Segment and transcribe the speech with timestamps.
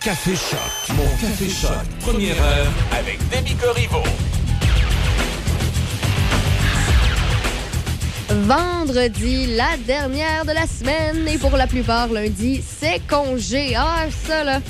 [0.00, 0.96] Café Choc.
[0.96, 1.72] Mon Café Choc.
[2.00, 4.02] Première heure avec Demi Corriveau.
[8.30, 13.74] Vendredi, la dernière de la semaine, et pour la plupart, lundi, c'est congé.
[13.76, 14.60] Ah, ça, là,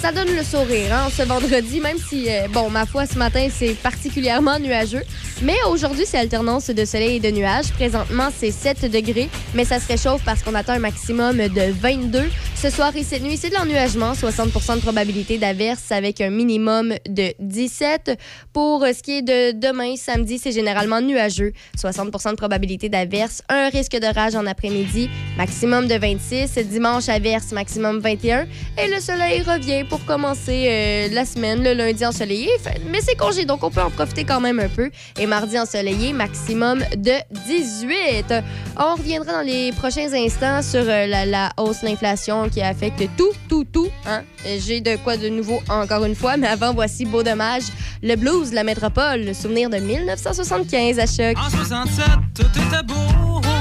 [0.00, 3.48] ça donne le sourire, hein, ce vendredi, même si, euh, bon, ma foi, ce matin,
[3.54, 5.02] c'est particulièrement nuageux.
[5.42, 7.70] Mais aujourd'hui, c'est alternance de soleil et de nuages.
[7.72, 12.30] Présentement, c'est 7 degrés, mais ça se réchauffe parce qu'on atteint un maximum de 22.
[12.56, 16.94] Ce soir et cette nuit, c'est de l'ennuagement, 60% de probabilité d'averse avec un minimum
[17.08, 18.18] de 17.
[18.52, 23.70] Pour ce qui est de demain, samedi, c'est généralement nuageux, 60% de probabilité d'averse, un
[23.70, 26.58] risque de rage en après-midi, maximum de 26.
[26.66, 28.46] Dimanche, averse, maximum 21.
[28.76, 32.48] Et le soleil revient pour commencer euh, la semaine, le lundi ensoleillé.
[32.88, 34.88] Mais c'est congé, donc on peut en profiter quand même un peu.
[35.18, 37.12] Et mardi ensoleillé, maximum de
[37.46, 38.32] 18.
[38.78, 43.32] On reviendra dans les prochains instants sur euh, la, hausse de l'inflation qui affecte tout,
[43.48, 43.88] tout, tout.
[44.06, 44.22] Hein?
[44.58, 47.64] J'ai de quoi de nouveau encore une fois, mais avant, voici Beau Dommage,
[48.02, 51.36] le blues, la métropole, le souvenir de 1975 à Choc.
[51.36, 52.04] En 67,
[52.34, 53.59] tout.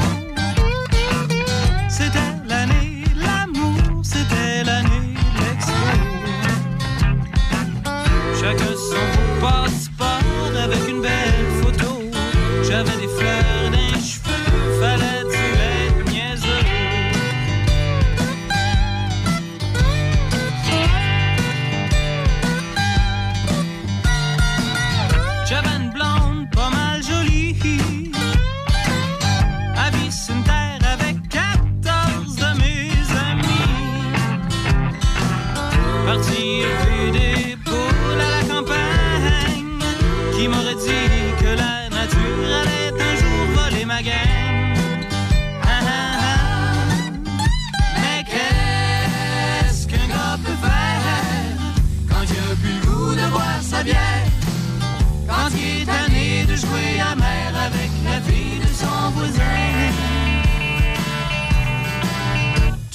[9.50, 9.99] Son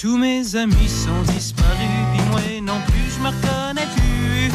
[0.05, 1.65] Tous mes amis sont disparus,
[2.13, 4.51] puis moi non plus, je me reconnais plus.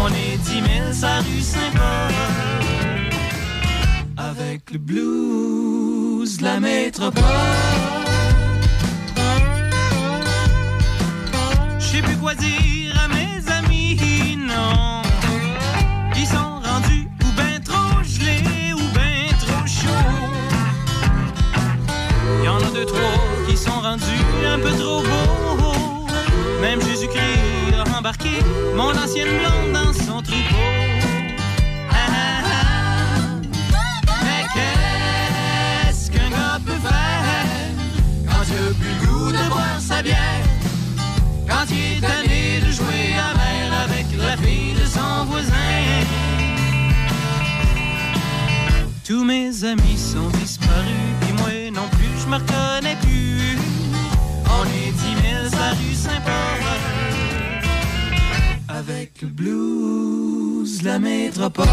[0.00, 2.14] On est dix mille, sa rue Saint-Paul
[4.16, 7.22] avec le blues la métropole.
[11.78, 15.02] Je sais plus quoi dire à mes amis, non.
[16.16, 20.32] Ils sont rendus ou ben trop gelés ou ben trop chauds.
[22.42, 23.15] Y en a deux, trois
[23.88, 26.06] un peu trop beaux.
[26.60, 28.30] Même Jésus-Christ a embarqué
[28.74, 30.96] mon ancienne blonde dans son troupeau.
[39.32, 40.16] de boire sa bière?
[41.48, 45.52] Quand il est tanné de jouer à mer avec la fille de son voisin.
[49.04, 53.75] Tous mes amis sont disparus, puis moi non plus, je me reconnais plus.
[54.74, 56.62] Est dix mille à rue Saint-Paul
[58.68, 61.66] avec le blues, la métropole.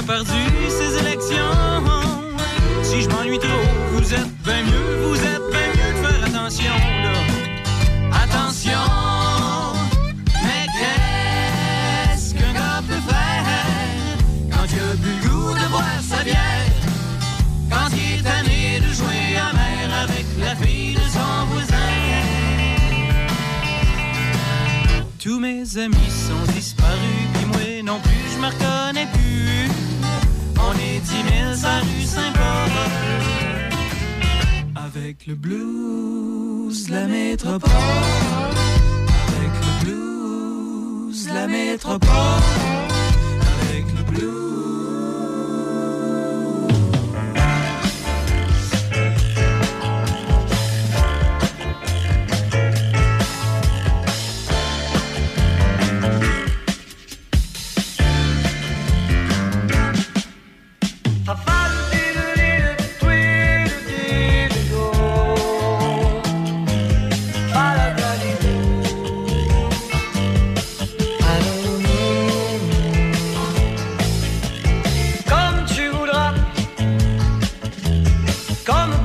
[0.00, 1.36] A perdu ses élections.
[2.82, 3.48] Si je m'ennuie trop,
[3.92, 6.76] vous êtes bien mieux, vous êtes bien mieux de faire attention.
[8.24, 8.86] Attention!
[10.44, 13.44] Mais qu'est-ce qu'un gars peut faire
[14.50, 16.72] quand il a plus le goût de boire sa bière?
[17.70, 21.76] Quand il est tanné de jouer à mer avec la fille de son voisin?
[25.22, 29.89] Tous mes amis sont disparus, puis moi non plus, je me reconnais plus.
[31.00, 32.70] On est dix mille à rue Saint-Paul.
[34.76, 37.70] Avec le blues, la métropole.
[39.28, 42.10] Avec le blues, la métropole.
[43.62, 44.49] Avec le blues.
[78.70, 78.99] Come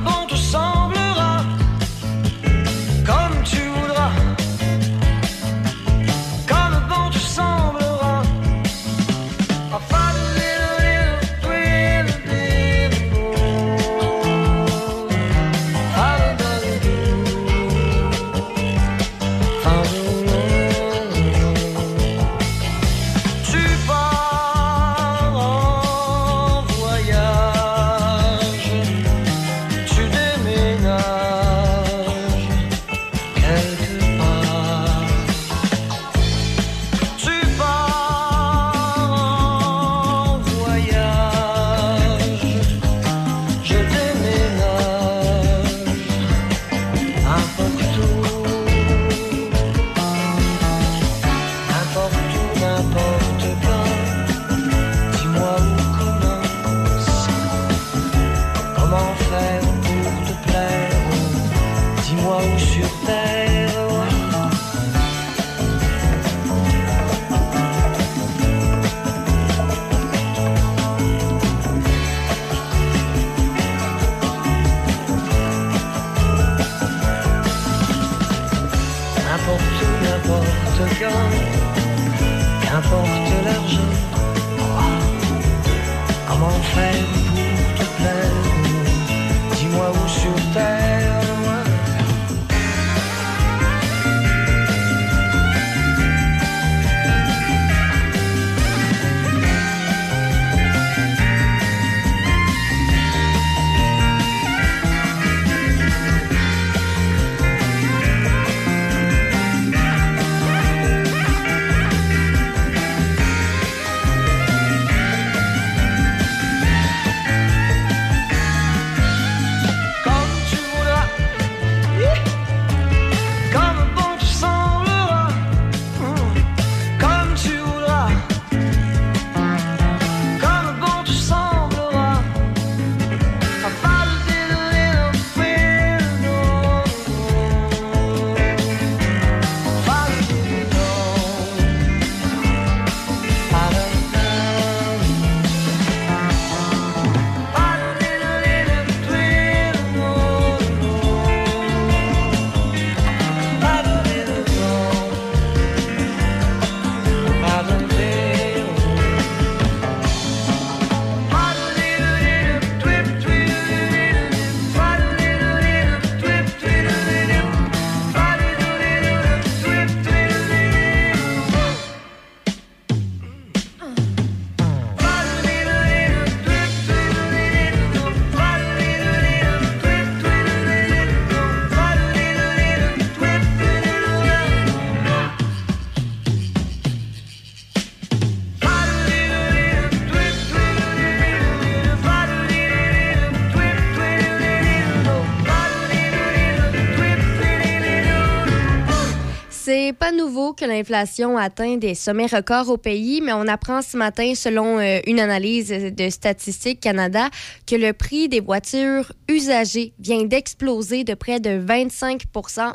[200.16, 204.78] nouveau que l'inflation atteint des sommets records au pays, mais on apprend ce matin, selon
[204.78, 207.28] euh, une analyse de Statistique Canada,
[207.66, 212.22] que le prix des voitures usagées vient d'exploser de près de 25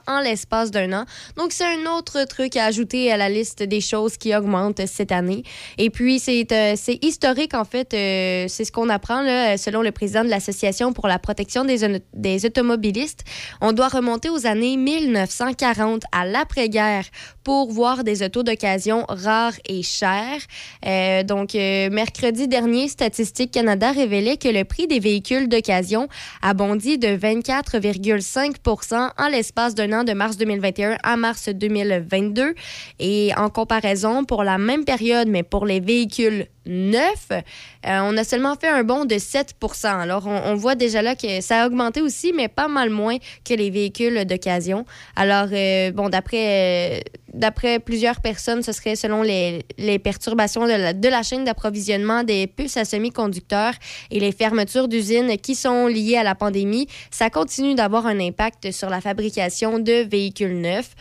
[0.07, 1.05] en l'espace d'un an.
[1.37, 5.11] Donc, c'est un autre truc à ajouter à la liste des choses qui augmentent cette
[5.11, 5.43] année.
[5.77, 7.93] Et puis, c'est euh, historique, en fait.
[7.93, 12.45] Euh, c'est ce qu'on apprend, là, selon le président de l'Association pour la protection des,
[12.45, 13.23] automobilistes.
[13.61, 17.05] On doit remonter aux années 1940, à l'après-guerre,
[17.43, 20.41] pour voir des autos d'occasion rares et chères.
[20.85, 26.07] Euh, donc, mercredi dernier, Statistique Canada révélait que le prix des véhicules d'occasion
[26.41, 32.55] a bondi de 24,5% en l'espace d'un an de mars 2021 à mars 2022.
[32.99, 37.41] Et en comparaison, pour la même période, mais pour les véhicules neuf, euh,
[37.85, 41.63] on a seulement fait un bond de 7 Alors, on, voit déjà là que ça
[41.63, 44.85] a augmenté aussi, mais pas mal moins que les véhicules d'occasion.
[45.15, 46.99] Alors, euh, bon, d'après, euh,
[47.33, 52.23] d'après plusieurs personnes, ce serait selon les, les perturbations de la, de la chaîne d'approvisionnement
[52.23, 53.73] des puces à semi-conducteurs
[54.11, 58.71] et les fermetures d'usines qui sont liées à la pandémie, ça continue d'avoir un impact
[58.71, 60.95] sur la fabrication de véhicules neufs.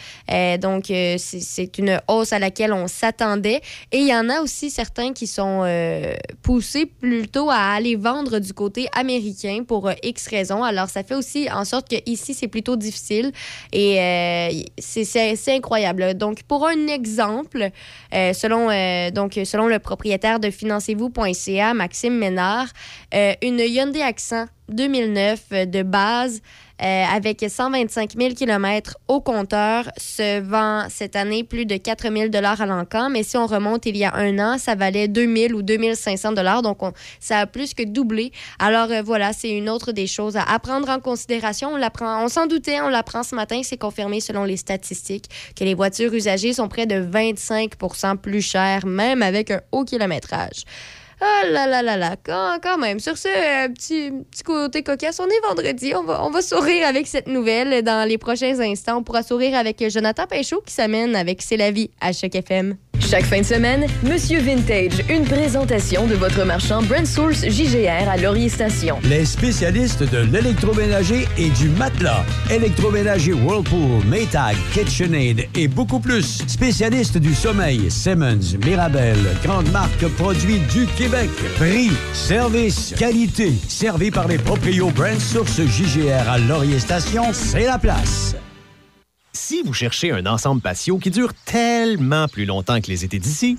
[0.58, 3.60] donc, c'est une hausse à laquelle on s'attendait.
[3.92, 8.38] Et il y en a aussi certains qui sont euh, poussés plutôt à aller vendre
[8.38, 10.62] du côté américain pour euh, X raisons.
[10.62, 13.32] Alors, ça fait aussi en sorte que ici c'est plutôt difficile
[13.72, 16.14] et euh, c'est incroyable.
[16.14, 17.70] Donc, pour un exemple,
[18.12, 22.68] selon le propriétaire de financez-vous.ca, Maxime Ménard,
[23.12, 26.40] une Hyundai Accent 2009 de base
[26.82, 32.30] euh, avec 125 000 km au compteur, se vend cette année plus de 4 000
[32.32, 33.10] à l'encan.
[33.10, 35.94] Mais si on remonte il y a un an, ça valait 2 000 ou 2
[35.94, 36.78] 500 Donc,
[37.18, 38.32] ça a plus que doublé.
[38.58, 41.70] Alors, euh, voilà, c'est une autre des choses à, prendre en considération.
[41.74, 43.60] On, on s'en doutait, on l'apprend ce matin.
[43.62, 47.72] C'est confirmé selon les statistiques que les voitures usagées sont près de 25
[48.22, 50.64] plus chères, même avec un haut kilométrage.
[51.20, 52.98] Ah là là là là, quand, quand même.
[52.98, 55.92] Sur ce euh, petit, petit côté cocasse, on est vendredi.
[55.94, 57.82] On va, on va sourire avec cette nouvelle.
[57.82, 61.70] Dans les prochains instants, on pourra sourire avec Jonathan Pinchot qui s'amène avec C'est la
[61.70, 62.76] vie à chaque FM.
[63.00, 68.16] Chaque fin de semaine, Monsieur Vintage, une présentation de votre marchand Brand Source JGR à
[68.16, 68.98] Laurier Station.
[69.04, 72.24] Les spécialistes de l'électroménager et du matelas.
[72.50, 76.46] Électroménager Whirlpool, Maytag, KitchenAid et beaucoup plus.
[76.46, 81.09] Spécialistes du sommeil, Simmons, Mirabel, grande marque produits du Québec.
[81.10, 83.52] Prix, service, qualité.
[83.66, 88.36] Servi par les proprios Brand Source JGR à Laurier Station, c'est la place.
[89.32, 93.58] Si vous cherchez un ensemble patio qui dure tellement plus longtemps que les étés d'ici,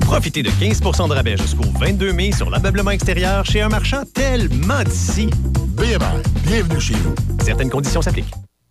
[0.00, 4.82] profitez de 15% de rabais jusqu'au 22 mai sur l'ameublement extérieur chez un marchand tellement
[4.82, 5.28] d'ici.
[5.68, 7.14] BMR, bienvenue chez vous.
[7.44, 8.34] Certaines conditions s'appliquent.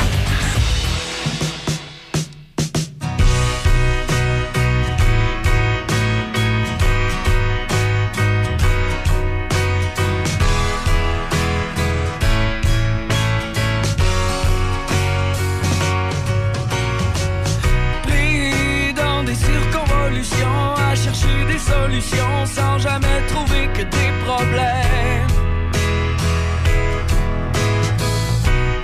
[22.45, 25.27] Sans jamais trouver que des problèmes.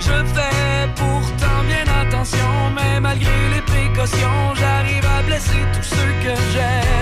[0.00, 6.34] Je fais pourtant bien attention, mais malgré les précautions, j'arrive à blesser tous ceux que
[6.52, 6.99] j'aime.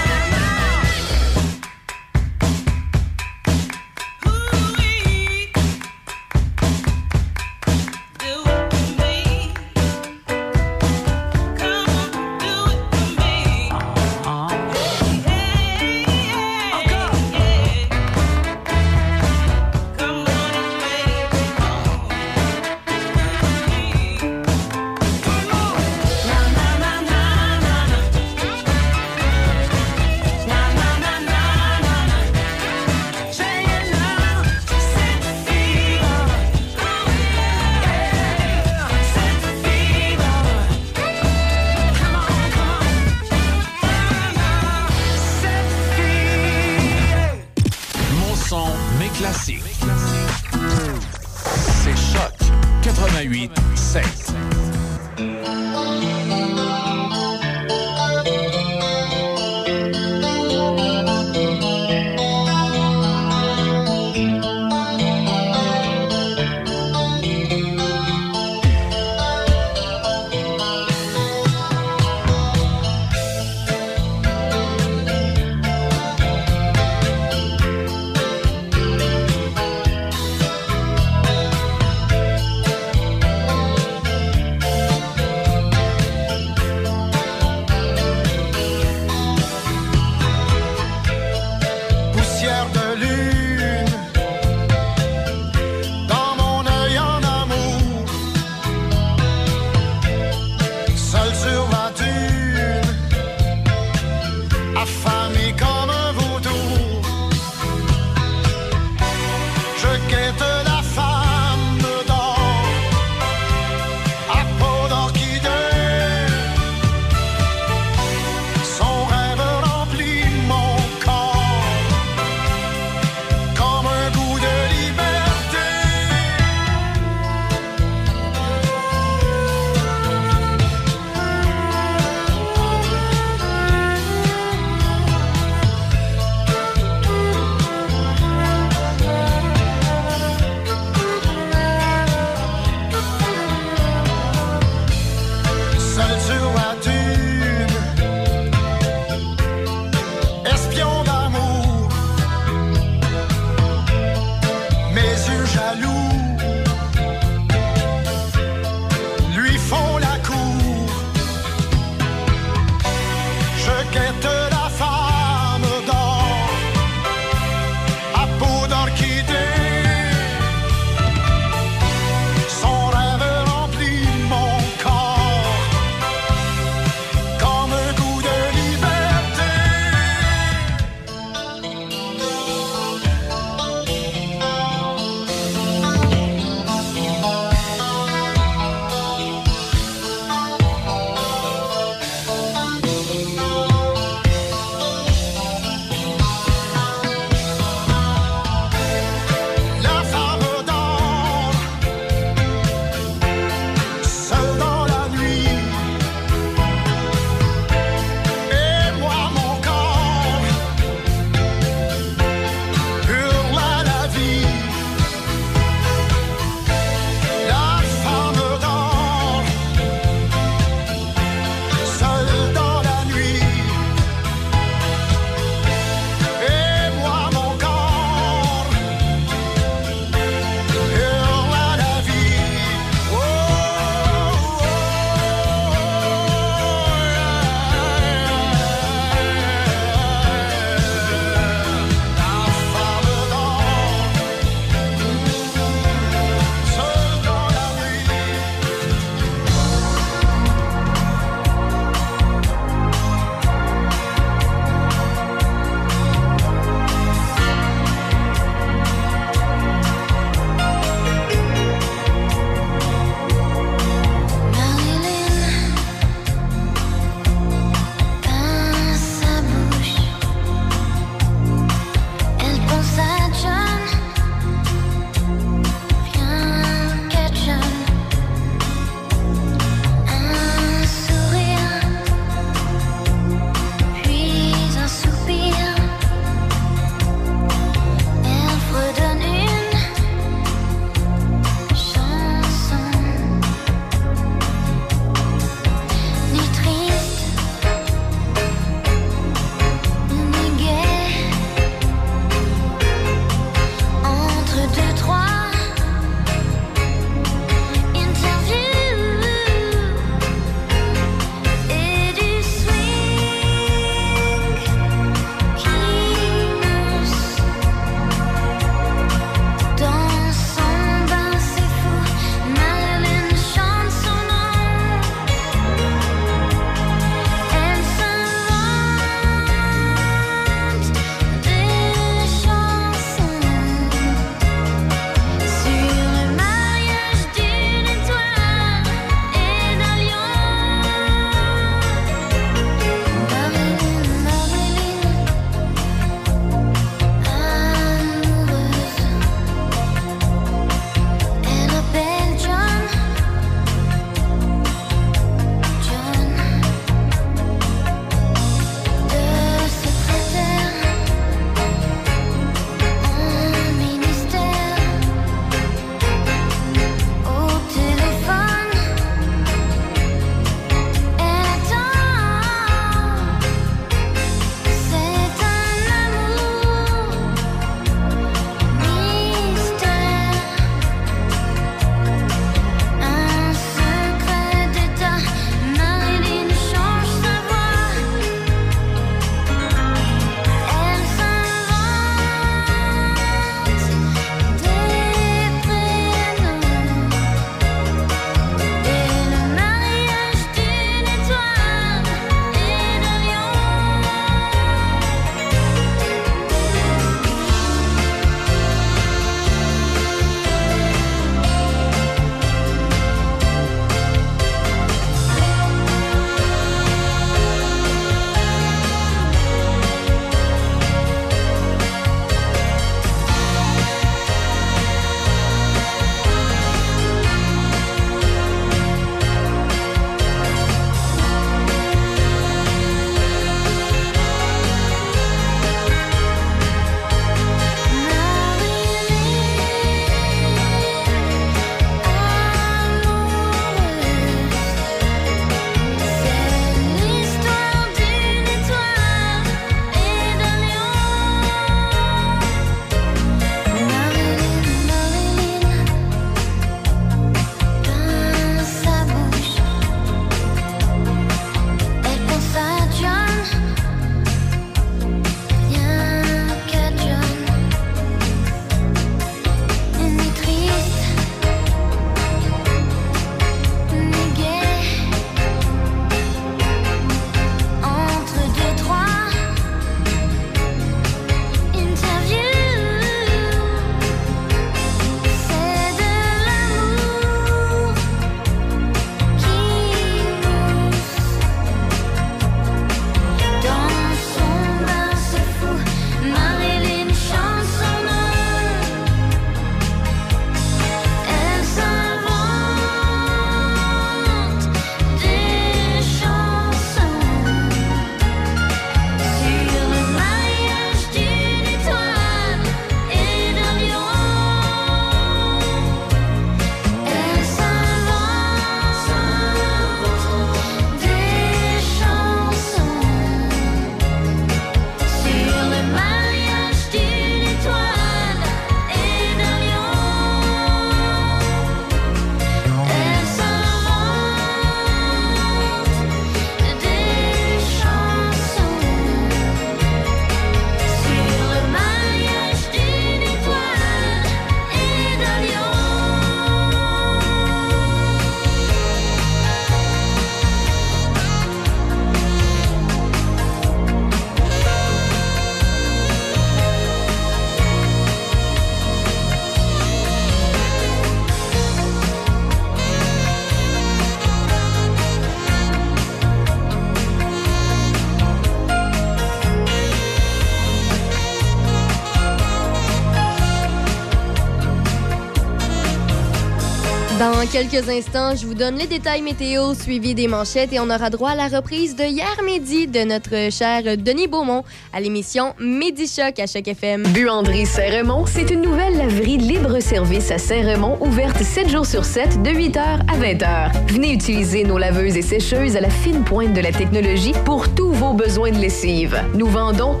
[577.51, 581.31] Quelques instants, je vous donne les détails météo suivis des manchettes et on aura droit
[581.31, 586.39] à la reprise de hier midi de notre cher Denis Beaumont à l'émission Midi Choc
[586.39, 587.03] à Choc FM.
[587.07, 592.51] Buanderie Saint-Raymond, c'est une nouvelle laverie libre-service à Saint-Raymond ouverte 7 jours sur 7 de
[592.51, 593.71] 8h à 20h.
[593.87, 597.91] Venez utiliser nos laveuses et sécheuses à la fine pointe de la technologie pour tous
[597.91, 599.21] vos besoins de lessive.
[599.33, 600.00] Nous vendons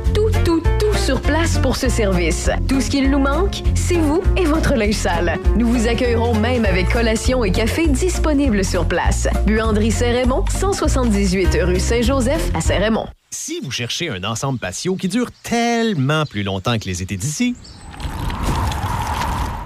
[1.11, 2.49] sur place pour ce service.
[2.69, 5.37] Tout ce qu'il nous manque, c'est vous et votre linge sale.
[5.57, 9.27] Nous vous accueillerons même avec collation et café disponibles sur place.
[9.45, 13.07] Buanderie Saint-Raymond, 178 rue Saint-Joseph à Saint-Raymond.
[13.29, 17.57] Si vous cherchez un ensemble patio qui dure tellement plus longtemps que les étés d'ici,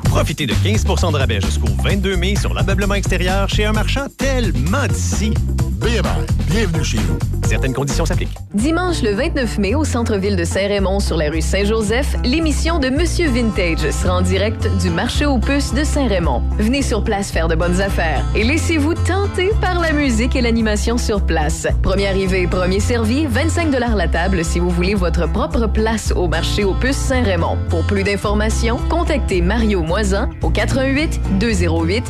[0.05, 4.87] profitez de 15% de rabais jusqu'au 22 mai sur l'ameublement extérieur chez un marchand tellement
[4.87, 5.29] d'ici.
[5.73, 7.19] BMR, bienvenue chez nous.
[7.47, 8.44] Certaines conditions s'appliquent.
[8.55, 13.27] Dimanche le 29 mai au centre-ville de Saint-Raymond sur la rue Saint-Joseph, l'émission de Monsieur
[13.27, 16.41] Vintage sera en direct du marché aux puces de Saint-Raymond.
[16.57, 20.97] Venez sur place faire de bonnes affaires et laissez-vous tenter par la musique et l'animation
[20.97, 21.67] sur place.
[21.83, 26.63] Premier arrivé, premier servi, 25 la table si vous voulez votre propre place au marché
[26.63, 27.57] aux puces Saint-Raymond.
[27.69, 32.05] Pour plus d'informations, contactez Mario Moisin au 88 208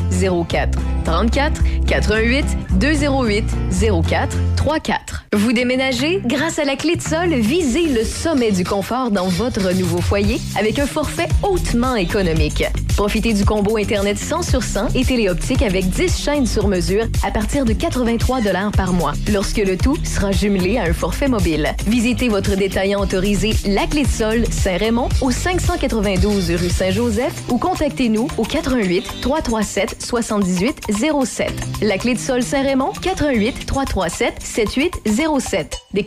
[0.48, 2.46] 04 34 88
[2.78, 3.44] 208
[4.08, 5.26] 04 34.
[5.32, 6.20] Vous déménagez?
[6.36, 10.38] Grâce à la clé de sol, visez le sommet du confort dans votre nouveau foyer
[10.58, 12.62] avec un forfait hautement économique.
[12.94, 17.30] Profitez du combo Internet 100 sur 100 et téléoptique avec 10 chaînes sur mesure à
[17.30, 18.40] partir de 83
[18.76, 21.74] par mois, lorsque le tout sera jumelé à un forfait mobile.
[21.86, 28.28] Visitez votre détaillant autorisé La Clé de Sol Saint-Raymond au 592 rue Saint-Joseph ou contactez-nous
[28.36, 30.80] au 88 337 78
[31.24, 31.52] 07.
[31.80, 35.78] La Clé de Sol Saint-Raymond 88 337 7807.
[35.94, 36.04] Des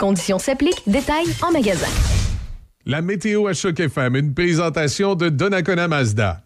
[2.85, 6.41] La météo à Choc FM, une présentation de Donnacona Mazda.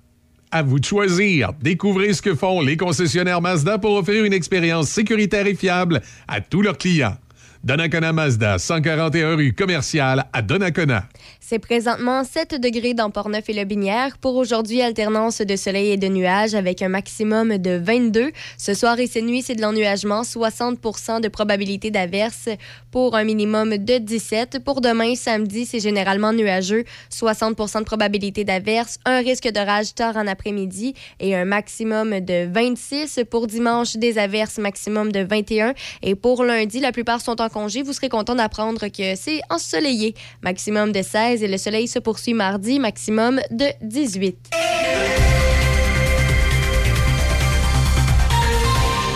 [0.51, 1.53] À vous de choisir.
[1.61, 6.41] Découvrez ce que font les concessionnaires Mazda pour offrir une expérience sécuritaire et fiable à
[6.41, 7.17] tous leurs clients.
[7.63, 11.05] Donnacona Mazda, 141 rue commerciale à Donnacona.
[11.53, 14.17] C'est présentement 7 degrés dans Portneuf et le Binière.
[14.17, 18.31] Pour aujourd'hui, alternance de soleil et de nuages avec un maximum de 22.
[18.57, 20.79] Ce soir et cette nuit, c'est de l'ennuagement, 60
[21.21, 22.49] de probabilité d'averse
[22.89, 24.63] pour un minimum de 17.
[24.65, 30.25] Pour demain, samedi, c'est généralement nuageux, 60 de probabilité d'averse, un risque d'orage tard en
[30.25, 33.25] après-midi et un maximum de 26.
[33.29, 35.75] Pour dimanche, des averses maximum de 21.
[36.01, 37.83] Et pour lundi, la plupart sont en congé.
[37.83, 42.33] Vous serez content d'apprendre que c'est ensoleillé, maximum de 16 et le soleil se poursuit
[42.33, 44.51] mardi, maximum de 18.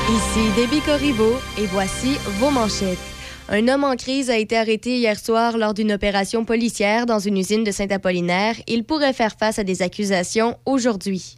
[0.09, 2.97] Ici Debbie Corriveau et voici vos manchettes.
[3.49, 7.37] Un homme en crise a été arrêté hier soir lors d'une opération policière dans une
[7.37, 8.55] usine de Saint-Apollinaire.
[8.67, 11.37] Il pourrait faire face à des accusations aujourd'hui.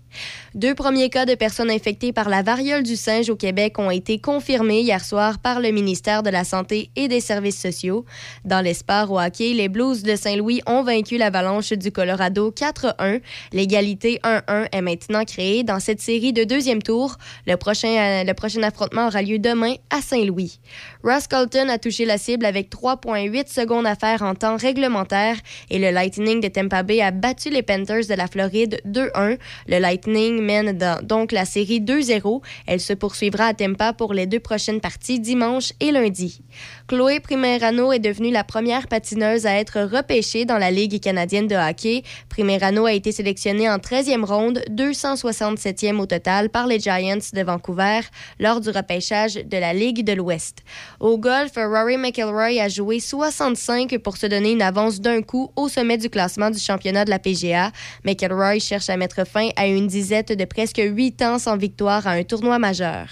[0.56, 4.20] Deux premiers cas de personnes infectées par la variole du singe au Québec ont été
[4.20, 8.06] confirmés hier soir par le ministère de la Santé et des Services sociaux.
[8.46, 13.22] Dans l'espoir au hockey, les Blues de Saint-Louis ont vaincu l'Avalanche du Colorado 4-1.
[13.54, 17.18] L'égalité 1-1 est maintenant créée dans cette série de deuxième tour.
[17.46, 20.60] Le prochain, euh, le prochain affrontement aura lieu demain à Saint-Louis.
[21.04, 25.38] Ross Colton a touché la cible avec 3,8 secondes à faire en temps réglementaire
[25.70, 29.38] et le Lightning de Tampa Bay a battu les Panthers de la Floride 2-1.
[29.68, 32.42] Le Lightning mène donc la série 2-0.
[32.68, 36.42] Elle se poursuivra à Tampa pour les deux prochaines parties dimanche et lundi.
[36.90, 41.56] Chloé Primerano est devenue la première patineuse à être repêchée dans la Ligue canadienne de
[41.56, 42.02] hockey.
[42.30, 48.00] Primerano a été sélectionnée en 13e ronde, 267e au total par les Giants de Vancouver
[48.40, 50.64] lors du repêchage de la Ligue de l'Ouest.
[51.00, 55.70] Au golf, Rory McIlroy a joué 65 pour se donner une avance d'un coup au
[55.70, 57.72] sommet du classement du championnat de la PGA.
[58.04, 62.14] McIlroy cherche à mettre fin à une disette de presque 8 ans sans victoire à
[62.14, 63.10] un tournoi majeur.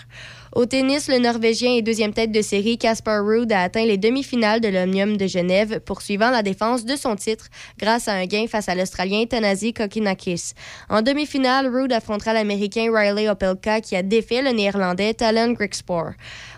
[0.58, 4.60] Au tennis, le Norvégien et deuxième tête de série Casper Ruud a atteint les demi-finales
[4.60, 7.46] de l'Omnium de Genève, poursuivant la défense de son titre
[7.78, 10.54] grâce à un gain face à l'Australien Tanasi Kokinakis.
[10.90, 16.14] En demi-finale, Ruud affrontera l'Américain Riley Opelka qui a défait le Néerlandais Talon Grigspor.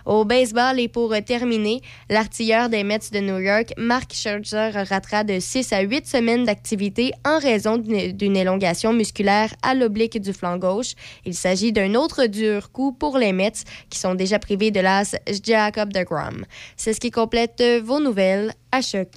[0.10, 5.39] Au baseball et pour terminer, l'artilleur des Mets de New York, Mark Scherzer, ratera de
[5.39, 10.93] 6 à 8 semaines d'activité en raison d'une élongation musculaire à l'oblique du flanc gauche.
[11.26, 13.52] Il s'agit d'un autre dur coup pour les Mets
[13.91, 16.43] qui sont déjà privés de l'as Jacob de Grom.
[16.76, 19.10] C'est ce qui complète vos nouvelles à choc.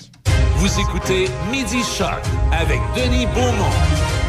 [0.57, 2.21] Vous écoutez Midi Choc
[2.53, 3.73] avec Denis Beaumont.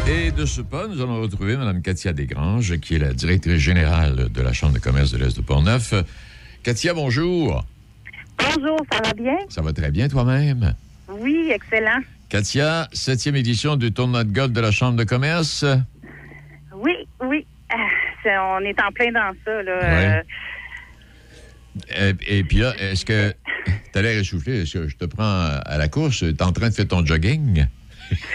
[0.08, 4.30] Et de ce pas, nous allons retrouver Mme Katia Desgranges, qui est la directrice générale
[4.32, 5.92] de la Chambre de commerce de l'Est de Portneuf.
[6.64, 7.64] Katia, bonjour.
[8.38, 9.36] Bonjour, ça va bien?
[9.48, 10.74] Ça va très bien toi-même?
[11.08, 12.00] Oui, excellent.
[12.28, 15.64] Katia, septième édition du tournoi de golf de la Chambre de commerce.
[16.74, 17.46] Oui, oui.
[18.22, 19.62] C'est- on est en plein dans ça.
[19.62, 19.72] Là.
[20.18, 20.22] Euh,
[21.98, 23.34] Euh, Et, puis là, est-ce que
[23.92, 24.62] tu as l'air essoufflé?
[24.62, 25.24] Est-ce que je te prends
[25.66, 26.18] à la course?
[26.20, 27.66] Tu es en train de faire ton jogging?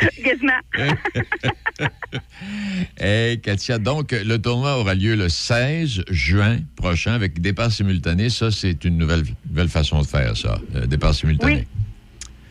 [2.98, 8.30] Hey, Katia, donc le tournoi aura lieu le 16 juin prochain avec départ simultané.
[8.30, 11.54] Ça, c'est une nouvelle, nouvelle façon de faire, ça, euh, départ simultané.
[11.54, 11.68] Oui.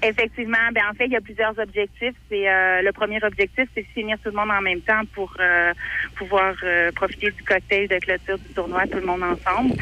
[0.03, 2.15] Effectivement, ben en fait, il y a plusieurs objectifs.
[2.29, 5.35] C'est euh, le premier objectif, c'est de finir tout le monde en même temps pour
[5.41, 5.73] euh,
[6.15, 9.75] pouvoir euh, profiter du cocktail de clôture du tournoi tout le monde ensemble.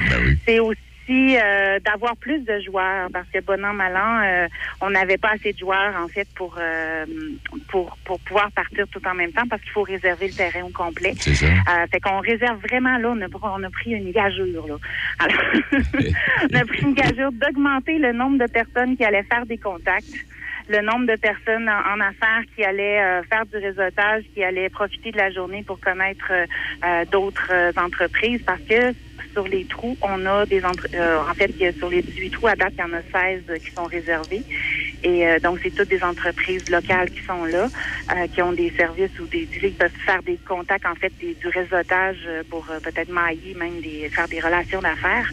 [0.46, 4.48] C'est aussi euh, d'avoir plus de joueurs parce que bon an mal an, euh,
[4.80, 7.06] on n'avait pas assez de joueurs en fait pour euh,
[7.68, 10.70] pour pour pouvoir partir tout en même temps parce qu'il faut réserver le terrain au
[10.70, 11.14] complet.
[11.18, 11.46] C'est ça.
[11.46, 13.26] Euh, fait qu'on réserve vraiment là, on a,
[13.56, 14.76] on a pris une gageure là.
[15.20, 15.42] Alors,
[16.50, 20.12] on a pris une gageure d'augmenter le nombre de personnes qui allaient faire des contacts,
[20.68, 25.12] le nombre de personnes en, affaires qui allaient euh, faire du réseautage, qui allaient profiter
[25.12, 28.92] de la journée pour connaître euh, d'autres entreprises parce que
[29.36, 32.56] sur les trous, on a des entre euh, en fait, sur les 18 trous, à
[32.56, 34.46] date, il y en a 16 qui sont réservés.
[35.02, 37.68] Et euh, donc, c'est toutes des entreprises locales qui sont là,
[38.12, 41.48] euh, qui ont des services ou des, qui peuvent faire des contacts, en fait, du
[41.48, 45.30] réseautage euh, pour euh, peut-être mailler, même des, faire des relations d'affaires.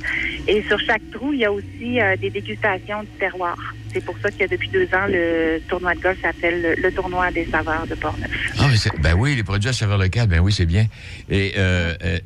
[0.48, 3.56] Et sur chaque trou, il y a aussi euh, des dégustations du terroir.
[3.94, 7.32] C'est pour ça que depuis deux ans, le tournoi de golf s'appelle le, le tournoi
[7.32, 8.30] des saveurs de Portneuf.
[8.60, 10.86] Ah, mais c'est- ben oui, les produits à saveur locale, ben oui, c'est bien.
[11.30, 12.18] Et euh, euh,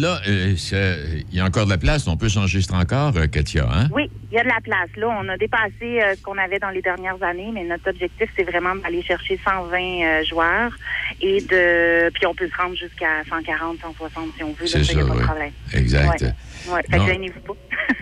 [0.00, 0.54] là, euh,
[1.30, 3.88] il y a encore de la place, on peut s'enregistrer encore, Katia, hein?
[3.92, 4.88] Oui, il y a de la place.
[4.96, 5.70] Là, on a dépassé
[6.16, 9.76] ce qu'on avait dans les dernières années, mais notre objectif, c'est vraiment d'aller chercher 120
[9.78, 10.70] euh, joueurs
[11.20, 14.64] et de, puis on peut se rendre jusqu'à 140, 160 si on veut.
[14.64, 15.24] Là, ça, y a ça, pas de oui.
[15.24, 15.50] problème.
[15.74, 16.20] Exact.
[16.22, 16.28] Ouais.
[16.68, 16.82] Ouais.
[16.90, 17.06] Fait Non.
[17.06, 17.54] que gênez-vous pas.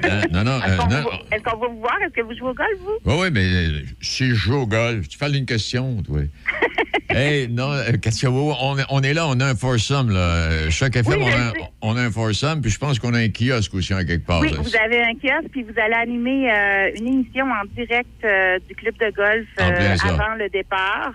[0.04, 1.02] Euh, non, non, Est-ce euh, qu'on non.
[1.02, 1.98] va- est-ce qu'on va vous voir?
[2.02, 2.98] Est-ce que vous jouez au golf, vous?
[3.04, 6.20] Oui, oui, mais euh, si je joue au golf, tu parles d'une question, toi.
[7.10, 10.70] hey, non, oui, oui, on, est- on est là, on a un foursome, là.
[10.70, 11.58] Chaque FM, Oui, on, a, un- sais.
[11.82, 14.40] on a un foursome, puis je pense qu'on a un kiosque aussi, en quelque part.
[14.40, 14.58] Oui, là.
[14.60, 18.08] vous avez un kiosque, puis vous allez animer euh, une émission en direct
[18.68, 21.12] du club de golf avant le départ.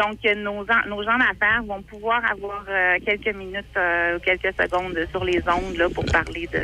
[0.00, 4.20] Donc, euh, nos, en- nos gens d'affaires vont pouvoir avoir euh, quelques minutes euh, ou
[4.20, 6.60] quelques secondes sur les ondes là, pour parler de,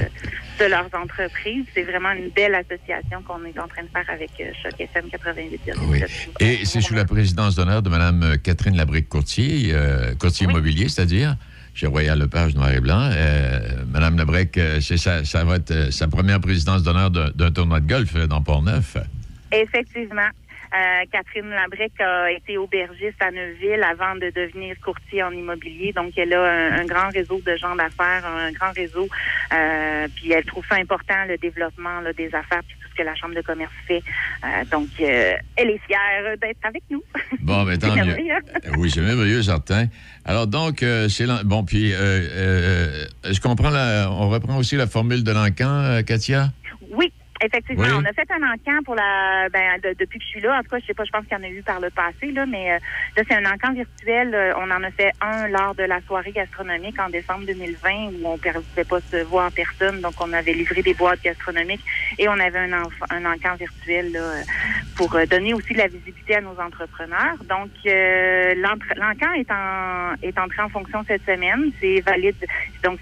[0.64, 1.64] de leurs entreprises.
[1.74, 4.30] C'est vraiment une belle association qu'on est en train de faire avec
[4.62, 5.60] Choc FM 88.
[6.40, 11.36] Et c'est sous la présidence d'honneur de Mme Catherine Labrec-Courtier, euh, courtier immobilier, c'est-à-dire
[11.74, 13.10] chez Royal Lepage Noir et Blanc.
[13.92, 17.80] Mme Labrec, euh, c'est sa, ça va être euh, sa première présidence d'honneur d'un tournoi
[17.80, 18.96] de golf dans Port-Neuf.
[19.52, 20.28] Effectivement.
[20.76, 25.92] Euh, Catherine Labrec a été aubergiste à Neuville avant de devenir courtier en immobilier.
[25.92, 29.08] Donc, elle a un, un grand réseau de gens d'affaires, un grand réseau.
[29.54, 33.02] Euh, puis, elle trouve ça important, le développement là, des affaires, puis tout ce que
[33.02, 34.02] la Chambre de commerce fait.
[34.44, 37.02] Euh, donc, euh, elle est fière d'être avec nous.
[37.40, 38.34] Bon, mais tant C'est mieux.
[38.76, 39.86] Oui, c'est merveilleux, certain.
[40.24, 41.26] Alors, donc, c'est...
[41.44, 41.92] Bon, puis,
[43.56, 44.10] prend la...
[44.10, 46.48] On reprend aussi la formule de l'encan, Katia?
[46.90, 47.12] Oui,
[47.42, 47.84] effectivement.
[47.84, 47.90] Oui.
[47.96, 50.58] On a fait un encan pour la ben de- depuis que je suis là.
[50.58, 51.90] En tout cas, je sais pas, je pense qu'il y en a eu par le
[51.90, 52.78] passé, là, mais euh,
[53.16, 54.34] là, c'est un encan virtuel.
[54.34, 58.26] Euh, on en a fait un lors de la soirée gastronomique en décembre 2020 où
[58.26, 60.00] on ne pouvait pas se voir en personne.
[60.00, 61.84] Donc, on avait livré des boîtes gastronomiques
[62.18, 64.42] et on avait un, un encan virtuel là,
[64.96, 67.36] pour euh, donner aussi de la visibilité à nos entrepreneurs.
[67.48, 71.72] Donc, euh, l'encan est en est entré en fonction cette semaine.
[71.80, 72.36] C'est valide.
[72.84, 72.98] Donc,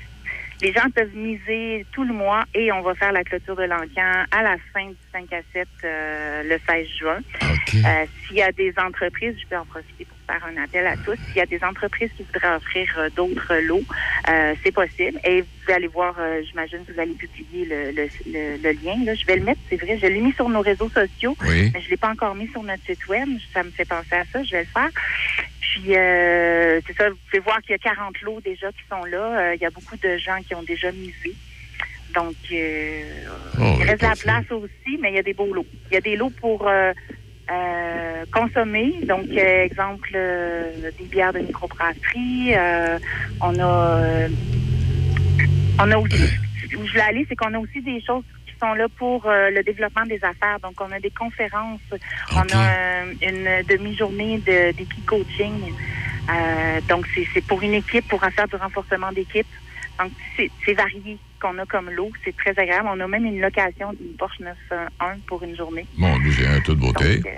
[0.63, 4.25] les gens peuvent miser tout le mois et on va faire la clôture de l'encan
[4.31, 7.19] à la fin du 5 à 7 euh, le 16 juin.
[7.43, 10.97] Euh, S'il y a des entreprises, je peux en profiter pour faire un appel à
[10.99, 11.17] tous.
[11.29, 13.83] S'il y a des entreprises qui voudraient offrir euh, d'autres lots,
[14.31, 15.19] euh, c'est possible.
[15.25, 19.05] Et vous allez voir, euh, j'imagine que vous allez publier le, le, le- le lien.
[19.05, 19.15] Là.
[19.15, 19.99] Je vais le mettre, c'est vrai.
[19.99, 21.71] Je l'ai mis sur nos réseaux sociaux, Oui.
[21.75, 23.29] mais je l'ai pas encore mis sur notre site web.
[23.53, 24.43] Ça me fait penser à ça.
[24.43, 24.91] Je vais le faire.
[25.65, 29.05] Puis, euh, c'est ça, vous pouvez voir qu'il y a 40 lots déjà qui sont
[29.05, 29.39] là.
[29.41, 31.35] Euh, il y a beaucoup de gens qui ont déjà misé.
[32.15, 33.25] Donc, euh,
[33.59, 35.67] Oh, il reste la place aussi, mais il y a des beaux lots.
[35.91, 36.93] Il y a des lots pour euh,
[37.51, 38.95] euh, consommer.
[39.05, 42.55] Donc, exemple, des bières de microbrasserie.
[42.55, 42.99] Euh,
[43.41, 44.01] on a...
[44.03, 44.29] euh,
[45.81, 46.23] on a aussi...
[46.77, 48.25] Où je voulais aller, c'est qu'on a aussi des choses
[48.55, 50.59] qui sont là pour euh, le développement des affaires.
[50.63, 51.81] Donc, on a des conférences.
[52.35, 55.53] On a euh, une demi-journée de- d'équipe coaching.
[56.31, 59.47] Euh, donc, c'est pour une équipe, pour faire du renforcement d'équipe.
[59.99, 62.11] Donc, c'est varié qu'on a comme lot.
[62.25, 62.89] C'est très agréable.
[62.93, 65.87] On a même une location d'une Porsche 911 pour une journée.
[66.21, 67.21] Dieu, c'est un tout de beauté.
[67.27, 67.31] Euh,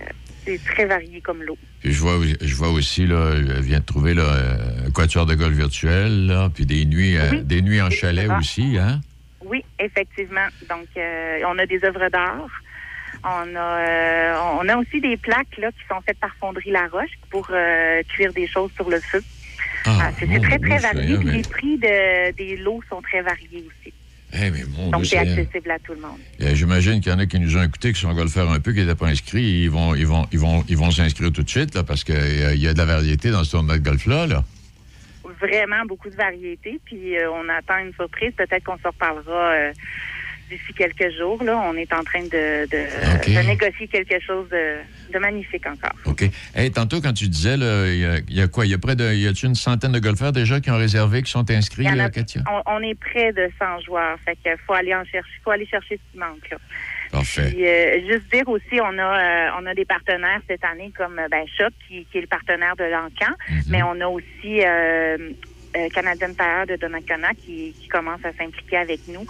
[0.46, 1.58] c'est très varié comme lot.
[1.80, 4.22] Puis je vois, je vois aussi, là, je viens de trouver là,
[4.86, 8.78] un quatuor de golf virtuel, là, puis des nuits, euh, des nuits en chalet aussi,
[8.78, 9.00] hein?
[9.46, 10.46] Oui, effectivement.
[10.68, 12.48] Donc, euh, on a des œuvres d'art.
[13.24, 16.86] On a, euh, on a aussi des plaques là, qui sont faites par Fonderie La
[16.88, 19.22] Roche pour euh, cuire des choses sur le feu.
[19.86, 21.00] Ah, c'est mon c'est très, très varié.
[21.02, 23.92] Seigneur, Puis mais- les prix de, des lots sont très variés aussi.
[24.34, 26.18] Eh, mais mon Donc, c'est accessible à tout le monde.
[26.42, 28.72] Euh, J'imagine qu'il y en a qui nous ont écoutés, qui sont golfeurs un peu,
[28.72, 29.62] qui n'étaient pas inscrits.
[29.62, 32.56] Ils vont, ils vont, ils vont, ils vont s'inscrire tout de suite, là, parce qu'il
[32.58, 34.44] y a de la variété dans ce tournoi de golf-là, là.
[35.40, 36.80] Vraiment beaucoup de variétés.
[36.84, 38.32] Puis euh, on attend une surprise.
[38.36, 39.72] Peut-être qu'on se reparlera euh,
[40.50, 41.42] d'ici quelques jours.
[41.42, 43.26] Là, on est en train de, de, OK.
[43.28, 44.76] de négocier quelque chose de,
[45.12, 45.92] de magnifique encore.
[46.04, 46.24] OK.
[46.54, 48.64] Hey, tantôt, quand tu disais, il y a, y a quoi?
[48.66, 49.12] Il y a près de.
[49.12, 52.10] Y a-tu une centaine de golfeurs déjà qui ont réservé, qui sont inscrits, a- là,
[52.10, 52.42] Katia?
[52.50, 54.18] on, on est près de 100 joueurs.
[54.24, 56.48] Fait qu'il faut aller en chercher, faut aller chercher ce qui manque.
[56.50, 56.58] Là.
[57.16, 57.50] Parfait.
[57.50, 61.18] Puis, euh, juste dire aussi, on a euh, on a des partenaires cette année comme
[61.18, 61.46] euh, ben,
[61.88, 63.32] qui, qui est le partenaire de l'Encan,
[63.70, 65.30] mais on a aussi euh,
[65.94, 69.26] Canadian Tire de Donnacona qui, qui commence à s'impliquer avec nous,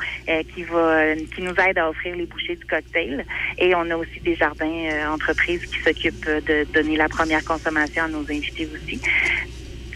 [0.54, 3.24] qui va qui nous aide à offrir les bouchées du cocktail.
[3.58, 8.08] Et on a aussi des jardins entreprises qui s'occupent de donner la première consommation à
[8.08, 9.00] nos invités aussi.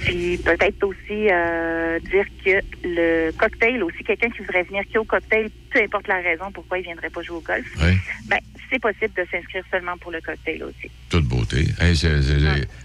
[0.05, 5.51] Puis peut-être aussi euh, dire que le cocktail, aussi quelqu'un qui voudrait venir qu'au cocktail,
[5.73, 7.97] peu importe la raison pourquoi il viendrait pas jouer au golf, Oui.
[8.29, 8.39] ben,
[8.71, 10.91] c'est possible de s'inscrire seulement pour le cocktail aussi.
[11.11, 11.65] Toute beauté.
[11.81, 11.95] Hey,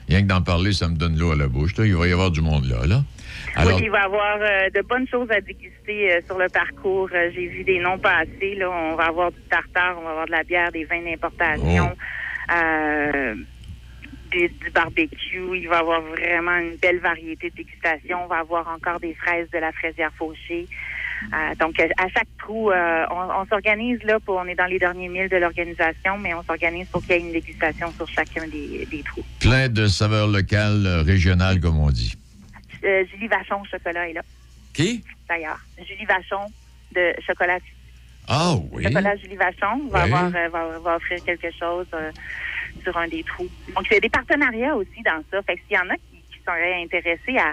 [0.09, 1.78] Rien que d'en parler, ça me donne l'eau à la bouche.
[1.78, 1.86] là.
[1.86, 3.03] Il va y avoir du monde là, là.
[3.55, 6.49] Alors, Oui, il va y avoir euh, de bonnes choses à déguster euh, sur le
[6.49, 7.09] parcours.
[7.13, 8.55] Euh, J'ai vu des noms passer.
[8.57, 8.70] Là.
[8.70, 11.95] On va avoir du tartare, on va avoir de la bière, des vins d'importation,
[12.53, 13.36] euh,
[14.49, 15.57] du barbecue.
[15.57, 18.23] Il va y avoir vraiment une belle variété de dégustation.
[18.23, 20.67] On va avoir encore des fraises de la fraisière fauchée.
[21.33, 24.79] Euh, donc, à chaque trou, euh, on, on s'organise là pour, on est dans les
[24.79, 28.45] derniers milles de l'organisation, mais on s'organise pour qu'il y ait une dégustation sur chacun
[28.47, 29.23] des, des trous.
[29.39, 32.15] plein de saveurs locales, euh, régionales, comme on dit.
[32.83, 34.21] Euh, Julie Vachon, chocolat est là.
[34.73, 35.03] Qui?
[35.29, 35.59] d'ailleurs.
[35.77, 36.51] Julie Vachon
[36.93, 37.59] de Chocolat.
[38.27, 38.83] Ah oui.
[38.83, 40.11] Chocolat Julie Vachon va, Oui.
[40.11, 41.88] avoir, va, va offrir quelque chose
[42.86, 43.49] sur un des trous.
[43.75, 45.41] Donc, il y a des partenariats aussi dans ça.
[45.43, 47.51] Fait que s'il y en a qui, qui seraient intéressés à,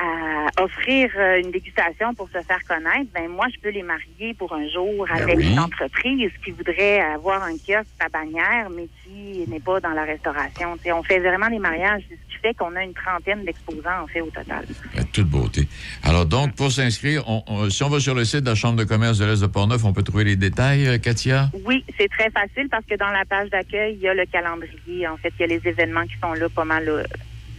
[0.00, 4.34] à offrir euh, une dégustation pour se faire connaître, ben moi, je peux les marier
[4.38, 5.52] pour un jour Ben avec oui.
[5.52, 10.04] une entreprise qui voudrait avoir un kiosque à bannière, mais qui n'est pas dans la
[10.04, 10.76] restauration.
[10.78, 14.02] Tu sais, on fait vraiment des mariages, ce qui fait qu'on a une trentaine d'exposants,
[14.02, 14.64] en fait, au total.
[14.96, 15.68] Euh, Toute beauté.
[16.02, 18.76] Alors, donc, pour s'inscrire, on- on- si on va sur le site de la Chambre
[18.78, 21.50] de commerce de l'Est de Portneuf, on peut trouver les détails, euh, Katia?
[21.64, 25.06] Oui, c'est très facile parce que dans la page d'accueil, il y a le calendrier.
[25.08, 27.04] En fait, il y a les événements qui sont là pas mal, euh,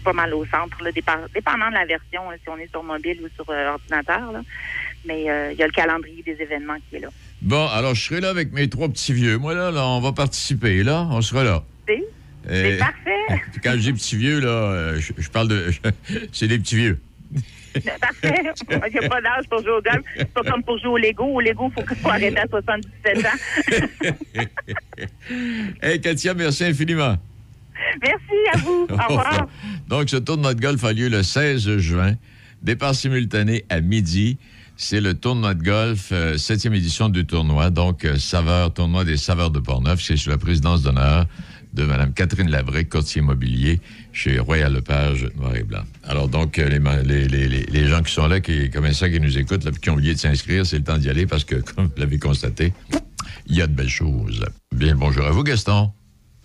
[0.06, 3.20] pas mal au centre, là, dépendant de la version, là, si on est sur mobile
[3.24, 4.32] ou sur euh, ordinateur.
[4.32, 4.42] là.
[5.06, 7.10] Mais euh, il y a le calendrier des événements qui est là.
[7.42, 9.38] Bon, alors, je serai là avec mes trois petits vieux.
[9.38, 11.08] Moi, là, là on va participer, là.
[11.12, 11.64] On sera là.
[11.88, 12.04] C'est
[12.48, 13.42] c'est parfait.
[13.64, 15.72] Quand je dis petits vieux, là, euh, je, je parle de...
[16.32, 17.00] c'est des petits vieux.
[18.00, 18.44] Parfait.
[18.88, 20.04] Il n'y a pas d'âge pour jouer au golf.
[20.16, 21.24] C'est pas comme pour jouer au Lego.
[21.24, 24.46] Au Lego, il faut, faut arrêter à 77 ans.
[25.82, 27.18] Hey, Katia, merci infiniment.
[28.02, 28.22] Merci
[28.54, 28.88] à vous.
[28.90, 29.48] Au revoir.
[29.88, 32.16] Donc, ce tournoi de golf a lieu le 16 juin.
[32.62, 34.38] Départ simultané à midi.
[34.78, 37.70] C'est le tournoi de golf, euh, septième édition du tournoi.
[37.70, 40.02] Donc, euh, saveur, tournoi des saveurs de Portneuf.
[40.02, 41.26] C'est sous la présidence d'honneur
[41.74, 43.80] de Mme Catherine Labrec, courtier immobilier
[44.14, 45.84] chez Royal Lepage Noir et Blanc.
[46.04, 49.20] Alors, donc, euh, les, les, les- les- gens qui sont là, qui, comme ça, qui
[49.20, 51.56] nous écoutent, là, qui ont oublié de s'inscrire, c'est le temps d'y aller parce que,
[51.76, 52.74] comme vous l'avez constaté,
[53.48, 54.44] il y a de belles choses.
[54.74, 55.92] Bien, bonjour à vous, Gaston.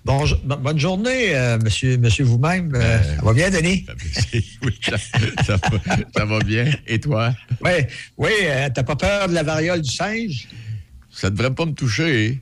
[0.04, 2.72] Bonne journée, euh, monsieur, monsieur vous-même.
[2.74, 3.86] Euh, ça va bien, Denis?
[4.62, 4.96] oui, ça,
[5.44, 5.78] ça va,
[6.16, 6.72] ça va bien.
[6.86, 7.34] Et toi?
[7.62, 7.70] Oui,
[8.16, 10.48] oui euh, t'as pas peur de la variole du singe?
[11.10, 12.40] Ça devrait pas me toucher.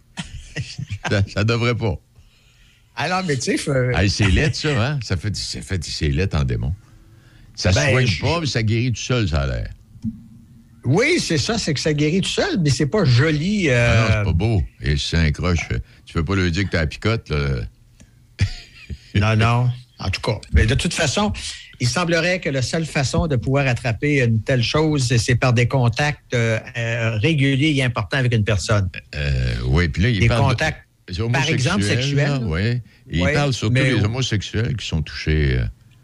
[1.11, 1.97] ça, ça devrait pas.
[2.95, 3.57] Alors, mais tu sais,
[4.09, 4.99] c'est laid, ça, hein?
[5.03, 6.75] Ça fait, ça fait c'est laid en démon.
[7.55, 9.71] Ça Ben, soigne je- pas, mais ça guérit tout seul, ça a l'air.
[10.89, 13.69] Oui, c'est ça, c'est que ça guérit tout seul, mais c'est pas joli.
[13.69, 14.63] euh, Ah non, c'est pas beau.
[14.83, 15.69] Et si c'est un croche,
[16.07, 17.61] tu peux pas lui dire que t'as la picote, là.
[19.15, 19.71] Non, non.
[20.01, 21.33] En tout cas, mais de toute façon,
[21.81, 25.67] il semblerait que la seule façon de pouvoir attraper une telle chose, c'est par des
[25.67, 28.89] contacts euh, euh, réguliers et importants avec une personne.
[29.17, 30.87] Euh, oui, puis là, il Des parle contacts,
[31.33, 32.41] par exemple, sexuels.
[32.45, 32.81] Oui.
[33.11, 35.59] Il parle surtout mais- des homosexuels qui sont touchés.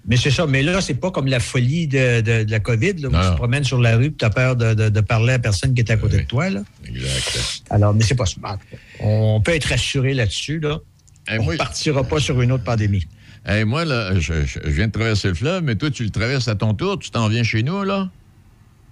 [0.06, 0.46] Mais c'est ça.
[0.46, 3.20] Mais là, c'est pas comme la folie de, de- de la COVID, là, où Non,
[3.22, 5.80] tu te promènes sur la rue et tu as peur de, parler à personne qui
[5.80, 6.50] est à côté de toi.
[6.50, 6.62] Là.
[6.86, 7.62] Exact.
[7.70, 8.58] Alors, mais c'est pas smart.
[9.00, 10.60] On peut être rassuré là-dessus.
[10.60, 10.78] Là.
[11.38, 13.06] on ne partira pas sur une autre pandémie.
[13.46, 14.32] Hey, moi, là, je
[14.64, 16.98] viens de traverser le fleuve, mais toi, tu le traverses à ton tour.
[16.98, 18.10] Tu t'en viens chez nous, là?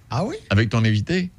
[0.09, 0.35] Ah oui?
[0.51, 1.31] Avec ton invité?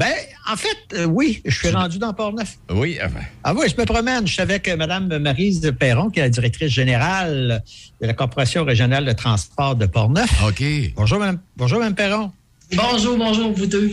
[0.00, 0.14] Ben,
[0.50, 2.56] en fait, euh, oui, je suis rendu dans Port-Neuf.
[2.70, 3.20] Oui, enfin.
[3.44, 4.26] Ah oui, je me promène.
[4.26, 7.62] Je suis avec Mme Marise Perron, qui est la directrice générale
[8.00, 10.42] de la Corporation régionale de transport de Port-Neuf.
[10.42, 10.64] OK.
[10.96, 12.32] Bonjour, Mme, bonjour, Mme Perron.
[12.74, 13.90] Bonjour, bonjour, vous deux.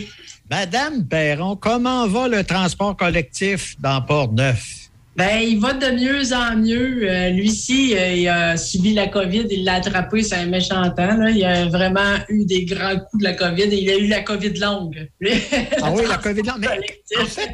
[0.50, 4.87] Madame Perron, comment va le transport collectif dans Port-Neuf?
[5.18, 7.10] Ben, il va de mieux en mieux.
[7.10, 11.16] Euh, lui-ci, euh, il a subi la COVID, il l'a attrapé, c'est un méchant temps.
[11.16, 11.30] Là.
[11.30, 14.22] Il a vraiment eu des grands coups de la COVID et il a eu la
[14.22, 15.10] COVID longue.
[15.82, 16.60] ah oui, la COVID longue.
[16.60, 17.50] Mais en fait,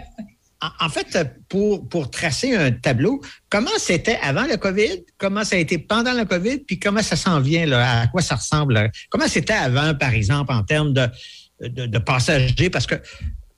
[0.78, 5.58] en, fait pour, pour tracer un tableau, comment c'était avant la COVID, comment ça a
[5.58, 8.92] été pendant la COVID, puis comment ça s'en vient, là, à quoi ça ressemble?
[9.08, 11.08] Comment c'était avant, par exemple, en termes de,
[11.62, 12.68] de, de passagers?
[12.68, 12.96] Parce que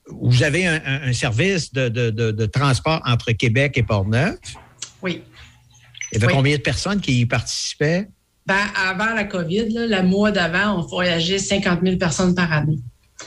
[0.09, 4.37] vous avez un, service de, transport entre Québec et Port-Neuf.
[5.01, 5.23] Oui.
[6.11, 8.07] Il y avait combien de personnes qui y participaient?
[8.45, 12.79] Ben, avant la COVID, le mois d'avant, on voyageait 50 000 personnes par année.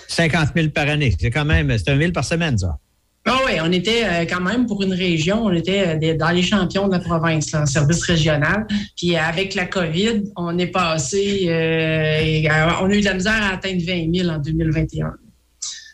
[0.08, 1.14] 50 000 par année.
[1.20, 2.78] C'est quand même, c'est un 000 par semaine, ça.
[3.26, 6.42] Ah oui, on était euh, quand même pour une région, on était euh, dans les
[6.42, 8.66] champions de la province, en service régional.
[8.96, 12.48] Puis avec la COVID, on est passé, euh,
[12.80, 15.12] on a eu de la misère à atteindre 20 000 en 2021.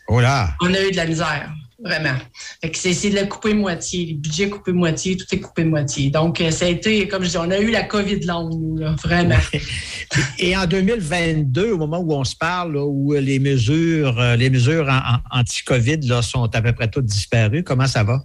[0.07, 0.53] Oh là!
[0.61, 1.53] On a eu de la misère,
[1.83, 2.15] vraiment.
[2.61, 4.05] Fait que c'est de la couper moitié.
[4.05, 6.09] Les budgets coupés moitié, tout est coupé moitié.
[6.09, 8.77] Donc, euh, ça a été, comme je dis, on a eu la COVID longue, nous,
[8.77, 9.35] là, vraiment.
[10.39, 14.87] Et en 2022, au moment où on se parle, où les mesures, euh, les mesures
[15.31, 18.23] anti-COVID sont à peu près toutes disparues, comment ça va?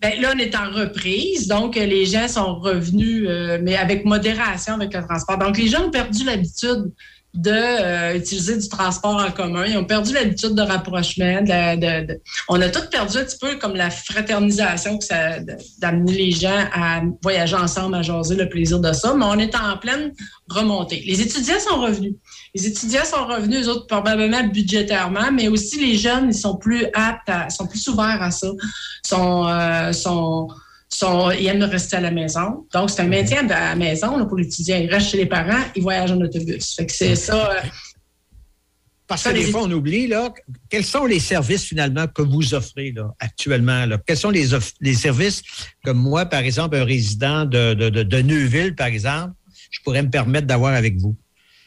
[0.00, 3.28] Bien, là, on est en reprise, donc euh, les gens sont revenus,
[3.62, 5.38] mais avec modération avec le transport.
[5.38, 6.92] Donc, les gens ont perdu l'habitude
[7.34, 9.66] d'utiliser euh, du transport en commun.
[9.66, 11.40] Ils ont perdu l'habitude de rapprochement.
[12.48, 15.40] on a tous perdu un petit peu comme la fraternisation que ça
[15.78, 19.14] d'amener les gens à voyager ensemble, à jaser le plaisir de ça.
[19.14, 20.12] Mais on est en pleine
[20.48, 21.02] remontée.
[21.06, 22.14] Les étudiants sont revenus.
[22.54, 26.86] Les étudiants sont revenus, eux autres, probablement budgétairement, mais aussi les jeunes, ils sont plus
[26.94, 28.46] aptes, à, sont plus ouverts à ça,
[29.04, 30.48] sont, euh, sont
[31.38, 32.66] ils aiment rester à la maison.
[32.72, 34.76] Donc, c'est un maintien à la maison pour l'étudiant.
[34.76, 36.74] Il reste chez les parents, il voyage en autobus.
[36.74, 37.50] Fait que c'est ça.
[37.50, 37.60] Euh,
[39.06, 40.32] Parce que des fois, on oublie, là,
[40.68, 43.86] quels sont les services finalement que vous offrez là, actuellement?
[43.86, 43.98] Là?
[44.06, 44.48] Quels sont les,
[44.80, 45.42] les services?
[45.84, 49.34] Que moi, par exemple, un résident de, de, de Neuville, par exemple,
[49.70, 51.16] je pourrais me permettre d'avoir avec vous?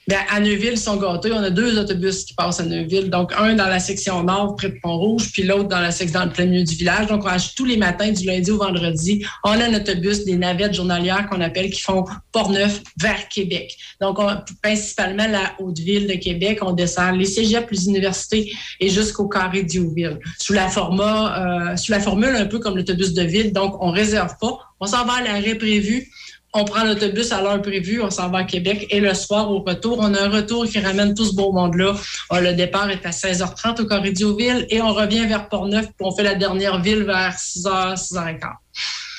[0.07, 1.33] Bien, à Neuville, ils sont gâtés.
[1.33, 3.09] On a deux autobus qui passent à Neuville.
[3.09, 6.25] Donc, un dans la section nord, près de Pont-Rouge, puis l'autre dans la section dans
[6.27, 7.07] le plein milieu du village.
[7.07, 9.25] Donc, on achète tous les matins, du lundi au vendredi.
[9.43, 13.75] On a un autobus, des navettes journalières qu'on appelle, qui font Port-Neuf vers Québec.
[13.99, 14.17] Donc,
[14.63, 16.59] principalement la Haute-Ville de Québec.
[16.61, 18.49] On descend les cégeps, les universités
[18.79, 20.19] et jusqu'au carré d'Youville.
[20.39, 23.51] Sous la format, euh, sous la formule un peu comme l'autobus de ville.
[23.51, 24.57] Donc, on réserve pas.
[24.79, 26.09] On s'en va à l'arrêt prévu
[26.57, 29.59] on prend l'autobus à l'heure prévue, on s'en va à Québec et le soir au
[29.59, 31.93] retour, on a un retour qui ramène tout ce beau monde-là.
[32.31, 36.15] Ah, le départ est à 16h30 au Corridor-Ville et on revient vers Port-Neuf puis on
[36.15, 38.39] fait la dernière ville vers 6h, 6h15.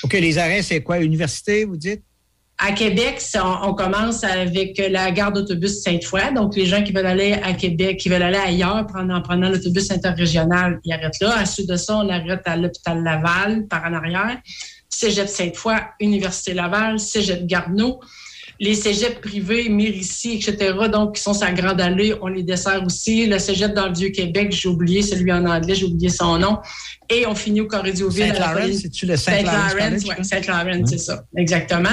[0.03, 0.99] OK, les arrêts, c'est quoi?
[0.99, 2.03] Université, vous dites?
[2.61, 3.23] À Québec,
[3.63, 6.33] on, commence avec la gare d'autobus Sainte-Foy.
[6.35, 9.89] Donc, les gens qui veulent aller à Québec, qui veulent aller ailleurs en prenant l'autobus
[9.91, 11.37] interrégional, ils arrêtent là.
[11.37, 14.37] À suite de ça, on arrête à l'hôpital Laval par en arrière.
[14.89, 17.99] Cégep Sainte-Foy, Université Laval, Cégep Garneau.
[18.61, 23.25] Les cégeps privés, Mérici, etc., donc, qui sont sa grande allée, on les dessert aussi.
[23.25, 26.57] Le cégep dans le Vieux-Québec, j'ai oublié celui en anglais, j'ai oublié son nom.
[27.09, 28.35] Et on finit au Corridor-Ville.
[28.35, 29.69] Saint-Laurent, c'est-tu le Saint-Laurent?
[29.69, 31.89] Saint-Laurent, Saint-Laurent, c'est ça, exactement.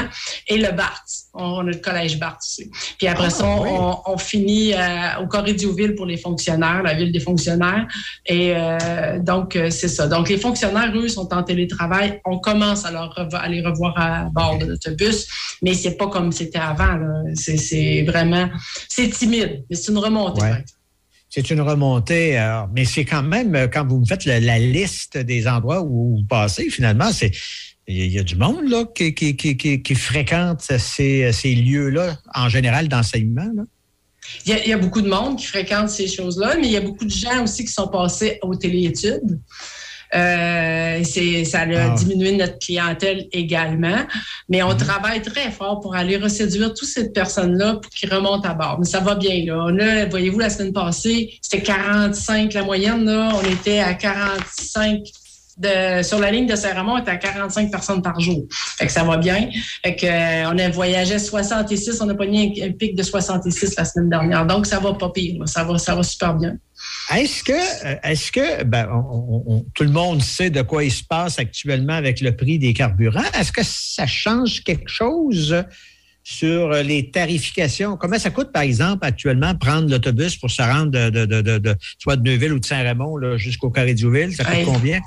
[0.46, 1.26] Et le Barthes.
[1.32, 2.70] On a le collège Barthes aussi.
[2.98, 7.20] Puis après ah, ça, on, finit euh, au Corridor-Ville pour les fonctionnaires, la ville des
[7.20, 7.86] fonctionnaires.
[8.26, 10.06] Et euh, donc, euh, c'est ça.
[10.06, 12.20] Donc, les fonctionnaires, eux, sont en télétravail.
[12.24, 15.26] On commence à, leur à les revoir à bord de l'autobus,
[15.62, 16.98] mais c'est pas comme c'était avant.
[17.34, 18.48] C'est vraiment...
[18.88, 20.42] C'est timide, mais c'est une remontée.
[21.36, 22.42] C'est une remontée,
[22.74, 26.70] mais c'est quand même, quand vous me faites la, liste des endroits où vous passez,
[26.70, 27.30] finalement, c'est
[27.86, 33.50] il y a du monde là, qui, fréquente ces, ces lieux-là, en général, d'enseignement.
[34.46, 36.72] Il y, a, il y, a, beaucoup de monde qui fréquente ces choses-là, mais il
[36.72, 39.38] y a beaucoup de gens aussi qui sont passés aux téléétudes.
[40.14, 41.02] Euh,
[41.44, 41.94] ça a ah.
[41.96, 43.98] diminué notre clientèle également.
[44.48, 44.76] Mais on mm-hmm.
[44.76, 48.76] travaille très fort pour aller reséduire toutes ces personnes-là pour qu'ils remontent à bord.
[48.78, 49.44] Mais ça va bien.
[49.44, 53.04] Là, voyez-vous, la semaine passée, c'était 45 la moyenne.
[53.04, 53.32] Là.
[53.34, 55.02] On était à 45
[55.58, 58.44] de, sur la ligne de Saint-Ramon on est à 45 personnes par jour.
[58.50, 59.48] Fait que ça va bien.
[59.84, 63.74] Fait que, euh, on a voyagé 66, on a pogné un, un, pic de 66
[63.76, 64.46] la semaine dernière.
[64.46, 65.42] Donc, ça va pas pire.
[65.46, 66.56] Ça va, ça va super bien.
[67.14, 68.88] Est-ce que, euh, est-ce que ben,
[69.74, 73.22] tout le monde sait de quoi il se passe actuellement avec le prix des carburants?
[73.38, 75.64] Est-ce que ça change quelque chose
[76.24, 77.96] sur les tarifications?
[77.96, 82.16] Comment ça coûte, par exemple, actuellement, prendre l'autobus pour se rendre de, de, de, soit
[82.16, 84.34] de Neuville ou de Saint-Raymond jusqu'au Carré d'Youville?
[84.34, 85.00] Ça coûte combien?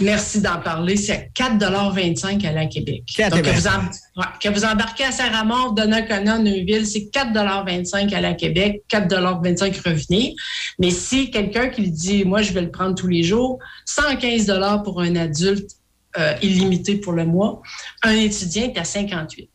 [0.00, 0.96] Merci d'en parler.
[0.96, 3.02] C'est 4,25 à la Québec.
[3.18, 8.82] Donc, que vous, que vous, embarquez à Saint-Ramon, Donnacona, Neuville, c'est 4,25 à la Québec,
[8.90, 10.34] 4,25 revenir.
[10.78, 14.52] Mais si quelqu'un qui dit, moi, je vais le prendre tous les jours, 115
[14.84, 15.70] pour un adulte
[16.18, 17.60] euh, illimité pour le mois.
[18.02, 19.50] Un étudiant est à 58.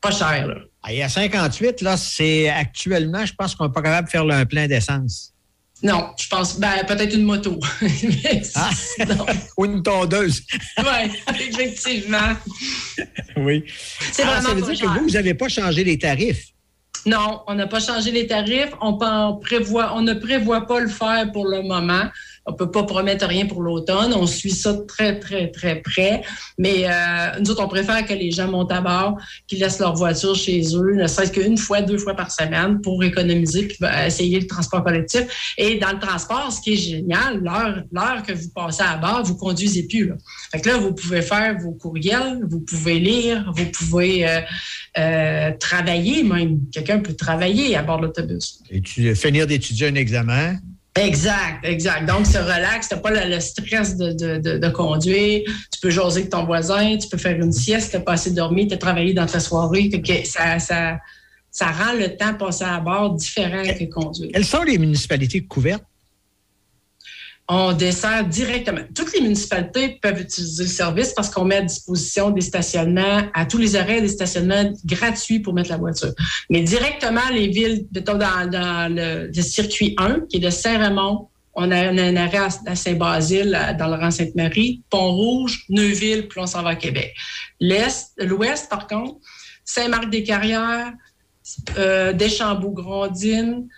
[0.00, 0.54] Pas cher, là.
[0.82, 4.24] Ah, Et à 58, là, c'est actuellement, je pense qu'on n'est pas capable de faire
[4.24, 5.31] là, un plein d'essence.
[5.82, 7.58] Non, je pense, ben, peut-être une moto.
[8.54, 8.70] Ah.
[9.56, 10.42] Ou une tondeuse.
[10.78, 12.34] Oui, effectivement.
[13.36, 13.64] oui.
[14.12, 14.94] C'est Alors, ça vraiment veut pas dire cher.
[14.94, 16.46] que vous, vous n'avez pas changé les tarifs?
[17.06, 18.70] Non, on n'a pas changé les tarifs.
[18.80, 22.04] On prévoit, on ne prévoit pas le faire pour le moment.
[22.44, 24.12] On peut pas promettre rien pour l'automne.
[24.14, 26.22] On suit ça très, très, très près.
[26.58, 29.16] Mais euh, nous autres, on préfère que les gens montent à bord,
[29.46, 33.02] qu'ils laissent leur voiture chez eux, ne serait-ce qu'une fois, deux fois par semaine pour
[33.04, 35.54] économiser puis ben, essayer le transport collectif.
[35.56, 39.36] Et dans le transport, ce qui est génial, l'heure, que vous passez à bord, vous
[39.36, 40.08] conduisez plus.
[40.08, 40.14] Là.
[40.50, 44.40] Fait que là, vous pouvez faire vos courriels, vous pouvez lire, vous pouvez euh,
[44.98, 46.60] euh, travailler même.
[46.72, 48.62] Quelqu'un peut travailler à bord de l'autobus.
[48.70, 50.56] Et tu, finir d'étudier un examen?
[50.94, 52.06] Exact, exact.
[52.06, 55.42] Donc, c'est relax, t'as pas le, le stress de, de, de, de conduire.
[55.72, 58.68] Tu peux jaser avec ton voisin, tu peux faire une sieste, t'as pas assez dormi,
[58.68, 59.88] t'as travaillé dans ta soirée.
[59.88, 60.98] Que ça, ça,
[61.50, 64.30] ça rend le temps passé à bord différent que conduire.
[64.34, 65.84] Quelles sont les municipalités couvertes?
[67.48, 68.82] On dessert directement.
[68.94, 73.46] Toutes les municipalités peuvent utiliser le service parce qu'on met à disposition des stationnements, à
[73.46, 76.12] tous les arrêts, des stationnements gratuits pour mettre la voiture.
[76.50, 81.88] Mais directement, les villes, mettons, dans, le, circuit 1, qui est de Saint-Raymond, on a,
[81.88, 86.70] un arrêt à, Saint-Basile, à- dans le rang Sainte-Marie, Pont-Rouge, Neuville, puis on s'en va
[86.70, 87.12] à Québec.
[87.60, 89.16] L'Est, l'Ouest, par contre,
[89.64, 90.92] Saint-Marc-des-Carrières,
[91.76, 93.68] euh, Deschambault-Grondines,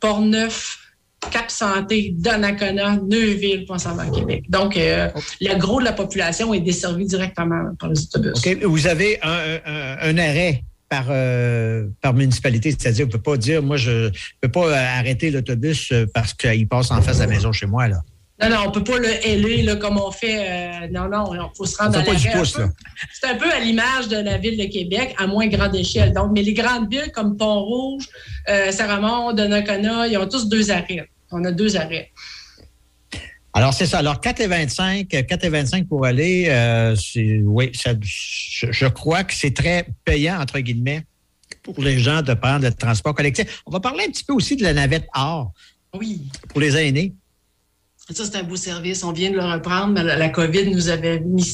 [0.00, 0.78] Port-Neuf,
[1.30, 4.44] Cap-Santé, Donnacona, Neuville, puis on s'en va à Québec.
[4.48, 5.08] Donc, euh,
[5.40, 8.32] le gros de la population est desservi directement par les autobus.
[8.36, 8.58] OK.
[8.64, 13.40] Vous avez un, un- un arrêt par, euh, par municipalité, c'est-à-dire, vous ne pouvez pas
[13.40, 14.10] dire, moi, je ne
[14.40, 17.88] peux pas euh, arrêter l'autobus parce qu'il passe en face de la maison chez moi.
[17.88, 17.96] Là.
[18.42, 20.38] Non, non, on peut pas le héler là, comme on fait.
[20.40, 22.02] euh, non, non, il faut se On rendre à.
[23.12, 26.12] C'est un peu à l'image de la ville de Québec, à moins grande échelle.
[26.12, 28.04] Donc, mais les grandes villes comme Pont-Rouge,
[28.48, 31.08] euh, Saint-Ramon, Donnacona, ils ont tous deux arrêts.
[31.32, 32.10] On a deux arrêts.
[33.54, 33.98] Alors, c'est ça.
[33.98, 36.96] Alors, 4 et 25, 4 et 25 pour aller, euh,
[37.44, 41.04] oui, ça- je, je crois que c'est très payant, entre guillemets,
[41.62, 43.62] pour les gens de prendre le transport collectif.
[43.66, 45.52] On va parler un petit peu aussi de la navette or
[45.94, 46.22] Oui.
[46.48, 47.12] pour les aînés.
[48.10, 49.04] Ça, c'est un beau service.
[49.04, 49.92] On vient de le reprendre.
[49.92, 51.44] mais La, la COVID nous avait mis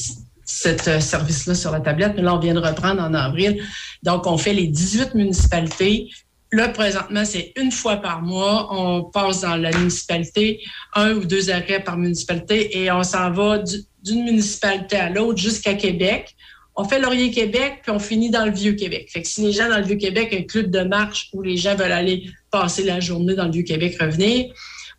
[0.45, 3.61] ce service-là sur la tablette, mais là, on vient de reprendre en avril.
[4.03, 6.09] Donc, on fait les 18 municipalités.
[6.51, 8.69] Là, présentement, c'est une fois par mois.
[8.71, 10.61] On passe dans la municipalité,
[10.95, 15.39] un ou deux arrêts par municipalité, et on s'en va du- d'une municipalité à l'autre
[15.39, 16.35] jusqu'à Québec.
[16.75, 19.09] On fait Laurier-Québec, puis on finit dans le Vieux-Québec.
[19.11, 21.75] Fait que si les gens dans le Vieux-Québec, un club de marche où les gens
[21.75, 24.51] veulent aller passer la journée dans le Vieux-Québec, revenir,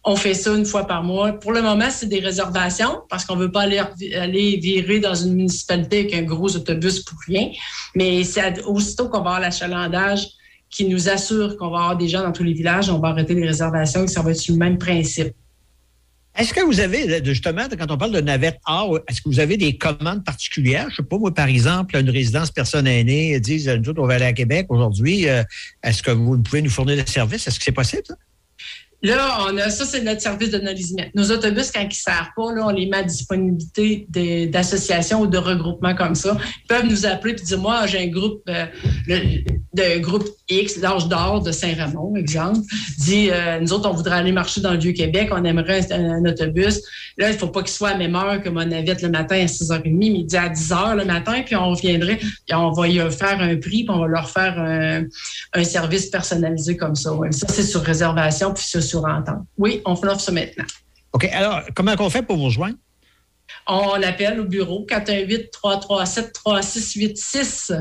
[0.04, 1.32] on fait ça une fois par mois.
[1.32, 3.80] Pour le moment, c'est des réservations parce qu'on veut pas aller,
[4.14, 7.50] aller virer dans une municipalité avec un gros autobus pour rien.
[7.94, 10.28] Mais c'est aussitôt qu'on va avoir l'achalandage
[10.70, 13.34] qui nous assure qu'on va avoir des gens dans tous les villages, on va arrêter
[13.34, 15.34] les réservations et ça va être sur le même principe.
[16.38, 19.56] Est-ce que vous avez, justement, quand on parle de navette or, est-ce que vous avez
[19.56, 20.86] des commandes particulières?
[20.90, 24.14] Je sais pas, moi, par exemple, une résidence personne aînée disent, nous autres, on va
[24.14, 25.28] aller à Québec aujourd'hui.
[25.28, 25.42] euh,
[25.82, 27.48] est-ce que vous pouvez nous fournir le service?
[27.48, 28.14] Est-ce que c'est possible, ça?
[29.02, 31.04] Là, on a ça, c'est notre service nolisement.
[31.14, 34.06] Nos autobus, quand ils ne servent pas, là, on les met à disponibilité
[34.48, 36.36] d'associations ou de regroupements comme ça.
[36.64, 38.66] Ils peuvent nous appeler et dire Moi, j'ai un groupe euh,
[39.72, 42.58] de groupe X, l'âge d'or de Saint-Ramon, exemple.
[42.98, 46.82] Dit euh, Nous autres, on voudrait aller marcher dans le Vieux-Québec, on aimerait un, autobus.
[47.16, 49.36] Là, il ne faut pas qu'il soit à même heure que mon navette le matin
[49.36, 52.88] à 6h30, mais il dit à 10h le matin, puis on reviendrait, puis on va
[52.88, 55.04] y faire un prix, puis on va leur faire un,
[55.54, 57.10] un service personnalisé comme ça.
[57.30, 58.82] Ça, c'est sur réservation, puis sur
[59.58, 60.64] Oui, on offre ça maintenant.
[61.12, 61.24] OK.
[61.32, 62.76] Alors, comment on fait pour vous rejoindre?
[63.66, 67.72] On appelle au bureau 418-337-3686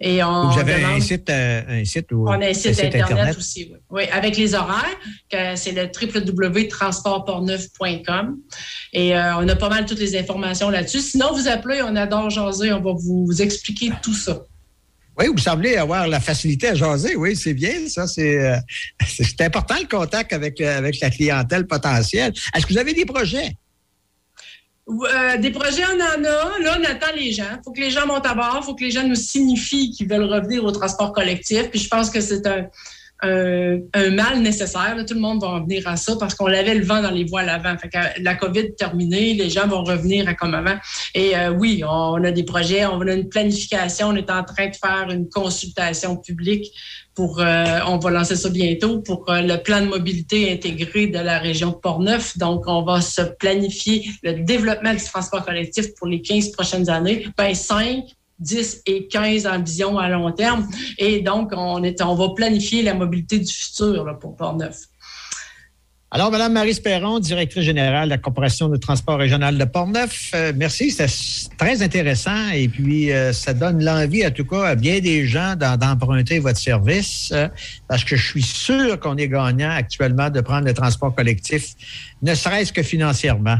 [0.00, 2.82] et on vous avez demande- un site, euh, un site ou on a un site,
[2.82, 3.78] Internet, aussi, oui.
[3.90, 4.96] Oui, avec les horaires,
[5.30, 8.38] que c'est le www.transportportneuf.com.
[8.92, 11.00] Et euh, on a pas mal toutes les informations là-dessus.
[11.00, 14.42] Sinon, vous appelez, on adore jaser, on va vous, vous expliquer tout ça.
[15.18, 17.16] Oui, vous semblez avoir la facilité à jaser.
[17.16, 17.86] Oui, c'est bien.
[17.88, 18.56] Ça, c'est euh,
[19.40, 22.32] important le contact avec, euh, avec la clientèle potentielle.
[22.54, 23.52] Est-ce que vous avez des projets?
[24.88, 26.58] Euh, des projets, on en a.
[26.58, 27.44] Là, on attend les gens.
[27.52, 28.58] Il faut que les gens montent à bord.
[28.62, 31.70] Il faut que les gens nous signifient qu'ils veulent revenir au transport collectif.
[31.70, 32.66] Puis je pense que c'est un,
[33.22, 34.96] un, un mal nécessaire.
[34.96, 35.04] là.
[35.04, 37.24] Tout le monde va en venir à ça parce qu'on avait le vent dans les
[37.24, 37.76] voiles avant.
[37.78, 40.76] Fait que la COVID terminée, les gens vont revenir à comme avant.
[41.14, 44.68] Et euh, oui, on a des projets, on a une planification, on est en train
[44.68, 46.72] de faire une consultation publique
[47.14, 51.18] pour, euh, on va lancer ça bientôt pour euh, le plan de mobilité intégré de
[51.18, 52.38] la région de Portneuf.
[52.38, 57.26] Donc, on va se planifier le développement du transport collectif pour les 15 prochaines années.
[57.36, 58.04] Ben, 5,
[58.42, 60.68] 10 et 15 en vision à long terme.
[60.98, 64.76] Et donc, on, va planifier la mobilité du futur pour Portneuf.
[66.14, 70.52] Alors, Madame Marie Perron, directrice générale de la Corporation de transport régional de Portneuf, euh,
[70.54, 75.00] merci, s- très intéressant et puis euh, ça donne l'envie, en tout cas, à bien
[75.00, 77.48] des gens d'emprunter votre service euh,
[77.88, 81.68] parce que je suis sûr qu'on est gagnant actuellement de prendre le transport collectif,
[82.20, 83.56] ne serait-ce que financièrement.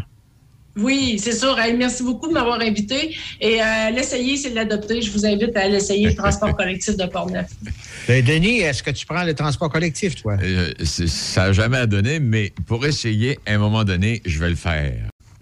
[0.76, 1.58] Oui, c'est sûr.
[1.58, 3.14] Hey, merci beaucoup de m'avoir invité.
[3.40, 5.02] Et euh, l'essayer, c'est de l'adopter.
[5.02, 7.50] Je vous invite à l'essayer, le transport collectif de Portneuf.
[8.08, 10.36] Ben, Denis, est-ce que tu prends le transport collectif, toi?
[10.42, 14.48] Euh, ça n'a jamais à donner, mais pour essayer, à un moment donné, je vais
[14.50, 14.94] le faire.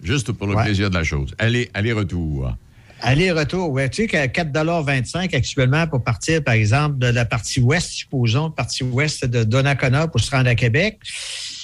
[0.03, 0.65] Juste pour le Ouais.
[0.65, 1.33] plaisir de la chose.
[1.39, 2.53] Allez, aller-retour.
[3.01, 3.89] Aller-retour, ouais.
[3.89, 8.83] Tu sais qu'à 4,25 actuellement pour partir, par exemple, de la partie ouest, supposons, partie
[8.83, 10.99] ouest de Donnacona pour se rendre à Québec,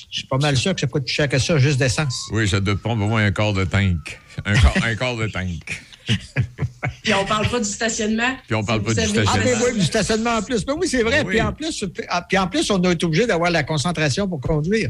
[0.10, 2.28] je suis pas mal sûr que ça coûte plus cher que ça, juste d'essence.
[2.32, 4.20] Oui, ça doit prendre au moins un quart de tank.
[4.46, 5.82] Un quart, un quart de tank.
[7.04, 8.38] Puis on parle pas du stationnement.
[8.46, 9.44] Puis on parle pas du Ah, stationnement.
[9.44, 10.66] mais oui, du stationnement en plus.
[10.66, 11.22] Ben oui, c'est vrai.
[11.26, 11.32] Oui.
[11.34, 14.90] Puis, en plus, ah, puis en plus, on été obligé d'avoir la concentration pour conduire.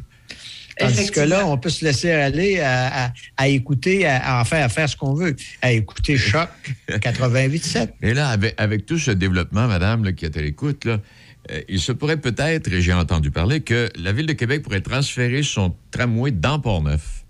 [0.80, 4.64] Tandis que là, on peut se laisser aller à, à- à écouter, à, à faire,
[4.64, 5.36] à faire ce qu'on veut.
[5.64, 6.50] À écouter Choc
[6.90, 7.90] 88.7.
[8.04, 11.00] Et là, avec, avec tout ce développement, madame, là, qui est à l'écoute, là,
[11.52, 14.82] euh, il se pourrait peut-être, et j'ai entendu parler, que la Ville de Québec pourrait
[14.82, 17.24] transférer son tramway dans Port-Neuf.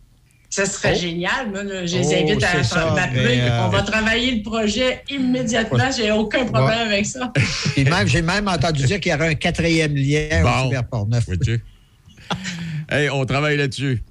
[0.50, 1.50] Ça serait génial.
[1.52, 3.40] Moi, je les Oh, invite à m'appeler.
[3.42, 5.90] euh, On va travailler le projet immédiatement.
[5.96, 7.32] J'ai aucun problème avec ça.
[7.74, 10.70] Puis même, j'ai même entendu dire qu'il y aurait un quatrième lien Bon.
[10.70, 11.26] vers Port-Neuf.
[11.26, 11.62] Vois-tu?
[12.90, 14.02] hey, on travaille là-dessus.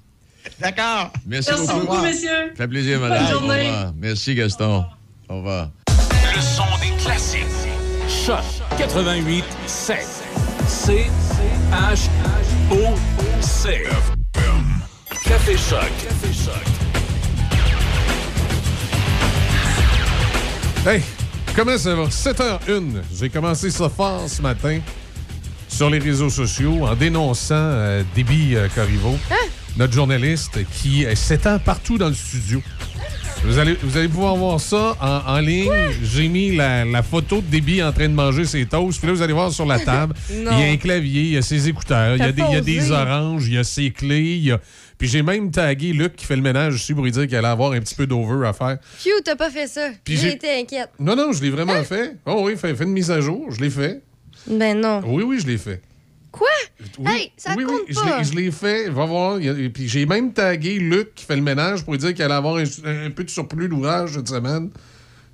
[0.61, 1.11] D'accord.
[1.25, 1.85] Merci, Merci beaucoup.
[1.87, 2.29] beaucoup, messieurs.
[2.51, 3.31] Ça fait plaisir, Bonne madame.
[3.31, 3.61] journée.
[3.69, 3.93] Au revoir.
[3.99, 4.85] Merci, Gaston.
[5.29, 5.71] Au revoir.
[6.35, 7.66] Le son des classiques.
[8.27, 8.43] Choc
[8.77, 10.05] 88 7.
[10.67, 11.05] C
[11.71, 12.09] H
[12.69, 12.93] O
[13.39, 13.83] C.
[15.23, 15.79] Café Choc.
[16.03, 16.53] Café Choc.
[20.85, 21.01] Hey,
[21.55, 22.03] comment ça va?
[22.07, 23.01] 7h01.
[23.17, 24.81] J'ai commencé ça fort ce matin
[25.69, 29.17] sur les réseaux sociaux en dénonçant euh, Déby euh, Corriveau,
[29.77, 32.61] notre journaliste qui euh, s'étend partout dans le studio.
[33.47, 35.71] Vous allez, vous allez pouvoir voir ça en, en ligne.
[36.03, 38.99] J'ai mis la, la photo de Déby en train de manger ses toasts.
[38.99, 41.37] Puis là, vous allez voir sur la table, il y a un clavier, il y
[41.37, 43.63] a ses écouteurs, il y a, des, il y a des oranges, il y a
[43.63, 44.35] ses clés.
[44.35, 44.59] il y a-
[44.97, 47.47] Puis j'ai même tagué Luc qui fait le ménage aussi pour lui dire qu'il allait
[47.47, 48.77] avoir un petit peu d'over à faire.
[49.01, 49.89] Q, t'as pas fait ça.
[50.03, 50.89] Puis J'ai j'ai- été inquiète.
[50.99, 52.15] Non, non, je l'ai vraiment fait.
[52.25, 54.01] Oh oui, fait, fait une mise à jour, je l'ai fait.
[54.49, 55.01] Ben non.
[55.05, 55.81] Oui, oui, je l'ai fait.
[56.37, 56.47] Quoi?
[56.99, 58.17] Oui, Hey, ça oui, compte oui, pas.
[58.19, 58.89] l'ai- je l'ai fait.
[58.89, 59.39] Va voir.
[59.73, 62.57] puis j'ai même tagué Luc qui fait le ménage pour lui dire qu'il allait avoir
[62.57, 64.69] un, un peu de surplus d'ouvrage cette semaine.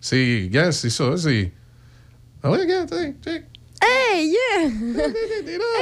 [0.01, 1.51] C'est, gars, c'est ça, c'est.
[2.43, 3.39] Ah ouais, gars, tiens, tiens.
[3.86, 4.70] Hey, yeah!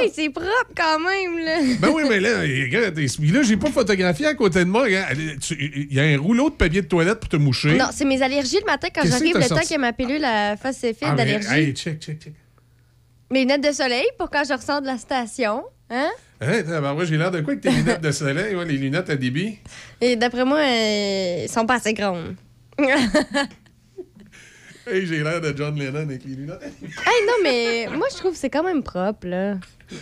[0.00, 1.58] hey, c'est propre quand même, là.
[1.78, 4.88] Ben oui, mais là, regarde, là, j'ai pas photographié à côté de moi.
[4.88, 7.76] Il y a un rouleau de papier de toilette pour te moucher.
[7.76, 10.80] Non, c'est mes allergies le matin quand j'arrive, le temps que ma pilule à face
[10.80, 11.48] fait Ah, mais, d'allergie.
[11.52, 12.32] hey, check, check, check.
[13.32, 15.62] Mes lunettes de soleil pour quand je ressors de la station.
[15.88, 16.10] Hein?
[16.42, 19.08] Hein, ben moi, j'ai l'air de quoi avec tes lunettes de soleil, ouais, les lunettes
[19.08, 19.58] à débit?
[20.02, 22.36] Et d'après moi, euh, ils sont pas assez grandes.
[24.84, 28.32] Hey, j'ai l'air de John Lennon avec les lunettes hey, non, mais moi, je trouve
[28.32, 29.54] que c'est quand même propre, là.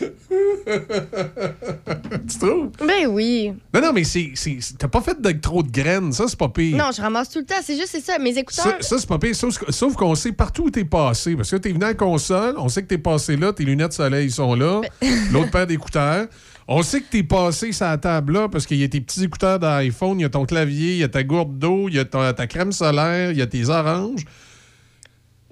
[2.28, 2.70] tu trouves?
[2.78, 3.52] Ben oui.
[3.74, 4.32] Non, non, mais c'est,
[4.78, 6.76] t'as pas fait de trop de graines, ça, c'est pas pire.
[6.76, 7.56] Non, je ramasse tout le temps.
[7.62, 8.18] C'est juste, c'est ça.
[8.18, 8.64] Mes écouteurs.
[8.64, 11.36] Ça, ça, c'est pas pire, sauf, sauf qu'on sait partout où t'es passé.
[11.36, 13.88] Parce que t'es venu à la console, on sait que t'es passé là, tes lunettes
[13.88, 14.80] de soleil sont là,
[15.32, 16.26] l'autre paire d'écouteurs.
[16.68, 19.24] On sait que t'es passé sur la table là parce qu'il y a tes petits
[19.24, 21.98] écouteurs d'iPhone, il y a ton clavier, il y a ta gourde d'eau, il y
[21.98, 24.24] a ta, ta crème solaire, il y a tes oranges.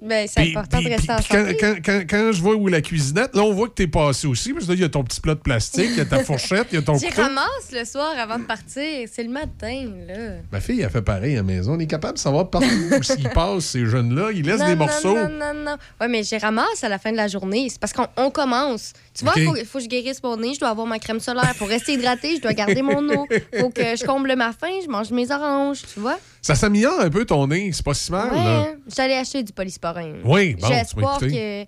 [0.01, 1.57] Ben, c'est important puis- de rester puis- en puis quand, santé.
[1.59, 4.27] quand, quand, quand je vois où est la cuisinette, là, on voit que t'es passé
[4.27, 6.05] aussi, parce que là, il y a ton petit plat de plastique, il y a
[6.05, 7.21] ta fourchette, il y a ton J'y couteau.
[7.23, 9.07] ramasse le soir avant de partir.
[9.11, 10.35] C'est le matin, là.
[10.51, 11.73] Ma fille, elle fait pareil à la maison.
[11.73, 14.29] On est capable de savoir partout où s'ils passent, ces jeunes-là.
[14.33, 15.15] Ils laissent non, des non, morceaux.
[15.15, 15.77] Non, non, non.
[15.99, 17.67] Ouais, mais je ramasse à la fin de la journée.
[17.69, 18.93] C'est parce qu'on on commence.
[19.13, 21.19] Tu vois, il faut, faut que je guérisse mon nez, je dois avoir ma crème
[21.19, 21.53] solaire.
[21.57, 23.27] Pour rester hydraté, je dois garder mon eau.
[23.59, 26.17] faut que je comble ma faim, je mange mes oranges, tu vois?
[26.41, 28.31] Ça s'améliore un peu ton nez, c'est pas si mal.
[28.33, 30.13] ouais, j'allais acheter du polysporin.
[30.23, 31.65] Oui, bon, J'espère que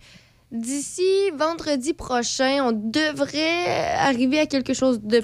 [0.51, 5.21] d'ici vendredi prochain, on devrait arriver à quelque chose de,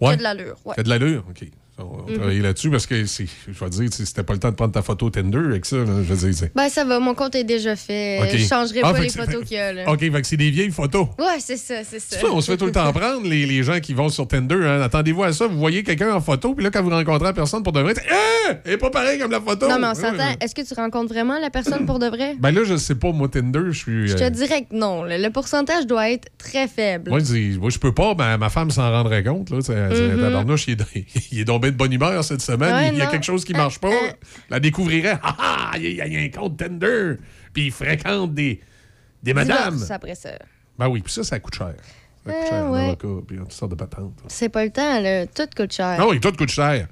[0.00, 0.14] Ouais.
[0.14, 0.56] a de l'allure.
[0.64, 0.82] Ouais.
[0.82, 1.46] De l'allure, OK.
[1.84, 4.72] On va travailler là-dessus parce que, je vais dire, c'était pas le temps de prendre
[4.72, 5.76] ta photo Tinder avec ça.
[5.76, 8.20] là, je veux dire, Ben, ça va, mon compte est déjà fait.
[8.22, 8.36] OK.
[8.36, 9.90] Je changerai Ah, pas les photos qu'il y a, là.
[9.90, 11.06] OK, fait que c'est des vieilles photos.
[11.18, 12.18] Ouais, c'est ça, c'est ça.
[12.32, 14.54] On se fait tout le temps prendre, les, les gens qui vont sur Tinder.
[14.64, 14.80] hein.
[14.82, 17.62] Attendez-vous à ça, vous voyez quelqu'un en photo, puis là, quand vous rencontrez la personne
[17.62, 18.52] pour de vrai, Ah!
[18.64, 19.68] Elle est pas pareil comme la photo.
[19.68, 20.16] Non, mais on s'entend.
[20.18, 20.36] ouais.
[20.40, 22.36] Est-ce que tu rencontres vraiment la personne pour de vrai?
[22.40, 24.08] Ben là, je sais pas, moi, Tinder, je suis.
[24.08, 25.04] Je te euh, dirais que non.
[25.04, 25.16] là.
[25.18, 27.10] Le pourcentage doit être très faible.
[27.10, 29.50] Moi, je dis, moi, je peux pas, ma femme s'en rendrait compte.
[29.50, 32.72] Là, il, est, il est tombé de bonne humeur cette semaine.
[32.74, 33.10] Ouais, il y a non.
[33.10, 33.90] quelque chose qui marche pas.
[34.50, 35.18] La découvrirait.
[35.22, 37.16] Ah ah, il y a il y a un compte Tinder.
[37.52, 38.60] Puis il fréquente des,
[39.22, 39.74] des madames.
[39.74, 40.30] Divorce après ça.
[40.78, 41.74] Ben oui, puis ça, ça coûte cher.
[42.24, 42.80] Ça coûte Ah, cher, ouais.
[42.82, 44.14] l'avocat, puis toutes sortes de patentes.
[44.28, 45.26] C'est pas le temps, là.
[45.26, 45.96] Tout coûte cher.
[45.98, 46.88] Ah oui, tout coûte cher.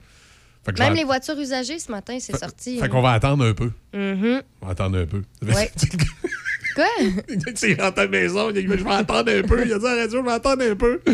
[0.64, 2.78] Fait que je Même les voitures usagées, ce matin, c'est sorti.
[2.78, 3.70] Fait qu'on va attendre un peu.
[3.94, 4.42] Mhm.
[4.60, 5.22] On va attendre un peu.
[5.42, 5.70] Ouais.
[6.74, 6.84] Quoi?
[7.68, 9.64] il rentre à la maison, il dit Je vais attendre un peu.
[9.66, 11.00] Il a dit à la radio Je vais attendre un peu.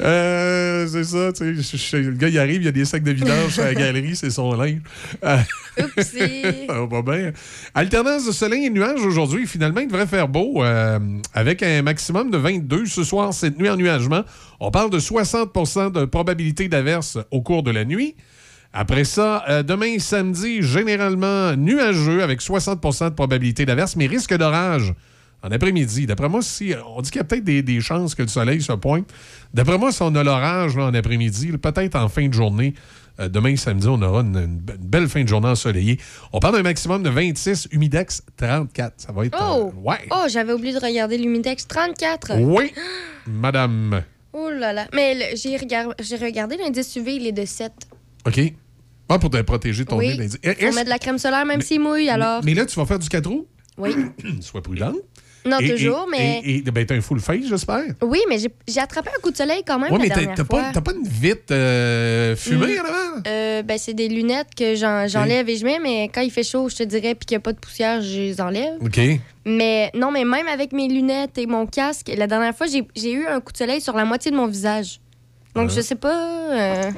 [0.00, 1.76] Euh, c'est ça, tu sais.
[1.76, 3.74] je- je- Le gars, il arrive, il y a des sacs de vidange sur la
[3.74, 4.80] galerie, c'est son linge.
[5.22, 5.36] Euh,
[6.68, 7.32] va pas bien.
[7.74, 9.46] Alternance de soleil et nuages aujourd'hui.
[9.46, 10.98] Finalement, il devrait faire beau euh,
[11.34, 14.22] avec un maximum de 22 ce soir, cette nuit en nuagement.
[14.60, 18.16] On parle de 60% de probabilité d'averse au cours de la nuit.
[18.72, 24.92] Après ça, euh, demain samedi, généralement nuageux avec 60% de probabilité d'averse, mais risque d'orage
[25.42, 26.06] en après-midi.
[26.06, 28.60] D'après moi, si on dit qu'il y a peut-être des, des chances que le soleil
[28.60, 29.08] se pointe.
[29.54, 32.74] D'après moi, si on a l'orage en après-midi, peut-être en fin de journée,
[33.20, 35.98] euh, demain samedi, on aura une, une be- une belle fin de journée ensoleillée.
[36.32, 38.94] On parle d'un maximum de 26, humidex 34.
[38.98, 39.38] Ça va être.
[39.40, 39.72] Oh!
[39.74, 40.06] euh, ouais.
[40.10, 42.32] Oh, j'avais oublié de regarder l'Humidex 34.
[42.38, 42.72] Oui,
[43.26, 44.02] madame.
[44.32, 44.86] Oh là là.
[44.92, 47.72] Mais le- j'ai regard- j'ai regardé l'indice UV, il est de 7.
[48.28, 48.40] OK?
[49.08, 50.16] Ah, pour te protéger ton oui.
[50.18, 50.26] nez.
[50.42, 52.42] Est-ce- mettre de la crème solaire même s'il mouille, alors.
[52.44, 53.46] Mais là, tu vas faire du 4 roues?
[53.78, 53.90] Oui.
[54.40, 54.96] Sois prudente.
[55.46, 56.40] Non, Et- toujours, et- mais.
[56.44, 57.84] Et, et ben, t'as un full face, j'espère.
[58.02, 60.34] Oui, mais j'ai j'ai attrapé un coup de soleil quand même la mais t'as- dernière
[60.34, 60.60] t'as fois.
[60.62, 62.80] pas, t'as pas une vitre euh, fumée Mm.
[62.80, 63.22] en avant?
[63.26, 66.42] Euh, ben, c'est des lunettes que j'en- j'enlève et je mets, mais quand il fait
[66.42, 68.74] chaud, je te dirais, puis qu'il n'y a pas de poussière, je les enlève.
[68.82, 69.00] OK.
[69.46, 73.12] Mais non, mais même avec mes lunettes et mon casque, la dernière fois, j'ai j'ai
[73.12, 75.00] eu un coup de soleil sur la moitié de mon visage.
[75.54, 75.74] Donc, Ah.
[75.76, 76.52] je sais pas.
[76.52, 76.90] euh,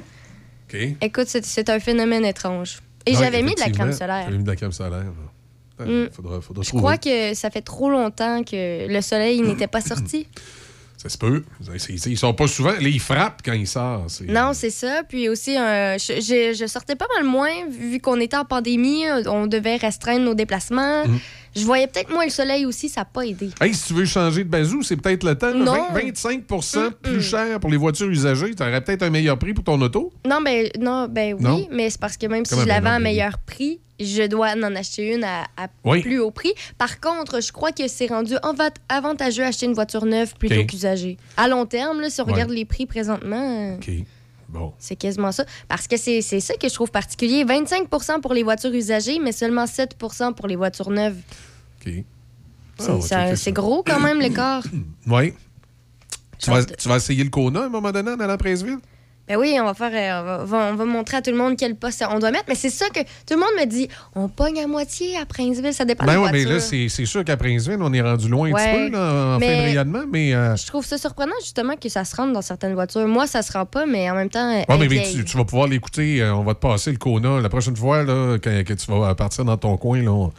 [1.00, 2.78] Écoute, c'est- un phénomène étrange.
[3.06, 4.24] Et j'avais mis de la crème solaire.
[4.24, 5.04] J'avais mis de la crème solaire.
[5.78, 6.10] Ouais, Mm.
[6.12, 6.82] Faudra, faudra Je trouver.
[6.82, 10.26] crois que ça fait trop longtemps que le soleil n'était pas sorti.
[10.98, 11.42] Ça se peut.
[11.88, 12.72] Ils sont pas souvent.
[12.72, 14.20] Là, ils frappent quand ils sortent.
[14.28, 15.02] Non, c'est ça.
[15.08, 19.04] Puis aussi, euh, je, je- je sortais pas mal moins vu qu'on était en pandémie.
[19.26, 21.06] On devait restreindre nos déplacements.
[21.06, 21.18] Mm.
[21.56, 23.50] Je voyais peut-être moins le soleil aussi, ça n'a pas aidé.
[23.60, 25.52] Hey, si tu veux changer de bazou, c'est peut-être le temps.
[25.54, 25.88] Non.
[25.92, 26.10] 20
[26.46, 28.54] 25% plus cher pour les voitures usagées.
[28.54, 30.12] Tu aurais peut-être un meilleur prix pour ton auto?
[30.26, 31.68] Non, ben, non, ben oui, Non?
[31.72, 33.02] mais c'est parce que même si je l'avais à oui.
[33.02, 36.00] meilleur prix, je dois en acheter une à, à Oui.
[36.02, 36.52] plus haut prix.
[36.78, 41.18] Par contre, je crois que c'est rendu enva- avantageux d'acheter une voiture neuve plutôt qu'usagée.
[41.36, 42.32] À long terme, là, si on Ouais.
[42.32, 43.76] regarde les prix présentement, euh.
[44.52, 44.72] Bon.
[44.78, 45.44] c'est quasiment ça.
[45.68, 47.44] Parce que c'est ça que je trouve particulier.
[47.44, 51.18] 25% pour les voitures usagées, mais seulement 7% pour les voitures neuves.
[51.80, 51.92] OK.
[52.80, 54.64] Ah, C'est c'est gros quand même l'écart.
[55.06, 55.34] Oui.
[56.38, 58.78] Tu vas, tu vas essayer le Kona à un moment donné en allant à Princeville?
[59.30, 61.30] Ben oui, on va faire, euh, on va, on va- on va montrer à tout
[61.30, 62.46] le monde quel poste on doit mettre.
[62.48, 63.86] Mais c'est ça que tout le monde me dit.
[64.16, 67.24] On pogne à moitié à Princeville, ça dépend Ben des oui, mais là, c'est sûr
[67.24, 70.02] qu'à Princeville, on est rendu loin un petit peu là, en mais- fin de rayonnement,
[70.10, 70.34] mais.
[70.34, 73.06] euh, Je trouve ça surprenant justement que ça se rende dans certaines voitures.
[73.06, 74.50] Moi, ça se rend pas, mais en même temps.
[74.50, 76.20] Ouais, mais, tu, tu vas pouvoir l'écouter.
[76.22, 77.40] euh, on va te passer le Kona.
[77.40, 80.32] La prochaine fois là, quand, que tu vas partir dans ton coin, là, on,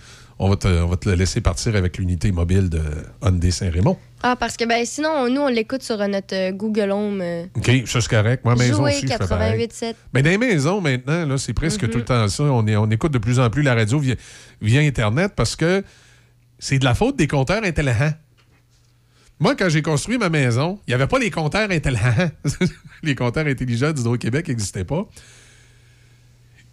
[0.44, 2.82] on va te, on va te le laisser partir avec l'unité mobile de
[3.24, 3.96] Hyundai Saint-Raymond.
[4.24, 7.22] Ah, parce que ben sinon, nous, on l'écoute sur euh, notre euh, Google Home.
[7.22, 8.44] euh, OK, ça c'est correct.
[8.44, 9.68] Moi, maison aussi, je fais pareil.
[9.68, 9.94] 88.7.
[10.14, 11.90] Mais dans les maisons, maintenant, là, c'est presque Mhm.
[11.92, 12.44] tout le temps ça.
[12.44, 14.16] On, est, on écoute de plus en plus la radio via,
[14.62, 15.84] via Internet parce que
[16.58, 18.14] c'est de la faute des compteurs intelligents.
[19.40, 22.30] Moi, quand j'ai construit ma maison, il n'y avait pas les compteurs intelligents.
[23.04, 25.08] les compteurs intelligents d'Hydro-Québec n'existaient pas.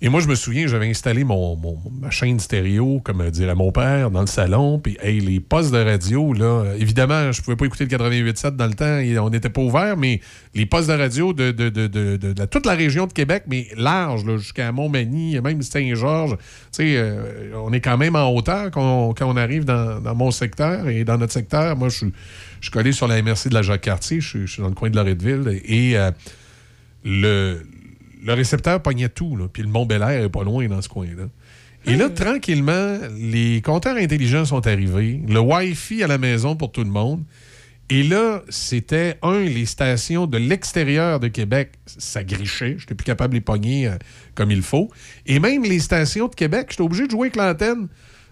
[0.01, 1.59] Et moi, je me souviens, j'avais installé mon,
[2.01, 4.79] ma chaîne stéréo, comme dirait mon père, dans le salon.
[4.79, 8.67] Puis, hey, les postes de radio, là, évidemment, je pouvais pas écouter le 88.7 dans
[8.69, 10.21] le temps, on n'était pas ouvert, mais
[10.55, 14.23] les postes de radio de, de- de- de- toute la région de Québec, mais large,
[14.37, 19.15] jusqu'à Montmagny, même Saint-Georges, tu sais, euh, on est quand même en hauteur quand on,
[19.15, 21.75] quand on arrive dans, dans mon secteur et dans notre secteur.
[21.77, 22.07] Moi, je
[22.61, 25.61] suis collé sur la MRC de la Jacques-Cartier, je suis dans le coin de Loretteville,
[25.65, 26.13] et euh,
[27.05, 27.63] le,
[28.25, 30.89] le récepteur pognait tout, là, puis le Mont Bel Air est pas loin dans ce
[30.89, 31.25] coin-là.
[31.87, 36.83] Et là, tranquillement, les compteurs intelligents sont arrivés, le Wi-Fi à la maison pour tout
[36.83, 37.23] le monde.
[37.91, 42.75] Et là, c'était, un, les stations de l'extérieur de Québec, ça grichait.
[42.77, 43.93] Je n'étais plus capable de les pogner euh,
[44.35, 44.91] comme il faut.
[45.25, 47.89] Et même les stations de Québec, j'étais obligé de jouer avec l'antenne.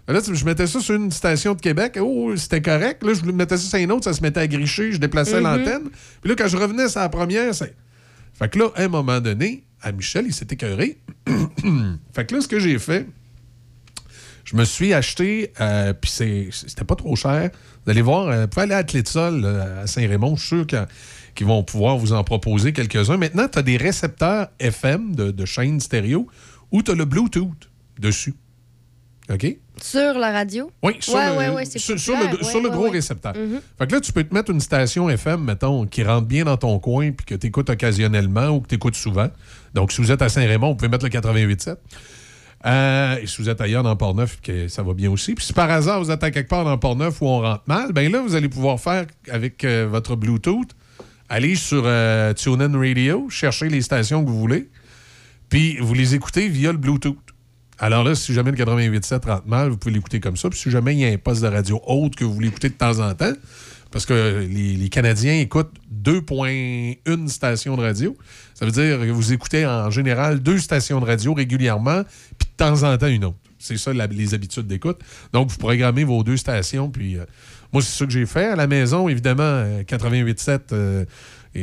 [0.07, 1.97] Là, je mettais ça sur une station de Québec.
[1.99, 3.03] Oh, c'était correct.
[3.03, 4.91] Là, je mettais ça sur une autre, ça se mettait à gricher.
[4.91, 5.43] Je déplaçais Mhm.
[5.43, 5.89] l'antenne.
[6.21, 7.75] Puis là, quand je revenais sur la première, c'est.
[8.37, 10.97] Fait que là, à un moment donné, Michel, il s'est écœuré.
[12.13, 13.07] fait que là, ce que j'ai fait,
[14.47, 16.09] je me suis acheté, euh, puis
[16.51, 17.49] c'était pas trop cher.
[17.85, 20.45] Vous allez voir, euh, vous pouvez aller à Athlée de Sol, euh, à Saint-Raymond, je
[20.45, 20.67] suis sûr
[21.35, 23.17] qu'ils vont pouvoir vous en proposer quelques-uns.
[23.17, 26.27] Maintenant, tu as des récepteurs FM de, de chaînes stéréo
[26.71, 27.69] où tu as le Bluetooth
[27.99, 28.35] dessus.
[29.29, 29.57] OK?
[29.81, 30.71] Sur la radio?
[30.81, 32.33] Oui, sur ouais, le, ouais, ouais, c'est sur, sur populaire.
[32.33, 33.35] le, Ouais, sur le ouais, gros récepteur.
[33.35, 33.59] Mhm.
[33.77, 36.57] Fait que là, tu peux te mettre une station FM, mettons, qui rentre bien dans
[36.57, 39.29] ton coin puis que tu écoutes occasionnellement ou que tu écoutes souvent.
[39.73, 41.75] Donc, si vous êtes à Saint-Raymond, vous pouvez mettre le 88.7.
[42.65, 45.35] Euh, et si vous êtes ailleurs dans Port-Neuf, que ça va bien aussi.
[45.35, 47.91] Puis si par hasard, vous êtes à quelque part dans Port-Neuf où on rentre mal,
[47.91, 50.69] ben là, vous allez pouvoir faire avec euh, votre Bluetooth,
[51.29, 54.69] aller sur euh, TuneIn Radio, chercher les stations que vous voulez,
[55.49, 57.17] puis vous les écoutez via le Bluetooth.
[57.79, 60.49] Alors là, si jamais le 88.7 rentre mal, vous pouvez l'écouter comme ça.
[60.49, 62.73] Puis si jamais il y a un poste de radio autre que vous l'écoutez de
[62.73, 63.33] temps en temps,
[63.91, 65.73] parce que les, Canadiens écoutent
[66.03, 68.17] 2.1 stations de radio,
[68.53, 72.03] ça veut dire que vous écoutez en général deux stations de radio régulièrement,
[72.37, 73.37] puis de temps en temps une autre.
[73.59, 74.99] C'est ça les habitudes d'écoute.
[75.33, 77.25] Donc, vous programmez vos deux stations, puis euh,
[77.73, 78.45] moi, c'est ça que j'ai fait.
[78.45, 81.05] À la maison, évidemment, euh, 88.7, euh,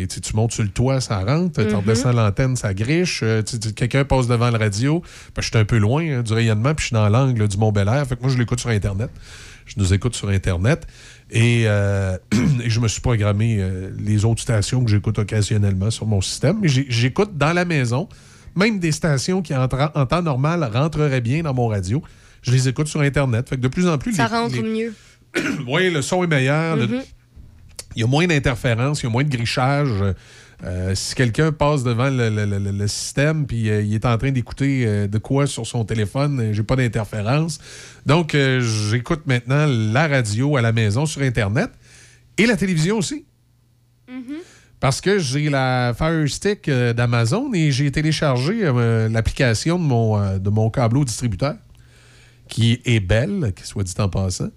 [0.03, 1.63] et tu, tu montes sur le toit, ça rentre.
[1.63, 1.75] Tu Mhm.
[1.77, 3.21] redescends l'antenne, ça griche.
[3.23, 5.01] Euh, tu- tu- Quelqu'un passe devant le radio.
[5.35, 7.57] Ben, je suis un peu loin hein, du rayonnement, puis je suis dans l'angle du
[7.57, 8.07] Mont-Belair.
[8.07, 9.11] Fait que moi, je l'écoute sur Internet.
[9.67, 10.87] Je nous écoute sur Internet.
[11.31, 12.17] Et, euh,
[12.63, 16.59] et je me suis programmé euh, les autres stations que j'écoute occasionnellement sur mon système.
[16.61, 18.09] Mais j'écoute dans la maison,
[18.57, 22.03] même des stations qui, en, temps normal, rentreraient bien dans mon radio.
[22.43, 23.49] Je les écoute sur Internet.
[23.49, 24.13] Fait que de plus en plus...
[24.15, 24.93] Ça les- rentre les- mieux.
[25.67, 26.77] oui, le son est meilleur.
[26.77, 27.03] le- Mhm.
[27.97, 29.89] Il y a moins d'interférences, il y a moins de grichage.
[30.63, 34.17] Euh, si quelqu'un passe devant le, le- le- le système puis euh, il est en
[34.17, 37.59] train d'écouter euh, de quoi sur son téléphone, j'ai pas d'interférence.
[38.07, 41.71] Donc, j'écoute maintenant la radio à la maison sur Internet
[42.39, 43.25] et la télévision aussi.
[44.81, 48.71] Parce que j'ai la Fire Stick d'Amazon et j'ai téléchargé
[49.11, 51.55] l'application de mon, de mon câbleau distributeur,
[52.49, 54.51] qui est belle, qui soit dit en passant,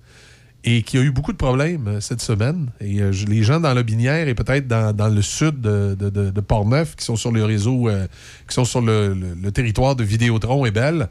[0.70, 2.70] et qui a eu beaucoup de problèmes euh, cette semaine.
[2.82, 6.98] Et euh, les gens dans la Binière et peut-être dans, le sud de, de, Portneuf,
[6.98, 8.06] qui sont sur le réseau, euh,
[8.50, 9.16] qui sont sur le,
[9.54, 11.08] territoire de Vidéotron et Belle,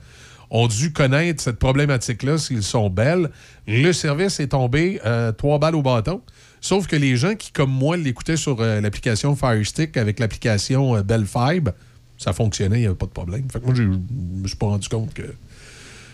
[0.51, 3.31] ont dû connaître cette problématique-là s'ils sont belles.
[3.67, 5.01] Le service est tombé
[5.39, 6.21] trois balles au bâton.
[6.61, 11.27] Sauf que les gens qui, comme moi, l'écoutaient sur l'application Fire Stick avec l'application Bell
[11.27, 11.71] Fibe,
[12.17, 13.51] ça fonctionnait, il n'y avait pas de problème.
[13.51, 15.35] Fait que moi, je me suis pas rendu compte que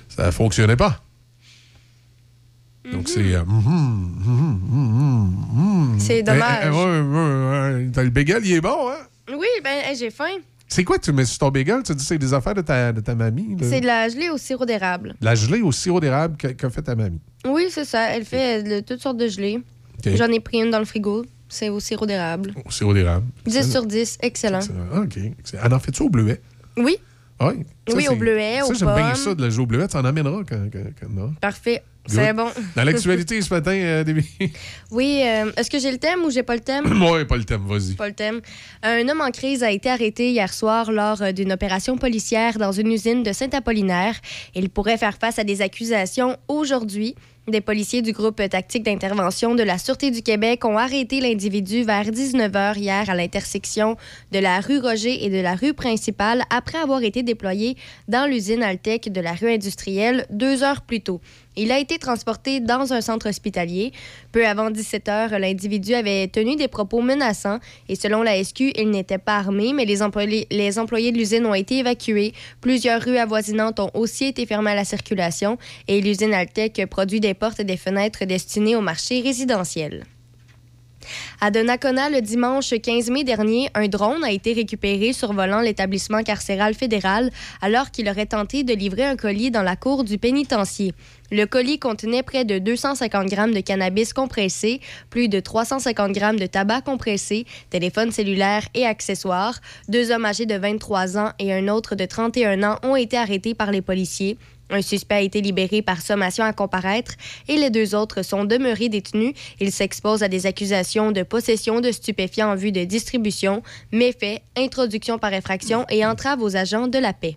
[0.08, 1.02] ça fonctionnait pas.
[2.90, 3.20] Donc, c'est.
[3.34, 3.42] euh.
[5.98, 6.66] C'est dommage.
[6.66, 9.06] Le bagel, il est bon, hein?
[9.30, 10.24] Oui, ben j'ai faim.
[10.68, 11.82] C'est quoi que tu mets sur ton bagel?
[11.84, 13.56] Tu dis que c'est des affaires de ta, de ta mamie?
[13.62, 15.14] C'est de la gelée au sirop d'érable.
[15.20, 17.20] La gelée au sirop d'érable qu'a fait ta mamie.
[17.46, 18.10] Oui, c'est ça.
[18.16, 19.60] Elle fait de toutes sortes de gelées.
[20.04, 21.24] J'en ai pris une dans le frigo.
[21.48, 22.54] C'est au sirop d'érable.
[22.64, 23.26] Au sirop d'érable.
[23.46, 24.60] 10 sur 10, excellent.
[24.94, 25.18] Ah, OK.
[25.38, 25.62] Excellent.
[25.66, 26.40] Elle en fait-tu au bleuet?
[26.78, 26.96] Oui,
[27.40, 27.64] Oui.
[27.88, 29.88] Ça, Oui, au bleuet, ça, aux j'aime bien ça de la gelée au bleuet.
[29.88, 31.82] Tu en amèneras quand, quand, parfait.
[32.06, 32.48] C'est bon.
[32.76, 34.26] Dans l'actualité ce matin, euh, Déby?
[34.90, 37.02] Oui, euh, est-ce que j'ai le thème ou j'ai pas le thème?
[37.10, 37.94] ouais, pas le thème, vas-y.
[37.94, 38.40] Pas le thème.
[38.82, 42.72] Un homme en crise a été arrêté hier soir lors euh, d'une opération policière dans
[42.72, 44.16] une usine de Saint-Apollinaire.
[44.54, 47.14] Il pourrait faire face à des accusations aujourd'hui.
[47.48, 52.04] Des policiers du groupe tactique d'intervention de la Sûreté du Québec ont arrêté l'individu vers
[52.04, 53.96] 19h hier à l'intersection
[54.30, 57.76] de la rue Roger et de la rue principale après avoir été déployé
[58.06, 61.20] dans l'usine Altec de la rue industrielle deux heures plus tôt.
[61.54, 63.92] Il a été transporté dans un centre hospitalier.
[64.32, 68.90] Peu avant 17 heures, l'individu avait tenu des propos menaçants et selon la SQ, il
[68.90, 72.32] n'était pas armé, mais les employés, de l'usine ont été évacués.
[72.60, 77.34] Plusieurs rues avoisinantes ont aussi été fermées à la circulation et l'usine Altec produit des
[77.34, 80.04] portes et des fenêtres destinées au marché résidentiel.
[81.40, 86.74] À Donnacona, le dimanche 15 mai dernier, un drone a été récupéré survolant l'établissement carcéral
[86.74, 87.30] fédéral
[87.60, 90.94] alors qu'il aurait tenté de livrer un colis dans la cour du pénitencier.
[91.30, 96.46] Le colis contenait près de 250 grammes de cannabis compressé, plus de 350 grammes de
[96.46, 99.58] tabac compressé, téléphone cellulaire et accessoires.
[99.88, 103.54] Deux hommes âgés de 23 ans et un autre de 31 ans ont été arrêtés
[103.54, 104.36] par les policiers.
[104.72, 107.12] Un suspect a été libéré par sommation à comparaître
[107.46, 109.34] et les deux autres sont demeurés détenus.
[109.60, 113.62] Ils s'exposent à des accusations de possession de stupéfiants en vue de distribution,
[113.92, 117.36] méfaits, introduction par effraction et entrave aux agents de la paix.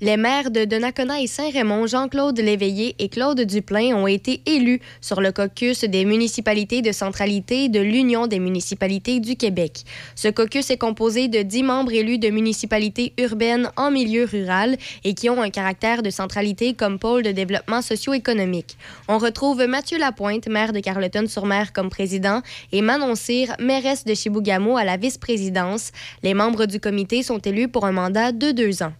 [0.00, 5.20] Les maires de Donnacona et Saint-Raymond, Jean-Claude Léveillé et Claude Duplain, ont été élus sur
[5.20, 9.84] le caucus des municipalités de centralité de l'Union des municipalités du Québec.
[10.14, 15.14] Ce caucus est composé de dix membres élus de municipalités urbaines en milieu rural et
[15.14, 18.78] qui ont un caractère de centralité comme pôle de développement socio-économique.
[19.08, 22.40] On retrouve Mathieu Lapointe, maire de Carleton-sur-Mer, comme président
[22.72, 25.92] et Manon Cyr, mairesse de Chibougamau, à la vice-présidence.
[26.22, 28.92] Les membres du comité sont élus pour un mandat de deux ans.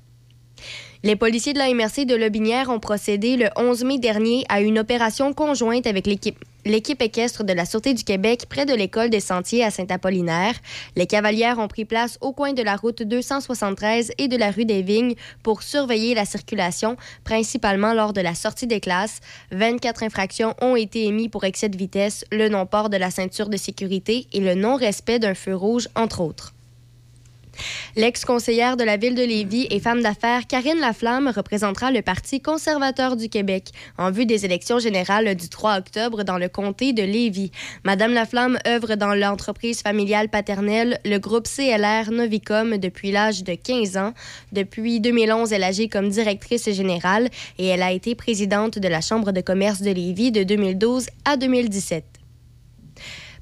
[1.03, 4.79] Les policiers de la MRC de Lobinière ont procédé le 11 mai dernier à une
[4.79, 9.65] opération conjointe avec l'équipe équestre de la Sûreté du Québec près de l'école des sentiers
[9.65, 10.53] à Saint-Apollinaire.
[10.97, 14.67] Les cavalières ont pris place au coin de la route 273 et de la rue
[14.67, 19.21] des Vignes pour surveiller la circulation, principalement lors de la sortie des classes.
[19.53, 23.57] 24 infractions ont été émises pour excès de vitesse, le non-port de la ceinture de
[23.57, 26.53] sécurité et le non-respect d'un feu rouge, entre autres.
[27.97, 33.17] L'ex-conseillère de la ville de Lévis et femme d'affaires Karine Laflamme représentera le Parti conservateur
[33.17, 37.51] du Québec en vue des élections générales du 3 octobre dans le comté de Lévis.
[37.85, 43.97] Madame Laflamme œuvre dans l'entreprise familiale paternelle, le groupe CLR Novicom, depuis l'âge de 15
[43.97, 44.13] ans.
[44.53, 47.29] Depuis 2011, elle agit comme directrice générale
[47.59, 51.37] et elle a été présidente de la Chambre de commerce de Lévis de 2012 à
[51.37, 52.20] 2017.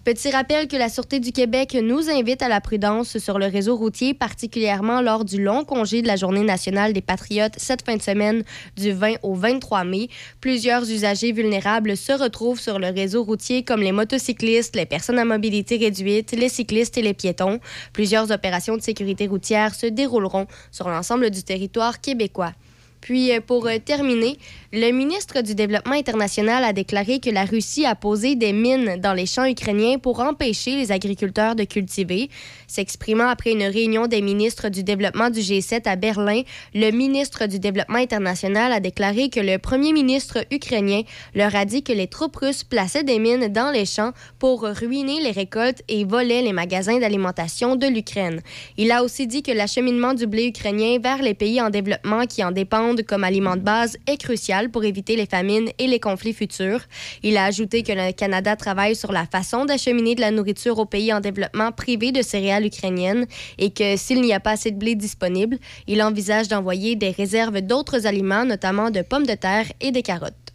[0.09, 3.77] Petit rappel que la Sûreté du Québec nous invite à la prudence sur le réseau
[3.77, 8.01] routier, particulièrement lors du long congé de la Journée nationale des Patriotes cette fin de
[8.01, 8.43] semaine
[8.79, 10.09] du 20 au 23 mai.
[10.41, 15.27] Plusieurs usagers vulnérables se retrouvent sur le réseau routier comme les motocyclistes, les personnes à
[15.27, 17.61] mobilité réduite, les cyclistes et les piétons.
[17.93, 22.55] Plusieurs opérations de sécurité routière se dérouleront sur l'ensemble du territoire québécois.
[23.01, 24.39] Puis, euh, pour euh, terminer,
[24.71, 29.15] le ministre du Développement international a déclaré que la Russie a posé des mines dans
[29.15, 32.29] les champs ukrainiens pour empêcher les agriculteurs de cultiver.
[32.67, 36.43] S'exprimant après une réunion des ministres du développement du G7 à Berlin,
[36.75, 41.01] le ministre du Développement international a déclaré que le premier ministre ukrainien
[41.35, 45.23] leur a dit que les troupes russes plaçaient des mines dans les champs pour ruiner
[45.23, 48.43] les récoltes et volaient les magasins d'alimentation de l'Ukraine.
[48.77, 52.45] Il a aussi dit que l'acheminement du blé ukrainien vers les pays en développement qui
[52.45, 56.33] en dépendent comme aliment de base est crucial pour éviter les famines et les conflits
[56.33, 56.81] futurs.
[57.23, 60.87] Il a ajouté que le Canada travaille sur la façon d'acheminer de la nourriture aux
[60.87, 63.27] pays en développement privés de céréales ukrainiennes
[63.59, 67.61] et que s'il n'y a pas assez de blé disponible, il envisage d'envoyer des réserves
[67.61, 70.48] d'autres aliments, notamment de pommes de terre et des carottes.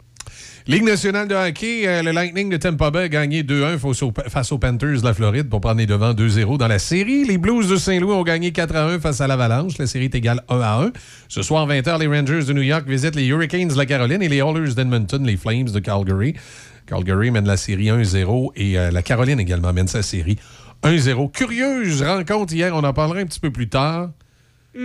[0.66, 3.76] Ligue nationale de hockey, euh, le Lightning de Tampa Bay a gagné 2-1
[4.30, 7.24] face, aux- Panthers de la Floride pour prendre les devants 2-0 dans la série.
[7.26, 9.76] Les Blues de Saint-Louis ont gagné 4-1 face à l'Avalanche.
[9.76, 10.90] La série est égale 1-1.
[11.28, 14.28] Ce soir, 20h, les Rangers de New York visitent les Hurricanes de la Caroline et
[14.30, 16.32] les Oilers d'Edmonton, les Flames de Calgary.
[16.86, 20.38] Calgary mène la série 1-0 et euh, la Caroline également mène sa série
[20.82, 21.30] 1-0.
[21.30, 24.12] Curieuse rencontre hier, on en parlera un petit peu plus tard.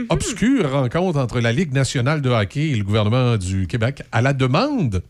[0.09, 4.33] Obscure rencontre entre la Ligue nationale de hockey et le gouvernement du Québec à la
[4.33, 5.01] demande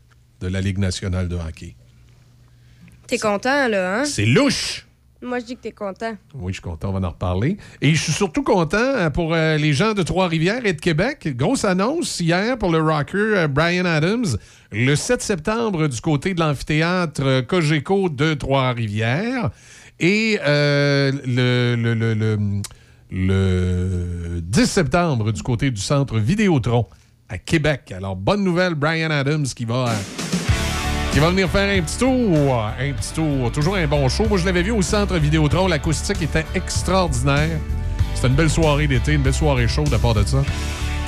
[0.41, 1.75] de la Ligue nationale de hockey.
[3.07, 4.05] T'es content, là, hein?
[4.05, 4.85] C'est louche!
[5.21, 6.15] Moi, je dis que t'es content.
[6.33, 7.57] Oui, je suis content, on va en reparler.
[7.81, 11.35] Et je suis surtout content euh, pour euh, les gens de Trois-Rivières et de Québec.
[11.35, 14.37] Grosse annonce hier pour le rocker euh, Brian Adams.
[14.71, 19.49] Le 7 septembre, du côté de l'amphithéâtre Cogeco de Trois-Rivières.
[19.99, 22.61] Et euh, le, le- le- le-
[23.11, 26.85] le 10 septembre, du côté du centre Vidéotron
[27.29, 27.93] à Québec.
[27.95, 29.89] Alors, bonne nouvelle, Brian Adams qui va...
[29.89, 29.93] euh,
[31.11, 32.63] qui va venir faire un petit tour.
[32.79, 33.51] Un petit tour.
[33.51, 34.25] Toujours un bon show.
[34.27, 35.67] Moi, je l'avais vu au centre Vidéotron.
[35.67, 37.57] L'acoustique était extraordinaire.
[38.13, 40.43] C'était une belle soirée d'été, une belle soirée chaude à part de ça.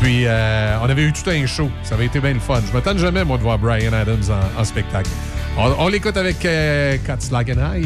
[0.02, 1.70] Puis, euh, on avait eu tout un show.
[1.84, 2.62] Ça avait été bien le fun.
[2.66, 4.24] Je m'attends jamais, moi, de voir Brian Adams
[4.58, 5.10] en, spectacle.
[5.58, 7.82] On, l'écoute avec euh, Cuts Like an.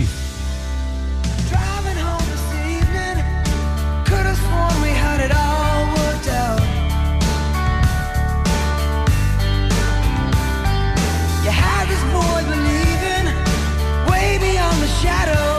[15.02, 15.55] Shadow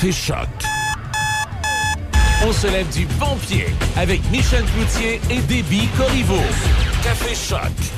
[0.00, 0.48] Café Choc.
[2.46, 3.66] On se lève du bon pied
[3.96, 6.40] avec Michel Cloutier et Déby Corriveau.
[7.02, 7.97] Café Choc.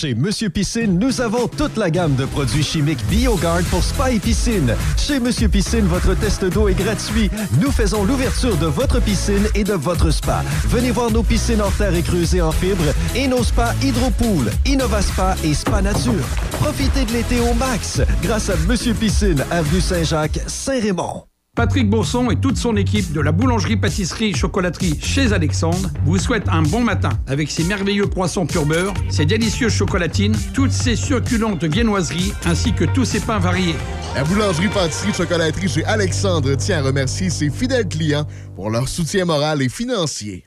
[0.00, 4.20] Chez Monsieur Piscine, nous avons toute la gamme de produits chimiques BioGuard pour spa et
[4.20, 4.76] piscine.
[4.96, 7.28] Chez Monsieur Piscine, votre test d'eau est gratuit.
[7.60, 10.44] Nous faisons l'ouverture de votre piscine et de votre spa.
[10.68, 12.84] Venez voir nos piscines en terre et creusées en fibre
[13.16, 16.24] et nos spas Hydropool, InnovaSpa et Spa Nature.
[16.52, 21.24] Profitez de l'été au max grâce à Monsieur Piscine, avenue Saint-Jacques, Saint-Raymond.
[21.58, 26.82] Patrick Bourson et toute son équipe de la boulangerie-pâtisserie-chocolaterie chez Alexandre vous souhaitent un bon
[26.82, 32.72] matin avec ses merveilleux poissons pur beurre, ses délicieuses chocolatines, toutes ses succulentes viennoiseries ainsi
[32.72, 33.74] que tous ses pains variés.
[34.14, 39.68] La boulangerie-pâtisserie-chocolaterie chez Alexandre tient à remercier ses fidèles clients pour leur soutien moral et
[39.68, 40.44] financier.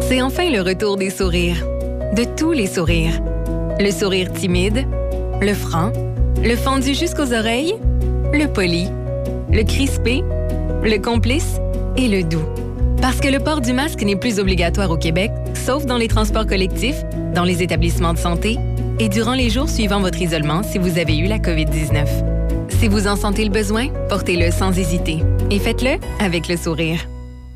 [0.00, 1.66] C'est enfin le retour des sourires.
[2.14, 3.20] De tous les sourires.
[3.80, 4.86] Le sourire timide,
[5.40, 5.92] le franc,
[6.40, 7.74] le fendu jusqu'aux oreilles,
[8.32, 8.86] le poli,
[9.50, 10.22] le crispé,
[10.82, 11.56] le complice
[11.96, 12.44] et le doux.
[13.00, 16.46] Parce que le port du masque n'est plus obligatoire au Québec, sauf dans les transports
[16.46, 17.02] collectifs,
[17.34, 18.58] dans les établissements de santé
[18.98, 22.06] et durant les jours suivant votre isolement si vous avez eu la COVID-19.
[22.68, 25.18] Si vous en sentez le besoin, portez-le sans hésiter
[25.50, 27.00] et faites-le avec le sourire.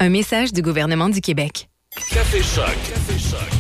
[0.01, 1.69] Un message du gouvernement du Québec.
[2.11, 2.65] Café Choc.
[2.89, 3.56] Café Choc.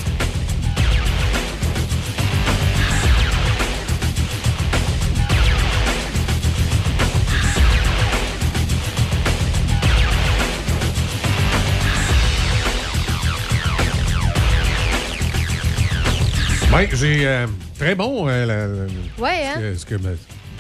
[16.76, 17.26] Ouais, j'ai.
[17.26, 17.46] euh,
[17.78, 19.54] très bon, euh, la- la- Ouais, hein?
[19.56, 20.16] ce que- ce que, ma-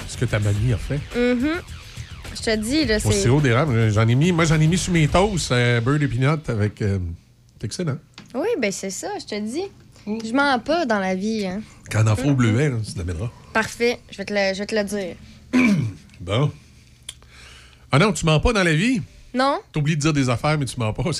[0.08, 1.00] ce que ta mamie a fait.
[1.14, 1.48] Mhm.
[2.34, 3.12] Je te dis, là, Au c'est.
[3.22, 4.32] sirop d'érable, j'en ai mis.
[4.32, 6.80] Moi, j'en ai mis sur mes toasts, euh, beurre et peanut avec.
[6.82, 6.98] euh,
[7.60, 7.98] c'est excellent.
[8.34, 9.64] Oui, ben c'est ça, je te dis.
[10.06, 11.46] Je mens pas dans la vie.
[11.46, 11.62] Hein.
[11.90, 13.30] Quand on en fait au bleuet, là, tu l'amèneras.
[13.52, 15.16] Parfait, je vais, te le, je vais te le dire.
[16.20, 16.50] Bon.
[17.92, 19.00] Ah non, tu mens pas dans la vie.
[19.36, 19.58] Non?
[19.72, 21.02] T'oublies de dire des affaires, mais tu mens pas.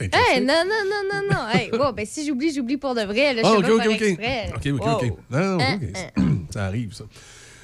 [0.00, 1.48] Hey, non, non, non, non, non.
[1.52, 3.34] Hey, wow, ben si j'oublie, j'oublie pour de vrai.
[3.34, 4.02] Là, Ah, ok, ok, ok.
[4.02, 4.50] exprès.
[4.54, 4.92] Ok, ok, Wow.
[4.94, 5.18] ok.
[5.30, 5.78] Non, non, Hein,
[6.16, 6.22] ok.
[6.52, 7.04] Ça arrive, ça.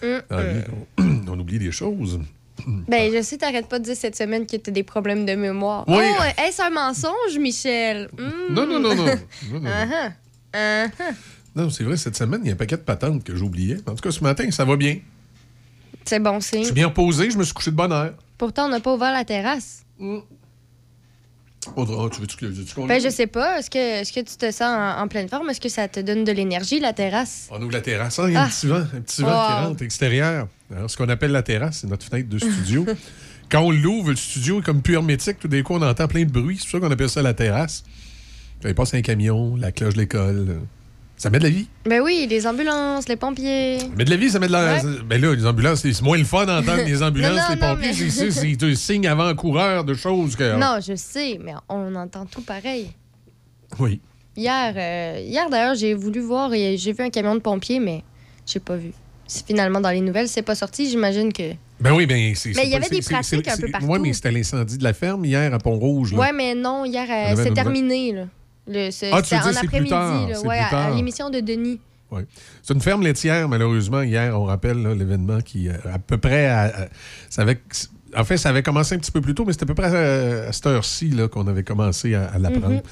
[0.01, 0.87] Qu'on-
[1.33, 2.21] on oublie des choses.
[2.89, 5.85] Ben, je sais, t'arrêtes pas de dire cette semaine que t'as des problèmes de mémoire.
[5.89, 5.97] Oui.
[5.99, 8.11] Oh, est-ce un mensonge, Michel?
[8.51, 9.07] Non, non, non, non.
[9.07, 9.15] Non,
[9.53, 9.71] non, non.
[9.71, 10.13] Uh-huh.
[10.55, 11.15] Uh-huh.
[11.57, 13.79] Non, c'est vrai, cette semaine, il y a un paquet de patentes que j'oubliais.
[13.87, 14.99] En tout cas, ce matin, ça va bien.
[16.11, 16.65] C'est bon Je signe.
[16.65, 18.15] suis bien reposé, je me suis couché de bonne heure.
[18.37, 19.85] Pourtant, on n'a pas ouvert la terrasse.
[21.77, 23.59] Oh, tu veux-tu qu'on Ben, je sais pas.
[23.61, 25.51] Est-ce que, est que tu te sens en, en pleine forme?
[25.51, 27.49] Est-ce que ça te donne de l'énergie, la terrasse?
[27.53, 28.19] On ouvre la terrasse.
[28.19, 28.49] Ah, il y a un Ah.
[28.49, 30.49] petit vent, un petit vent qui rentre extérieur.
[30.75, 32.85] Alors, ce qu'on appelle la terrasse, c'est notre fenêtre de studio.
[33.51, 35.39] Quand on l'ouvre, le studio est comme plus hermétique.
[35.39, 36.57] Tout d'un coup, on entend plein de bruit.
[36.59, 37.85] C'est pour ça qu'on appelle ça la terrasse.
[38.65, 40.61] Il passe un camion, la cloche de l'école.
[41.21, 41.67] Ça met de la vie.
[41.85, 43.77] Ben oui, les ambulances, les pompiers.
[43.95, 44.77] Mais de la vie, ça met de la.
[44.77, 44.81] Ouais.
[45.05, 48.05] Ben là, les ambulances, c'est moins le fun d'entendre les ambulances, Non, non, les pompiers.
[48.07, 50.57] mais- C'est un signe avant-coureur de choses que.
[50.59, 52.93] Non, je sais, mais on entend tout pareil.
[53.79, 54.01] Oui.
[54.35, 58.03] Hier, euh, hier d'ailleurs, j'ai voulu voir et j'ai vu un camion de pompiers, mais
[58.47, 58.93] j'ai pas vu.
[59.47, 61.53] Finalement dans les nouvelles, c'est pas sorti, j'imagine que.
[61.81, 62.57] Ben oui, ben c'est.
[62.57, 63.87] Mais il y avait des pratiques un peu partout.
[63.89, 66.15] Ouais, mais c'était l'incendie de la ferme hier à Pont-Rouge.
[66.15, 68.23] Ouais, mais non, hier, euh, c'est terminé, là.
[68.71, 70.71] Le, Ah, tu veux dire, c'est plus après-midi, tard, là, c'est ouais, plus à- à,
[70.71, 70.95] tard.
[70.95, 71.81] l'émission de Denis.
[72.63, 76.63] C'est une ferme laitière, malheureusement, hier, on rappelle l'événement qui, euh, à peu près, à-
[76.85, 76.89] à-
[77.29, 77.61] ça avait,
[78.17, 79.95] en fait, ça avait commencé un petit peu plus tôt, mais c'était à peu près
[79.95, 82.75] à, à cette heure-ci qu'on avait commencé à, l'apprendre.
[82.77, 82.83] Mhm.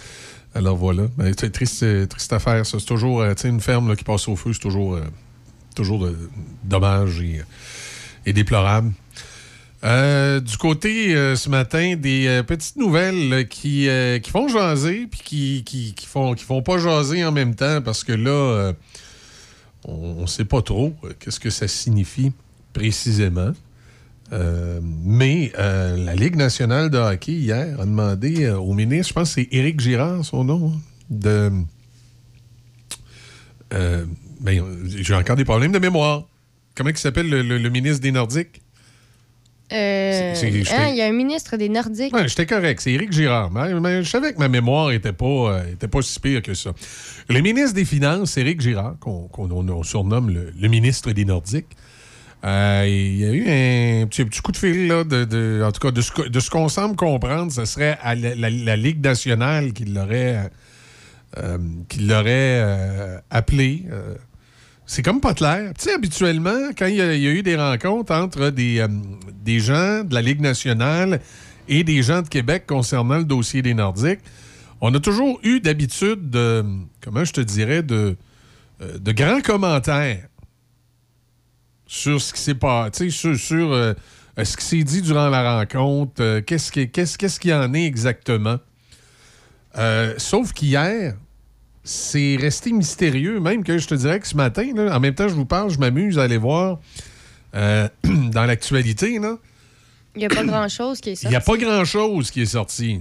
[0.54, 2.78] Alors voilà, Ben, c'est triste, euh, triste affaire, ça.
[2.78, 5.02] C'est toujours, euh, tu sais, une ferme là, qui passe au feu, c'est toujours, euh,
[5.74, 6.08] toujours
[6.64, 7.42] dommage et,
[8.24, 8.92] et déplorable.
[9.84, 13.88] Euh, du côté, euh, ce matin, des euh, petites nouvelles qui,
[14.22, 17.80] qui font jaser, puis qui, qui, qui font, qui font pas jaser en même temps,
[17.80, 18.72] parce que là,
[19.84, 22.32] on ne sait pas trop qu'est-ce que ça signifie
[22.72, 23.52] précisément.
[25.04, 29.48] Mais la Ligue nationale de hockey, hier, a demandé au ministre, je pense que c'est
[29.52, 31.50] Éric Girard, son nom, hein, de...
[34.40, 36.24] Ben, J'ai encore des problèmes de mémoire.
[36.74, 38.60] Comment il s'appelle le, le- le ministre des Nordiques?
[39.72, 40.34] Euh,
[40.72, 42.14] hein, Il y a un ministre des Nordiques.
[42.14, 42.80] Ouais, j'étais correct.
[42.80, 43.50] C'est Éric Girard.
[43.50, 46.54] Mais, mais je savais que ma mémoire était pas, euh, était pas si pire que
[46.54, 46.70] ça.
[47.28, 51.24] Le ministre des Finances, Éric Girard, qu'on qu'on- on- on surnomme le, le ministre des
[51.24, 51.66] Nordiques,
[52.44, 55.72] Euh, il y a eu un petit, petit coup de fil, là, de, de- en
[55.72, 58.76] tout cas, de ce, de ce qu'on semble comprendre, ce serait à la, la- la
[58.76, 60.48] Ligue nationale qui l'aurait
[61.88, 63.82] qui l'aurait appelé.
[64.88, 65.72] C'est comme pas clair.
[65.78, 68.88] Tu sais, habituellement, quand il y, a, eu des rencontres entre des, euh,
[69.44, 71.20] des gens de la Ligue nationale
[71.68, 74.20] et des gens de Québec concernant le dossier des Nordiques,
[74.80, 76.64] on a toujours eu d'habitude de,
[77.02, 78.16] comment je te dirais, de,
[78.80, 80.26] euh, de grands commentaires
[81.86, 83.92] sur ce qui s'est passé, sur, euh,
[84.42, 87.84] ce qui s'est dit durant la rencontre, qu'est-ce qui- qu'est-ce qu'est-ce qu'il y en est
[87.84, 88.56] exactement.
[90.16, 91.14] Sauf qu'hier,
[91.88, 95.26] c'est resté mystérieux, même que je te dirais que ce matin, là, en même temps
[95.28, 96.80] je vous parle, je m'amuse à aller voir
[97.54, 99.12] euh, dans l'actualité.
[99.14, 99.20] Il
[100.18, 101.28] n'y a pas grand-chose qui est Il sorti.
[101.30, 103.00] n'y a pas grand-chose qui est sorti.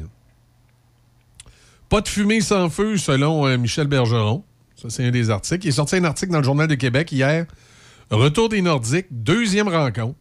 [1.90, 4.46] Pas de fumée sans feu, selon euh, Michel Bergeron.
[4.82, 5.66] Ça, c'est un des articles.
[5.66, 7.46] Il est sorti un article dans le Journal de Québec hier.
[8.10, 10.18] Retour des Nordiques, deuxième rencontre.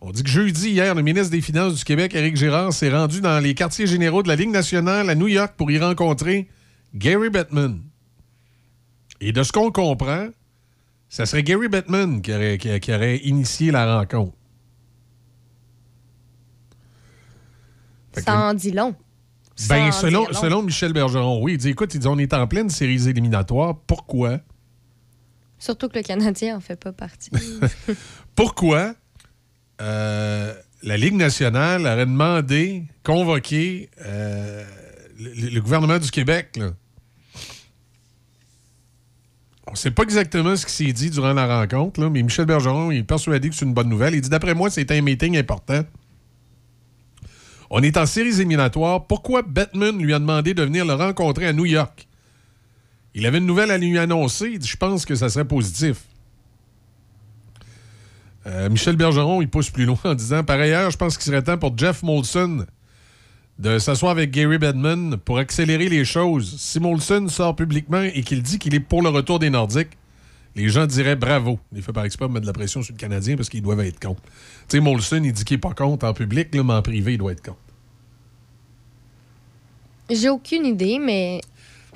[0.00, 3.20] On dit que jeudi, hier, le ministre des Finances du Québec, Éric Girard, s'est rendu
[3.20, 6.48] dans les quartiers généraux de la Ligue nationale à New York pour y rencontrer
[6.94, 7.82] Gary Bettman.
[9.20, 10.28] Et de ce qu'on comprend,
[11.08, 14.36] ça serait Gary Bettman qui aurait, qui- qui aurait initié la rencontre.
[18.12, 18.94] Fait que- Ça en dit long.
[19.68, 20.32] Ben, selon, long.
[20.32, 21.52] selon Michel Bergeron, oui.
[21.54, 23.76] Il dit écoute, il dit, on est en pleine série éliminatoire.
[23.86, 24.38] Pourquoi?
[25.58, 27.30] Surtout que le Canadien en fait pas partie.
[28.36, 28.94] Pourquoi
[29.80, 30.54] euh,
[30.84, 34.64] la Ligue nationale aurait demandé, convoqué euh,
[35.18, 36.58] le, gouvernement du Québec?
[39.66, 42.90] On ne sait pas exactement ce qui s'est dit durant la rencontre, mais Michel Bergeron
[42.90, 44.14] est persuadé que c'est une bonne nouvelle.
[44.14, 45.82] Il dit d'après moi, c'est un meeting important.
[47.70, 49.06] On est en séries éliminatoires.
[49.06, 52.08] Pourquoi Batman lui a demandé de venir le rencontrer à New York?
[53.14, 54.52] Il avait une nouvelle à lui annoncer.
[54.52, 55.98] Il dit, Je pense que ça serait positif.
[58.46, 61.42] Euh, Michel Bergeron, il pousse plus loin en disant Par ailleurs, je pense qu'il serait
[61.42, 62.64] temps pour Jeff Molson
[63.58, 66.56] de s'asseoir avec Gary Bedman pour accélérer les choses.
[66.58, 69.96] Si Molson sort publiquement et qu'il dit qu'il est pour le retour des Nordiques,
[70.54, 71.58] les gens diraient bravo.
[71.74, 74.00] Il fait par exprès mettre de la pression sur le Canadien parce qu'ils doivent être
[74.00, 74.22] contre.
[74.68, 77.14] Tu sais, Molson, il dit qu'il n'est pas contre en public, là, mais en privé,
[77.14, 77.58] il doit être contre.
[80.10, 81.40] J'ai aucune idée, mais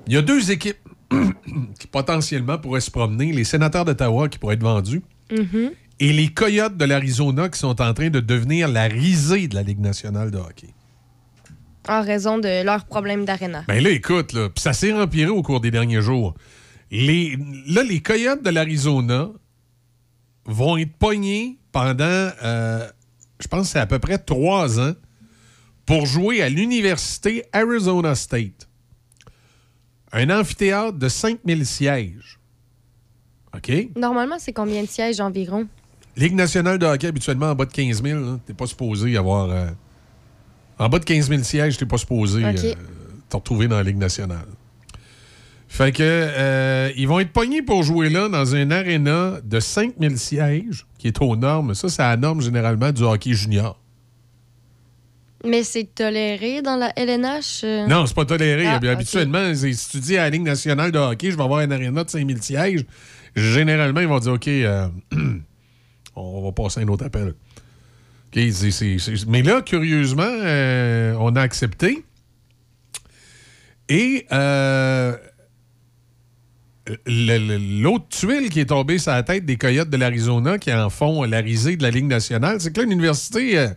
[0.07, 0.77] Il y a deux équipes
[1.79, 5.71] qui potentiellement pourraient se promener les sénateurs d'Ottawa qui pourraient être vendus mhm.
[6.01, 9.63] et les Coyotes de l'Arizona qui sont en train de devenir la risée de la
[9.63, 10.69] Ligue nationale de hockey.
[11.89, 13.65] En raison de leurs problèmes d'aréna.
[13.69, 16.35] Ben là, écoute, là, ça s'est empiré au cours des derniers jours.
[16.91, 17.37] Les,
[17.67, 19.31] là, les Coyotes de l'Arizona
[20.45, 22.89] vont être pognés pendant, euh,
[23.41, 24.93] je pense c'est à peu près trois ans,
[25.87, 28.69] pour jouer à l'université Arizona State.
[30.13, 32.39] Un amphithéâtre de 5000 sièges.
[33.55, 33.71] OK?
[33.97, 35.67] Normalement, c'est combien de sièges environ?
[36.17, 39.51] Ligue nationale de hockey, habituellement, en bas de 15 000, là, t'es pas supposé avoir...
[39.51, 39.67] euh,
[40.83, 42.65] en bas de 15 000 sièges, t'es pas supposé OK.
[42.65, 42.75] euh,
[43.29, 44.47] te retrouver dans la Ligue nationale.
[45.69, 49.95] Fait que euh, ils vont être pognés pour jouer là dans un aréna de 5
[49.99, 51.75] 000 sièges, qui est aux normes.
[51.75, 53.79] Ça, c'est la norme généralement du hockey junior.
[55.45, 57.63] Mais c'est toléré dans la LNH?
[57.65, 57.87] euh?
[57.87, 58.67] Non, c'est pas toléré.
[58.67, 61.71] Ah, Habituellement, si tu dis à la Ligue nationale de hockey, je vais avoir un
[61.71, 62.85] aréna de 5 000 sièges,
[63.35, 64.89] généralement, ils vont dire OK, euh,
[66.17, 67.35] on va passer un autre appel.
[68.35, 72.05] Mais là, curieusement, euh, on a accepté.
[73.89, 75.15] Et euh,
[77.07, 81.25] l'autre tuile qui est tombée sur la tête des Coyotes de l'Arizona qui en font
[81.25, 83.69] la risée de la Ligue nationale, c'est que là, l'université euh,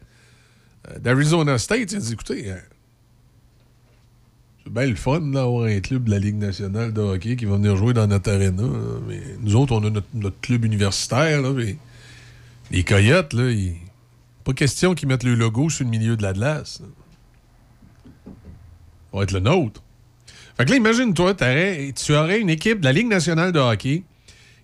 [0.99, 2.53] d'Arizona State, ont dit écoutez,
[4.63, 7.75] c'est bien fun d'avoir un club de la Ligue nationale de hockey qui va venir
[7.75, 8.63] jouer dans notre aréna.
[9.07, 11.41] mais nous autres, on a notre, notre club universitaire.
[11.41, 11.53] Là,
[12.71, 13.75] les Coyotes, là, ils-
[14.45, 16.81] pas question qu'ils mettent le logo sur le milieu de la glace.
[18.25, 18.31] Ça
[19.11, 19.81] va être le nôtre.
[20.55, 24.03] Fait que là, imagine-toi, tu aurais une équipe de la Ligue nationale de hockey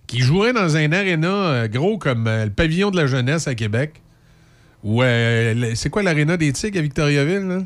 [0.06, 3.54] qui jouerait dans un aréna euh, gros comme euh, le pavillon de la jeunesse à
[3.54, 4.00] Québec.
[4.84, 7.46] Ou euh, c'est quoi l'aréna des Tigres à Victoriaville?
[7.46, 7.58] Là?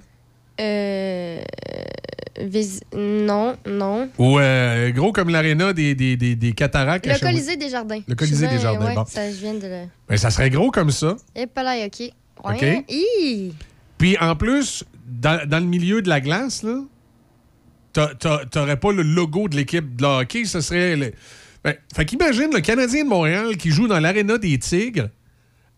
[0.61, 1.41] Euh,
[2.41, 4.09] vis- Non, non.
[4.19, 7.07] Ou euh, gros comme l'aréna des, des, des, des cataractes.
[7.07, 7.19] Le.
[7.19, 8.01] Colisée des Jardins.
[8.07, 9.05] Le Colisée des Jardins, ouais, bon.
[9.07, 9.85] Ça, je viens de le...
[10.09, 11.17] Ben, ça serait gros comme ça.
[11.35, 12.11] Et pas là, OK.
[12.45, 12.65] OK.
[12.89, 13.53] Hi!
[13.99, 16.81] Puis en plus, dans, dans le milieu de la glace, là,
[17.93, 20.97] t'a- t'a- t'aurais pas le logo de l'équipe de hockey, ce serait.
[20.97, 21.13] Le...
[21.65, 25.09] Ben, fait qu'imagine le Canadien de Montréal qui joue dans l'aréna des Tigres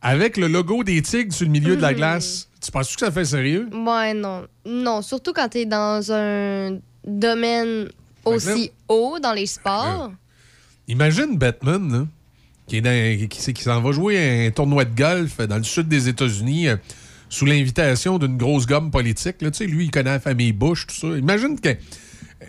[0.03, 1.97] avec le logo des Tigres sur le milieu de la Mhm.
[1.97, 2.48] glace.
[2.61, 3.69] Tu penses que ça fait sérieux?
[3.73, 4.47] Ouais, non.
[4.67, 7.89] Non, surtout quand t'es dans un domaine
[8.25, 10.13] aussi haut dans les sports.
[10.89, 12.07] Imagine Batman, là.
[12.67, 16.09] qui est dans- qui, s'en va jouer un tournoi de golf dans le sud des
[16.11, 16.77] États-Unis euh,
[17.31, 19.37] sous l'invitation d'une grosse gomme politique.
[19.41, 21.07] Là, tu sais, lui, il connaît la famille Bush, tout ça.
[21.17, 21.71] Imagine que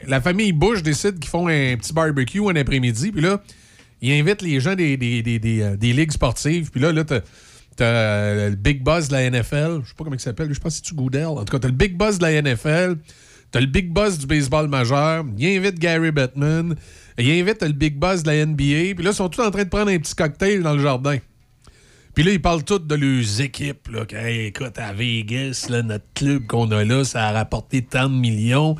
[0.07, 3.41] la famille Bush décide qu'ils font un petit barbecue un après-midi, puis là,
[4.01, 7.05] ils invitent les gens des, des, des- des, euh, des ligues sportives, puis là, là,
[7.05, 7.21] t'as
[7.79, 10.59] t'as, euh, le big boss de la NFL, je sais pas comment il s'appelle, je
[10.59, 11.27] pense que c'est-tu Goodell.
[11.27, 12.97] En tout cas, t'as le big boss de la NFL,
[13.51, 16.75] t'as le big boss du baseball majeur, il invite Gary Bettman,
[17.17, 19.63] il invite le big boss de la NBA, puis là, ils sont tous en train
[19.63, 21.17] de prendre un petit cocktail dans le jardin.
[22.13, 23.87] Puis là, ils parlent tous de leurs équipes.
[23.87, 28.75] Là, écoute, à Vegas, notre club qu'on a là, ça a rapporté tant de millions.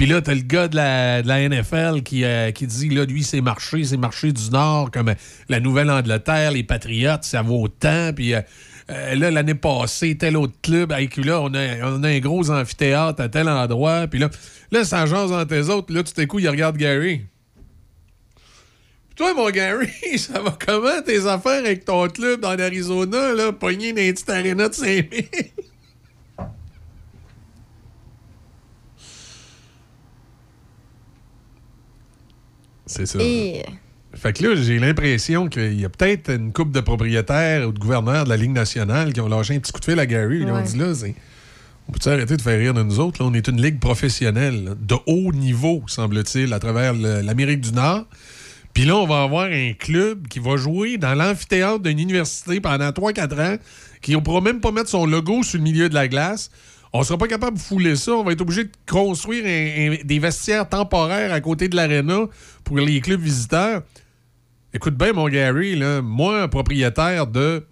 [0.00, 3.42] Puis là, t'as le gars de la, NFL qui, euh, qui dit, là, lui, c'est
[3.42, 5.14] marché, c'est marché du Nord, comme euh,
[5.50, 8.14] la Nouvelle-Angleterre, les Patriotes, ça vaut tant.
[8.14, 8.40] Puis euh,
[8.88, 13.20] là, l'année passée, tel autre club, avec là, on a, on a un gros amphithéâtre
[13.20, 14.06] à tel endroit.
[14.06, 14.30] Puis là,
[14.72, 15.92] là, ça jase entre les autres.
[15.92, 17.20] Là, tout à coup, il regarde Gary.
[18.38, 23.52] Puis toi, mon Gary, ça va comment tes affaires avec ton club dans l'Arizona, là,
[23.52, 25.24] pogné dans une petite aréna de 5000?
[32.90, 33.18] C'est ça.
[33.20, 33.62] Et
[34.14, 37.78] Fait que là, j'ai l'impression qu'il y a peut-être une couple de propriétaires ou de
[37.78, 40.40] gouverneurs de la Ligue nationale qui ont lâché un petit coup de fil à Gary.
[40.40, 41.14] Ils ont dit là, c'est-
[41.88, 43.22] on peut arrêter de faire rire de nous autres?
[43.22, 47.60] Là, on est une ligue professionnelle, là, de haut niveau, semble-t-il, à travers le- l'Amérique
[47.60, 48.06] du Nord.
[48.74, 52.90] Puis là, on va avoir un club qui va jouer dans l'amphithéâtre d'une université pendant
[52.92, 53.56] 3-4 ans,
[54.02, 56.50] qui ne pourra même pas mettre son logo sur le milieu de la glace.
[56.92, 58.12] On sera pas capable de fouler ça.
[58.12, 59.44] On va être obligé de construire
[60.04, 62.26] des vestiaires temporaires à côté de l'aréna
[62.64, 63.82] pour les clubs visiteurs.
[64.72, 67.66] Écoute bien, mon Gary, là, moi, propriétaire de,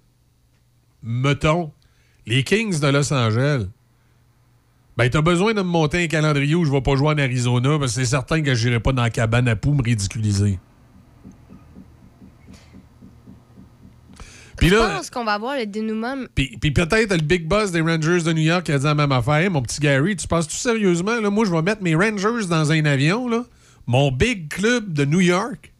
[1.03, 1.73] mettons,
[2.27, 3.67] les Kings de Los Angeles,
[4.97, 7.79] ben, t'as besoin de me monter un calendrier où je vais pas jouer en Arizona,
[7.79, 10.59] parce que c'est certain que j'irai pas dans la cabane à poux me ridiculiser.
[14.59, 16.17] Puis je là, pense qu'on va avoir le dénouement.
[16.35, 18.95] puis, puis peut-être le big boss des Rangers de New York qui a dit la
[18.95, 19.35] même affaire.
[19.35, 22.47] Hey, mon petit Gary, tu penses tout sérieusement, là, moi, je vais mettre mes Rangers
[22.49, 23.45] dans un avion, là,
[23.87, 25.73] mon big club de New York,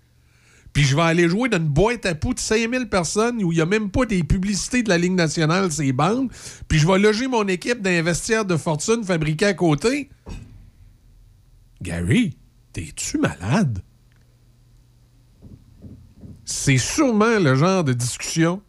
[0.73, 3.57] puis je vais aller jouer dans une boîte à poux de 5000 personnes où il
[3.57, 6.31] n'y a même pas des publicités de la Ligue nationale, ces bandes,
[6.69, 10.09] puis je vais loger mon équipe d'un vestiaire de fortune fabriqué à côté.
[11.83, 12.37] Gary,
[12.73, 13.83] t'es-tu malade?
[16.45, 18.63] C'est sûrement le genre de discussion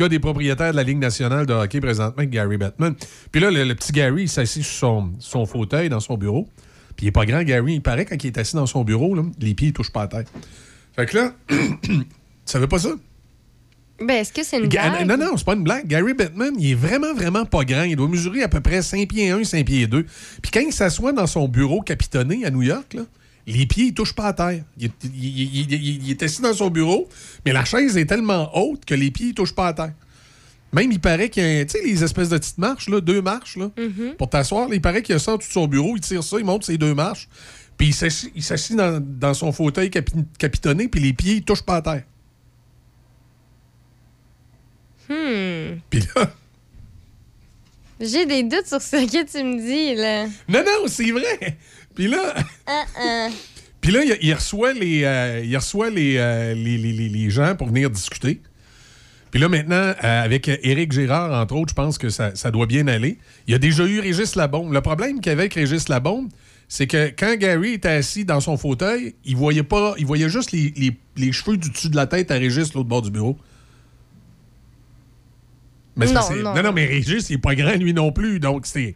[0.00, 2.94] qu'a des propriétaires de la Ligue nationale de hockey présentement Gary Bettman.
[3.30, 6.48] Puis là, le, le petit Gary, il s'assit sur son, son fauteuil dans son bureau.
[6.96, 7.74] Puis il est pas grand, Gary.
[7.74, 10.02] Il paraît quand il est assis dans son bureau, là, les pieds ne touchent pas
[10.02, 10.24] à terre.
[10.96, 12.06] Fait que là, tu
[12.46, 12.90] savais pas ça?
[14.00, 15.06] Ben, est-ce que c'est une blague?
[15.06, 15.86] Non, non, c'est pas une blague.
[15.86, 17.82] Gary Bettman, il est vraiment, vraiment pas grand.
[17.82, 20.06] Il doit mesurer à peu près 5 pieds 1, 5 pieds 2.
[20.40, 23.02] Puis quand il s'assoit dans son bureau capitonné à New York, là,
[23.50, 24.62] les pieds, ils touchent pas à terre.
[24.78, 25.10] Il, est- il-
[25.58, 27.08] il- il- il est assis dans son bureau,
[27.44, 29.92] mais la chaise est tellement haute que les pieds, ils touchent pas à terre.
[30.72, 33.20] Même, il paraît qu'il y a, tu sais, les espèces de petites marches, là, deux
[33.20, 34.14] marches, là, Mhm.
[34.16, 34.68] pour t'asseoir.
[34.72, 36.44] Il paraît qu'il y a ça en dessous de son bureau, il tire ça, il
[36.44, 37.28] monte ses deux marches,
[37.76, 41.42] puis il s'assit il s'assit dans, dans son fauteuil capi- capitonné, puis les pieds, ils
[41.42, 42.04] touchent pas à terre.
[45.08, 45.78] Hmm.
[45.90, 46.30] Puis là,
[48.00, 50.26] J'ai des doutes sur ce que tu me dis, là.
[50.48, 51.58] non, non, c'est vrai!
[51.94, 52.34] Puis là.
[53.80, 57.56] Puis là, il, reçoit, les, euh, il reçoit les, euh, les, les- les- les gens
[57.56, 58.42] pour venir discuter.
[59.30, 62.66] Puis là, maintenant, euh, avec Éric Girard, entre autres, je pense que ça, ça doit
[62.66, 63.16] bien aller.
[63.46, 64.72] Il y a déjà eu Régis Labombe.
[64.74, 66.28] Le problème qu'il y avait avec Régis Labombe,
[66.68, 70.52] c'est que quand Gary était assis dans son fauteuil, il voyait pas, il voyait juste
[70.52, 73.38] les, les- les cheveux du dessus de la tête à Régis, l'autre bord du bureau.
[75.96, 76.54] Mais c'est Non, que- non.
[76.54, 78.40] non, non, mais Régis, il est pas grand, lui non plus.
[78.40, 78.94] Donc, c'est,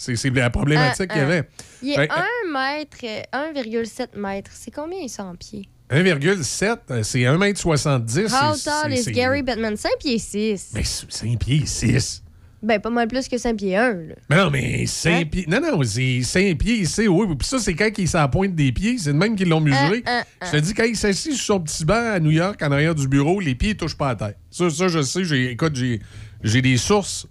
[0.00, 1.48] c'est, la problématique qu'il y avait.
[1.82, 4.50] Il est Fait- 1 mètre, euh, 1,7 mètres.
[4.54, 5.68] C'est combien ça en pieds?
[5.90, 8.32] 1,7, euh, c'est 1m70.
[8.32, 9.76] How c'est- tall is Gary Bettman?
[9.76, 10.70] 5 pieds 6.
[10.74, 12.22] Mais 5 pieds 6.
[12.62, 14.14] Ben, pas mal plus que 5 pieds 1, là.
[14.28, 15.24] Mais non, mais 5 Hein?
[15.30, 15.46] pieds.
[15.48, 17.26] Non, non, c'est 5 pieds, c'est oui.
[17.38, 18.98] Puis ça, c'est quand il s'en pointe des pieds.
[18.98, 20.02] C'est de même qu'ils l'ont mesuré.
[20.06, 22.60] Hein, hein, Je te dis, quand il s'assit sur son petit banc à New York,
[22.62, 24.34] en arrière du bureau, les pieds ne touchent pas à terre.
[24.50, 25.24] Ça, ça je sais.
[25.24, 26.00] J'ai, écoute, j'ai,
[26.42, 27.26] j'ai des sources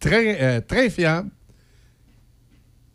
[0.00, 1.28] très, euh, très fiables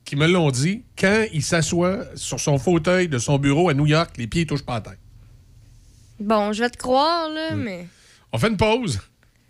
[0.10, 0.82] qui me l'ont dit.
[0.98, 4.48] Quand il s'assoit sur son fauteuil de son bureau à New York, les pieds ne
[4.50, 4.96] touchent pas à terre.
[6.20, 7.88] Bon, je vais te croire, là, mais.
[8.34, 9.00] On fait une pause.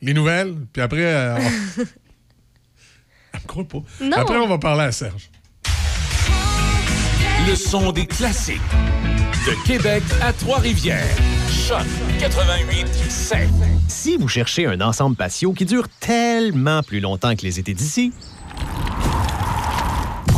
[0.01, 0.55] Les nouvelles.
[0.73, 1.05] Puis après.
[1.05, 1.41] euh, on-
[3.33, 3.77] Elle me croit pas.
[4.01, 4.17] Non.
[4.17, 5.29] Après, on va parler à Serge.
[7.47, 8.59] Le son des classiques.
[9.47, 11.07] De Québec à Trois-Rivières.
[11.49, 11.85] Choc
[12.19, 13.49] 88 7.
[13.87, 18.11] Si vous cherchez un ensemble patio qui dure tellement plus longtemps que les étés d'ici,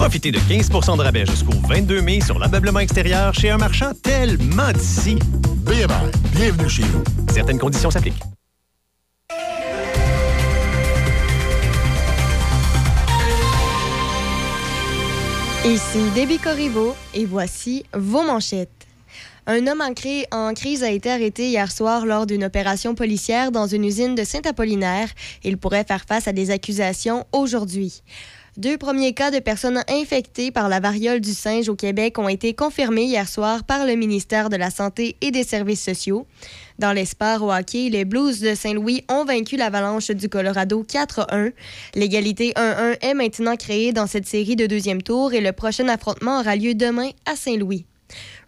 [0.02, 4.72] profitez de 15% de rabais jusqu'au 22 mai sur l'ameublement extérieur chez un marchand tellement
[4.72, 5.14] d'ici.
[5.57, 7.03] BMR, bienvenue chez nous.
[7.32, 8.23] Certaines conditions s'appliquent.
[15.65, 18.69] Ici Debbie Corriveau et voici vos manchettes.
[19.48, 23.52] Un homme en, cri- en crise a été arrêté hier soir lors d'une opération policière
[23.52, 25.10] dans une usine de Saint-Apollinaire.
[25.44, 28.02] Il pourrait faire face à des accusations aujourd'hui.
[28.57, 32.53] Deux premiers cas de personnes infectées par la variole du singe au Québec ont été
[32.53, 36.28] confirmés hier soir par le ministère de la Santé et des Services sociaux.
[36.78, 41.53] Dans les sports hockey, les Blues de Saint-Louis ont vaincu l'Avalanche du Colorado 4-1.
[41.95, 46.41] L'égalité 1-1 est maintenant créée dans cette série de deuxième tour et le prochain affrontement
[46.41, 47.86] aura lieu demain à Saint-Louis.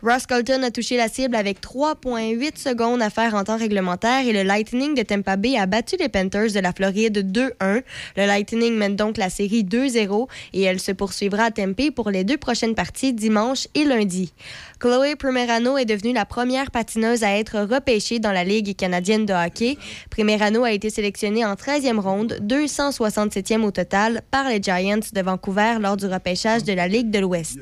[0.06, 4.34] Ross Colton a touché la cible avec 3,8 secondes à faire en temps réglementaire et
[4.34, 7.84] le Lightning de Tampa Bay a battu les Panthers de la Floride 2-1.
[8.18, 12.26] Le Lightning mène donc la série 2-0 et elle se poursuivra à Tempe pour les
[12.26, 14.34] deux prochaines parties dimanche et lundi.
[14.78, 19.34] Chloé Primerano est devenue la première patineuse à être repêchée dans la Ligue canadienne de
[19.34, 19.78] hockey.
[20.10, 25.78] Primerano a été sélectionnée en 13e ronde, 267e au total, par les Giants de Vancouver
[25.80, 27.60] lors du repêchage de la Ligue de l'Ouest.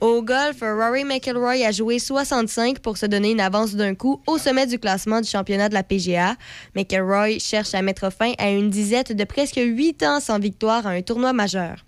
[0.00, 4.36] Au golf, Rory McIlroy a joué 65 pour se donner une avance d'un coup au
[4.36, 6.36] sommet du classement du championnat de la PGA.
[6.74, 10.90] McIlroy cherche à mettre fin à une disette de presque 8 ans sans victoire à
[10.90, 11.86] un tournoi majeur.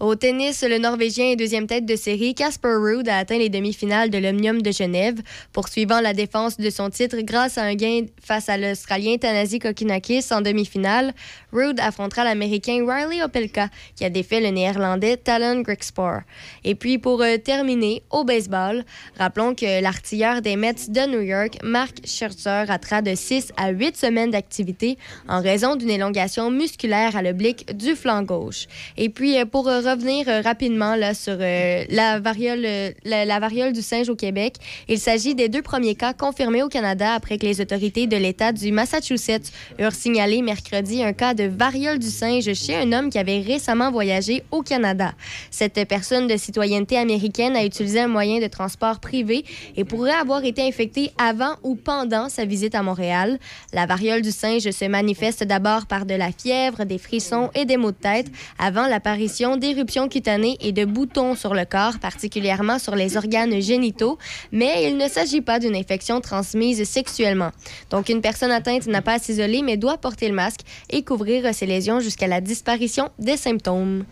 [0.00, 4.10] Au tennis, le Norvégien et deuxième tête de série Casper Ruud a atteint les demi-finales
[4.10, 5.20] de l'Omnium de Genève,
[5.52, 10.26] poursuivant la défense de son titre grâce à un gain face à l'Australien Tanasi Kokinakis
[10.30, 11.14] en demi-finale.
[11.56, 16.20] Ruud affrontera l'Américain Riley Opelka, qui a défait le Néerlandais Talon Grigspor.
[16.64, 18.84] Et puis, pour euh, terminer, au baseball,
[19.18, 23.96] rappelons que l'artilleur des Mets de New York, Mark Scherzer, ratera de 6 à 8
[23.96, 28.66] semaines d'activité en raison d'une élongation musculaire à l'oblique du flanc gauche.
[28.98, 32.66] Et puis, euh, pour euh, revenir rapidement là, sur la, variole,
[33.04, 34.56] la variole du singe au Québec,
[34.88, 38.52] il s'agit des deux premiers cas confirmés au Canada après que les autorités de l'État
[38.52, 43.18] du Massachusetts eurent signalé mercredi un cas de variole du singe chez un homme qui
[43.18, 45.12] avait récemment voyagé au Canada.
[45.50, 49.44] Cette personne de citoyenneté américaine a utilisé un moyen de transport privé
[49.76, 53.38] et pourrait avoir été infectée avant ou pendant sa visite à Montréal.
[53.72, 57.76] La variole du singe se manifeste d'abord par de la fièvre, des frissons et des
[57.76, 58.26] maux de tête
[58.58, 64.18] avant l'apparition d'éruptions cutanées et de boutons sur le corps, particulièrement sur les organes génitaux,
[64.52, 67.50] mais il ne s'agit pas d'une infection transmise sexuellement.
[67.90, 70.60] Donc une personne atteinte n'a pas à s'isoler mais doit porter le masque
[70.90, 74.04] et couvrir ses lésions jusqu'à la disparition des symptômes.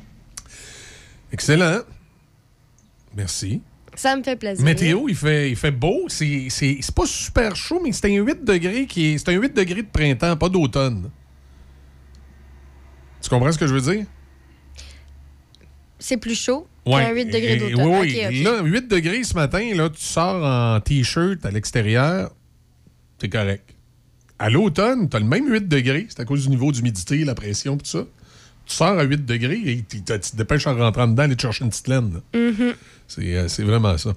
[1.32, 1.81] Excellent.
[3.16, 3.61] Merci.
[3.97, 4.65] Ça me fait plaisir.
[4.65, 6.05] Météo, il fait, il fait beau.
[6.09, 9.19] C'est c'est- c'est pas super chaud, mais c'est un 8 degrés qui est.
[9.19, 11.11] C'est un 8 degrés de printemps, pas d'automne.
[13.23, 14.05] Tu comprends ce que je veux dire?
[15.99, 17.86] C'est plus chaud qu'un 8 degrés d'automne.
[18.01, 18.43] Oui, oui.
[18.43, 22.32] Là, 8 degrés ce matin, là, tu sors en T-shirt à l'extérieur,
[23.20, 23.74] c'est correct.
[24.39, 26.06] À l'automne, tu as le même 8 degrés.
[26.09, 28.05] C'est à cause du niveau d'humidité, la pression, tout ça.
[28.66, 31.65] Tu sors à 8 degrés et tu te dépêches en rentrant dedans, aller te chercher
[31.65, 32.20] une petite laine.
[32.35, 32.74] Mhm.
[33.06, 34.12] C'est euh, c'est vraiment ça.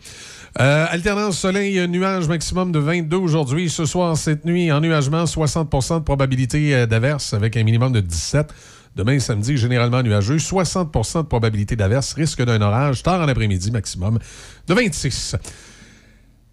[0.60, 3.70] Euh, alternance soleil-nuage maximum de 22 aujourd'hui.
[3.70, 8.54] Ce soir, cette nuit, ennuagement, 60% de probabilité euh, d'averse avec un minimum de 17.
[8.96, 14.18] Demain, samedi, généralement nuageux, 60% de probabilité d'averse, risque d'un orage tard en après-midi maximum
[14.68, 15.36] de 26.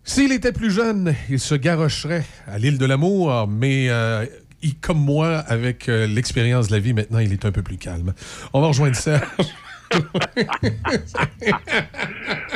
[0.05, 4.27] S'il était plus jeune, il se garocherait à l'île de l'amour, mais euh,
[4.63, 7.79] il- comme moi, avec euh, l'expérience de la vie, maintenant, il est un peu plus
[7.79, 8.13] calme.
[8.53, 9.23] On va rejoindre Serge.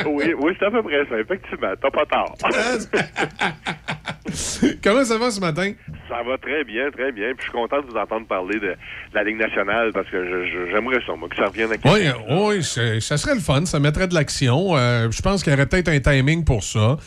[0.05, 1.71] oui, oui, c'est à peu près ça, effectivement.
[1.81, 2.35] T'as pas tort.
[4.83, 5.71] Comment ça va ce matin?
[6.09, 7.29] ça va très bien, très bien.
[7.35, 8.75] Puis je suis content de vous entendre parler de,
[9.13, 12.63] la Ligue nationale parce que j'aimerais ça, moi, que ça revienne à Oui, oui,
[13.01, 13.65] ça serait le fun.
[13.65, 14.75] Ça mettrait de l'action.
[14.75, 16.97] Euh, je pense qu'il y aurait peut-être un timing pour ça.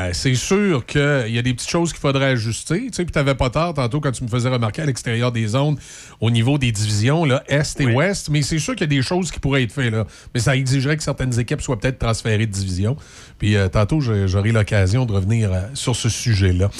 [0.00, 2.86] Euh, c'est sûr qu'il y a des petites choses qu'il faudrait ajuster.
[2.86, 5.46] Tu sais, puis t'avais pas tort tantôt quand tu me faisais remarquer à l'extérieur des
[5.48, 5.76] zones,
[6.20, 8.30] au niveau des divisions, là, Est et Ouest.
[8.30, 9.92] Mais c'est sûr qu'il y a des choses qui pourraient être faites.
[9.92, 10.06] Là.
[10.34, 12.96] Mais ça exigerait que certaines équipes soient peut-être transférées de division.
[13.38, 16.70] Puis euh, tantôt, j'aurai l'occasion de revenir euh, sur ce sujet-là.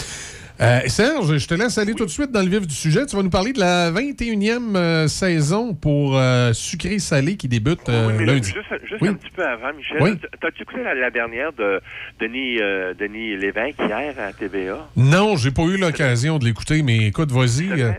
[0.61, 3.07] Euh, Serge, je te laisse aller tout de suite dans le vif du sujet.
[3.07, 8.09] Tu vas nous parler de la 21e euh, saison pour euh, Sucré-Salé qui débute euh,
[8.09, 8.51] Oui, mais là, lundi.
[8.53, 9.09] juste, juste Oui.
[9.09, 10.19] un petit peu avant, Michel.
[10.39, 11.81] T'as-tu écouté la, la dernière de
[12.21, 14.87] Denis, euh, Denis Lévesque hier à TVA?
[14.97, 17.81] Non, j'ai pas eu l'occasion de l'écouter, mais écoute, vas-y.
[17.81, 17.93] euh,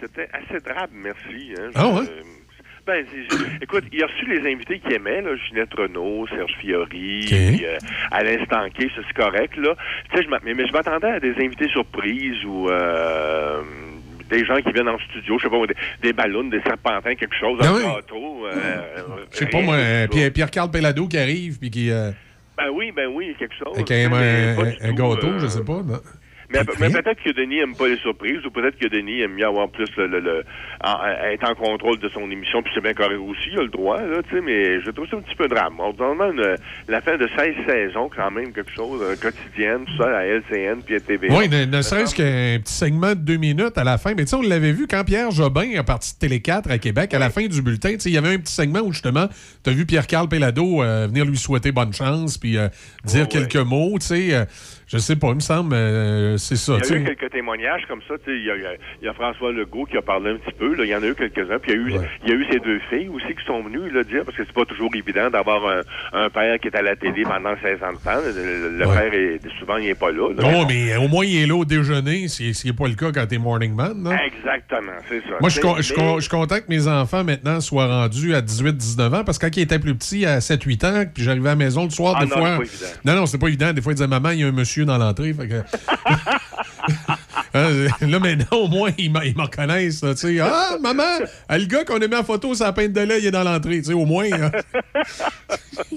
[0.00, 1.52] C'était assez drabe, merci.
[1.58, 1.70] hein.
[1.74, 2.04] Ah ouais?
[2.86, 3.04] Ben,
[3.62, 7.78] écoute, il a reçu les invités qu'il aimait, là, Ginette Renault, Serge Fiori, puis euh,
[8.10, 9.74] Alain Stanquet, ça c'est correct, là.
[10.12, 13.62] Tu sais, mais, mais je m'attendais à des invités surprises ou euh,
[14.28, 17.34] des gens qui viennent en studio, je sais pas, des, des ballons, des serpentins, quelque
[17.40, 17.82] chose, Ah un oui.
[17.84, 18.46] gâteau.
[18.46, 18.80] euh,
[19.32, 21.88] Je sais pas, moi, euh, Pierre-Carl Pellado qui arrive, puis qui.
[21.90, 23.74] Ben oui, ben oui, quelque chose.
[23.74, 25.82] avec un, un- un gâteau, je sais pas.
[25.82, 26.00] non?
[26.50, 29.46] Mais, mais peut-être que Denis aime pas les surprises, ou peut-être que Denis aime mieux
[29.46, 30.44] avoir plus le, le, le-
[30.84, 30.98] en-
[31.32, 34.00] être en contrôle de son émission, puis c'est bien correct aussi, il a le droit,
[34.00, 35.78] là, tu sais, mais je trouve ça un petit peu drame.
[35.80, 36.56] Ordinairement, une-
[36.88, 40.82] la fin de 16 saisons, quand même, quelque chose, euh, quotidienne, tout ça, à LCN,
[40.84, 41.34] puis à TVA.
[41.36, 44.14] Oui, ne, ne serait-ce qu'un petit segment de deux minutes à la fin.
[44.14, 46.78] Mais tu sais, on l'avait vu quand Pierre Jobin est parti de Télé 4 à
[46.78, 48.92] Québec, à la fin du bulletin, tu sais, il y avait un petit segment où
[48.92, 49.28] justement,
[49.64, 52.68] tu as vu Pierre-Carl Pellado euh, venir lui souhaiter bonne chance, puis euh,
[53.04, 54.46] dire quelques mots, tu sais.
[54.94, 56.74] Je sais pas, il me semble, euh, c'est ça.
[56.84, 58.14] Il y a eu quelques témoignages comme ça.
[58.28, 60.74] Il y, a, il y a François Legault qui a parlé un petit peu.
[60.74, 60.84] Là.
[60.84, 61.58] Il y en a eu quelques-uns.
[61.58, 63.62] Puis il y a eu, il y a eu ces deux filles aussi qui sont
[63.62, 65.80] venues là, dire, parce que c'est pas toujours évident d'avoir un,
[66.12, 68.20] un père qui est à la télé pendant 16 ans de temps.
[68.24, 70.28] Le, le père, est, souvent, il n'est pas là.
[70.36, 70.42] là.
[70.42, 73.26] Non, mais au moins, il est là au déjeuner, ce n'est pas le cas quand
[73.26, 73.94] t'es morning man.
[73.96, 74.12] non?
[74.12, 75.36] Exactement, c'est ça.
[75.40, 79.14] Moi, je suis con- je je content que mes enfants, maintenant, soient rendus à 18-19
[79.14, 81.56] ans, parce que quand ils étaient plus petits, à 7-8 ans, puis j'arrivais à la
[81.56, 82.58] maison le soir, Ah des non, fois...
[83.04, 83.72] Non, non, c'est pas évident.
[83.72, 85.32] Des fois, ils disaient, maman, il y a un monsieur dans l'entrée.
[85.32, 85.62] Fait que...
[87.56, 90.02] Hein, là, maintenant, au moins, ils me reconnaissent.
[90.02, 90.40] là, tu sais.
[90.40, 93.26] Ah, maman, ah, le gars qu'on a mis en photo, sa peinte de lait, il
[93.26, 93.80] est dans l'entrée.
[93.92, 94.50] Au moins, hein.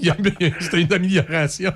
[0.60, 1.72] C'était une amélioration.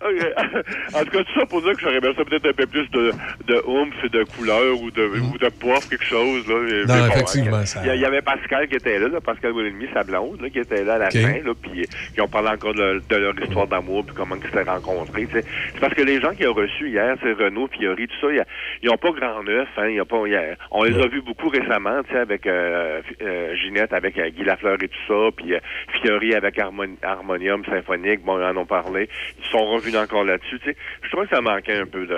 [0.94, 2.88] En tout cas, tout ça pour dire que j'aurais bien ça peut-être un peu plus
[2.90, 3.12] de,
[3.46, 6.46] de oomph et de couleur ou de, ou de poivre, quelque chose.
[6.48, 6.54] Là.
[6.86, 9.20] Non, bon, effectivement, hein, ça- Il y il y avait Pascal qui était là, là,
[9.20, 12.28] Pascal Wilhelmy, sa blonde, là, qui était là à la fin, là, puis qui ont
[12.28, 15.28] parlé encore de, de leur histoire d'amour, puis comment ils s'étaient rencontrés.
[15.32, 15.44] C'est
[15.80, 18.42] parce que les gens qui ont reçu hier, c'est Renaud, Fiori, tout ça, il
[18.82, 19.68] ils n'ont pas grand neuf.
[19.76, 22.12] Hein, il y a pas, il y a- on les a vus beaucoup récemment, tu
[22.12, 25.58] sais, avec euh, euh, Ginette, avec euh, Guy Lafleur et tout ça, puis euh,
[26.00, 29.08] Fiori avec Harmon- Harmonium Symphonique, bon, ils en ont parlé.
[29.38, 30.60] Ils sont revenus encore là-dessus.
[31.02, 32.16] Je trouvais que ça manquait un peu de...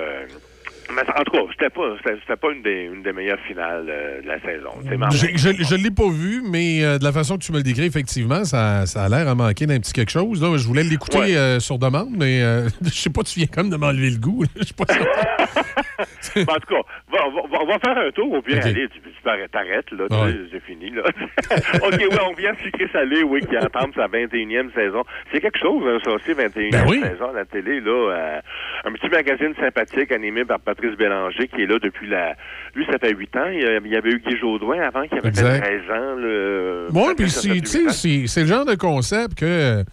[0.91, 3.85] Mais en tout cas, c'était pas, c'était, c'était pas une des, une des meilleures finales
[3.89, 4.71] euh, de la saison.
[4.83, 7.63] Je, même je l'ai pas vu, mais euh, de la façon que tu me le
[7.63, 10.41] décris, effectivement, ça, ça a l'air à manquer d'un petit quelque chose.
[10.41, 10.57] Là.
[10.57, 11.35] Je voulais l'écouter Ouais.
[11.37, 12.41] euh, sur demande, mais
[12.83, 14.43] je sais pas, tu viens comme de m'enlever le goût.
[14.55, 16.41] Je pas certain.
[16.41, 16.81] en tout cas,
[17.11, 18.65] va- va- on va faire un tour, au pire, Ok.
[18.65, 19.11] allez, tu, tu
[19.51, 20.33] t'arrêtes, là, Ouais.
[20.51, 21.03] c'est fini, là.
[21.85, 25.03] OK, oui, on vient de sucré salé, oui, qui entame sa 21e saison.
[25.31, 27.01] C'est quelque chose, hein, ça aussi, 21e Ben oui.
[27.01, 28.41] saison à la télé, là.
[28.85, 30.59] un petit magazine sympathique animé par
[30.97, 32.35] Bélanger, qui est là depuis la...
[32.75, 33.47] Lui, ça fait 8 ans.
[33.51, 35.63] Il y avait eu Guy Jodoin avant, qui avait Exact.
[35.65, 36.87] fait 13 ans, le...
[36.91, 39.45] Moi, puis c'est- le genre de concept que.
[39.45, 39.83] euh,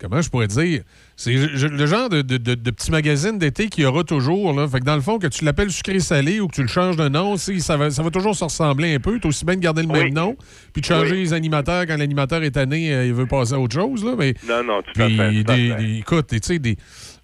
[0.00, 0.82] Comment je pourrais dire?
[1.16, 4.52] C'est le genre de, de, de- de petit magazine d'été qu'il y aura toujours.
[4.54, 4.68] Là.
[4.68, 7.08] Fait que dans le fond, que tu l'appelles sucré-salé ou que tu le changes de
[7.08, 9.18] nom, ça va, ça va toujours se ressembler un peu.
[9.18, 10.36] Tu aussi bien de garder le même nom,
[10.72, 13.74] puis de changer les animateurs quand l'animateur est tanné, euh, il veut passer à autre
[13.74, 14.04] chose.
[14.04, 16.76] Là, mais, Non, non, tout à fait, écoute, tu sais, des.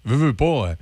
[0.03, 0.75] Veux, veux pas.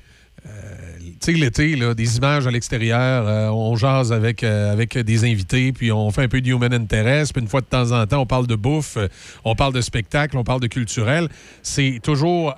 [0.48, 0.50] euh,
[0.93, 0.93] tu
[1.24, 5.92] sais, l'été, des images à l'extérieur, euh, on jase avec, euh, avec des invités, puis
[5.92, 8.26] on fait un peu de human interest, puis une fois de temps en temps, on
[8.26, 9.08] parle de bouffe, euh,
[9.44, 11.30] on parle de spectacle, on parle de culturel.
[11.62, 12.56] C'est toujours,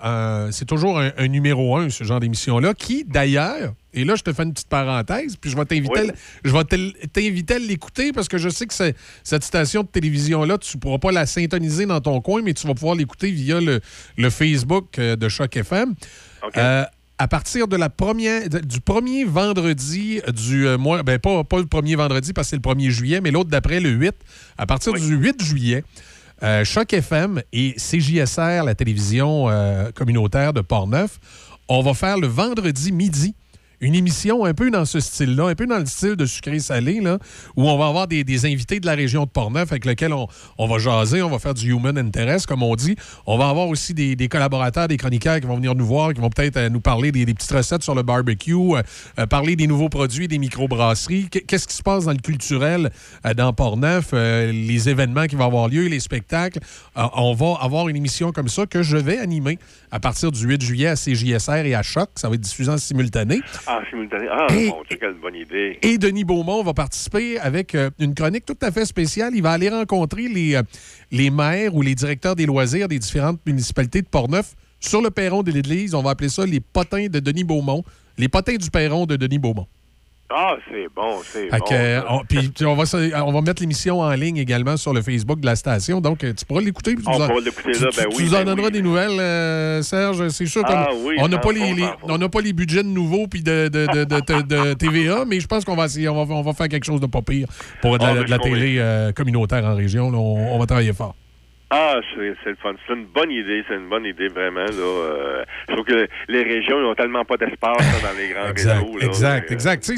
[0.51, 4.33] c'est toujours un, un numéro un, ce genre d'émission-là, qui, d'ailleurs, et là, je te
[4.33, 6.09] fais une petite parenthèse, puis je vais t'inviter, Oui.
[6.09, 6.13] à-
[6.43, 8.73] je vais te- t'inviter à l'écouter parce que je sais que
[9.23, 12.67] cette station de télévision-là, tu ne pourras pas la syntoniser dans ton coin, mais tu
[12.67, 13.79] vas pouvoir l'écouter via le,
[14.17, 15.95] le Facebook de Choc FM.
[16.57, 16.83] Euh,
[17.17, 21.65] à partir de la première, du premier vendredi du euh, mois, ben pas, pas le
[21.65, 24.13] premier vendredi parce que c'est le 1er juillet, mais l'autre d'après, le 8,
[24.57, 25.83] à partir du 8 juillet,
[26.43, 31.19] euh, Choc FM et CJSR, la télévision euh, communautaire de Portneuf,
[31.69, 33.33] on va faire le vendredi midi
[33.81, 37.18] une émission un peu dans ce style-là, un peu dans le style de sucré-salé, là,
[37.56, 40.77] où on va avoir des, invités de la région de Portneuf avec lesquels on, va
[40.77, 42.95] jaser, on va faire du human interest, comme on dit.
[43.26, 46.30] On va avoir aussi des, collaborateurs, des chroniqueurs qui vont venir nous voir, qui vont
[46.30, 48.81] peut-être euh, nous parler des, petites recettes sur le barbecue, euh,
[49.19, 51.30] euh, parler des nouveaux produits, des microbrasseries.
[51.30, 52.91] Qu- Qu'est-ce qui se passe dans le culturel
[53.26, 56.60] euh, dans Portneuf, les événements qui vont avoir lieu, les spectacles?
[56.95, 59.60] On va avoir une émission comme ça que je vais animer
[59.95, 62.09] à partir du 8 juillet à CJSR et à Choc.
[62.15, 63.39] Ça va être diffusé en simultané.
[63.65, 64.27] Ah, simultané.
[64.30, 65.80] Ah, Et- Dieu, quelle bonne idée.
[65.81, 69.31] Et Denis Beaumont va participer avec euh, une chronique tout à fait spéciale.
[69.35, 70.63] Il va aller rencontrer les, euh,
[71.11, 75.43] les maires ou les directeurs des loisirs des différentes municipalités de Portneuf sur le perron
[75.43, 75.95] de l'église.
[75.95, 77.81] On va appeler ça les potins de Denis Beaumont.
[78.17, 79.67] Les potins du perron de Denis Beaumont.
[80.27, 81.65] Ah, c'est bon, c'est bon.
[81.65, 82.06] que, ça.
[82.10, 82.84] on, puis, tu- on, va,
[83.26, 86.02] on va mettre l'émission en ligne également sur le Facebook de la station.
[86.02, 86.95] Donc, euh, tu pourras l'écouter.
[86.95, 88.65] tu On nous pourra l'écouter tu- là, tu- ben tu oui, nous ben en donneras
[88.68, 88.72] oui.
[88.73, 90.27] des nouvelles, euh, Serge.
[90.30, 93.43] C'est sûr Ah oui, on n'a pas, les, on pas les budgets de nouveau puis
[93.43, 94.03] de, de, de,
[94.41, 96.10] de- TVA, mais je pense qu'on va essayer.
[96.10, 97.47] On va, on va faire quelque chose de pas pire
[97.84, 100.10] pour de la, Ah, ben, la télé euh, communautaire en région.
[100.10, 100.18] là.
[100.18, 101.15] on va travailler fort.
[101.71, 102.73] Ah, c'est le fun.
[102.87, 104.65] C'est une bonne idée, c'est une bonne idée, vraiment.
[104.65, 108.79] Là, euh, je trouve que les régions, n'ont tellement pas d'espace dans les grands Exact,
[108.81, 108.97] réseaux.
[108.99, 109.91] Là, exact, Euh, exact.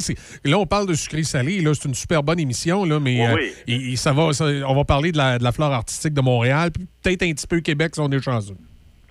[0.45, 1.59] Là, on parle de sucré-salé.
[1.59, 3.51] Là, c'est une super bonne émission, là, mais Oui, euh, oui.
[3.67, 6.21] et- et ça va, ça- on va parler de la, de la flore artistique de
[6.21, 8.55] Montréal, puis peut-être un petit peu Québec si on est chanceux.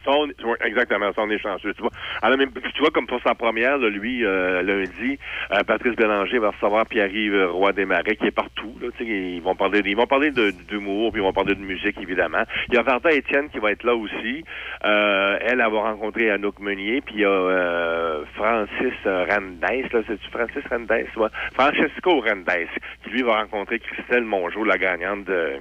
[0.06, 1.74] Ça, on- oui, exactement, ça, on est chanceux.
[1.74, 1.90] Tu vois,
[2.22, 5.18] Alors, tu vois comme pour sa première, là, lui, euh, lundi,
[5.52, 8.72] euh, Patrice Bélanger va recevoir Pierre-Yves Roy Desmarais, qui est partout.
[8.80, 12.44] Là, ils vont parler, ils vont parler d'humour, puis ils vont parler de musique, évidemment.
[12.68, 14.44] Il y a Varda Étienne qui va être là aussi.
[14.84, 20.00] Euh, elle, elle va rencontrer Anouk Meunier, puis il y a euh, Francis Randes, là,
[20.06, 20.90] c'est-tu Francis Randes?
[21.16, 21.28] Ouais.
[21.54, 22.46] Francesco Randes,
[23.02, 25.54] qui lui va rencontrer Christelle Mongeau, la gagnante de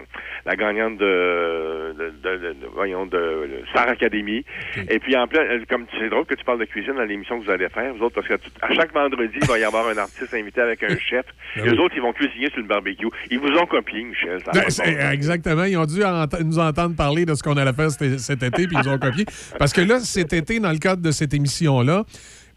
[0.46, 4.35] la gagnante de, de, de- de- voyons, de Star Academy.
[4.90, 7.40] Et puis en plein, euh, comme c'est drôle que tu parles de cuisine dans l'émission
[7.40, 9.88] que vous allez faire, vous autres, parce que à chaque vendredi, il va y avoir
[9.88, 11.26] un artiste invité avec un chef.
[11.56, 11.80] Ben Les oui.
[11.80, 13.08] autres, ils vont cuisiner sur le barbecue.
[13.30, 14.40] Ils vous ont copié, Michel.
[14.70, 15.64] ça Ben, exactement.
[15.66, 18.68] Ils ont dû ent- nous entendre parler de ce qu'on allait faire cet, cet été,
[18.68, 19.26] puis ils ont copié.
[19.60, 22.04] Parce que là, cet été, dans le cadre de cette émission-là,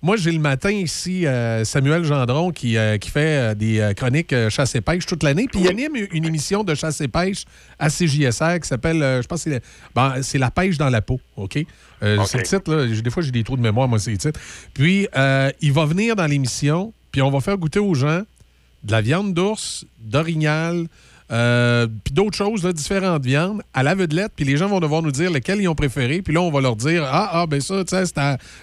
[0.00, 4.32] moi, j'ai le matin ici euh, Samuel Gendron qui, euh, qui fait euh, des chroniques
[4.48, 5.48] chasse et pêche toute l'année.
[5.50, 7.44] Puis il anime une émission de chasse et pêche
[7.80, 9.62] à CJSR qui s'appelle, je pense, que c'est
[9.94, 11.20] ben, c'est La pêche dans la peau.
[11.36, 11.58] OK?
[12.00, 12.86] C'est le titre, là.
[12.86, 14.38] Des fois, j'ai des trous de mémoire, moi, c'est le titre.
[14.72, 15.08] Puis,
[15.60, 18.22] il va venir dans l'émission, puis on va faire goûter aux gens
[18.84, 20.86] de la viande d'ours, d'orignal,
[21.30, 25.10] euh, puis d'autres choses, là, différentes viandes, à l'aveuglette, puis les gens vont devoir nous
[25.10, 27.84] dire lesquelles ils ont préféré, puis là, on va leur dire Ah, ah ben ça,
[27.84, 28.04] tu sais,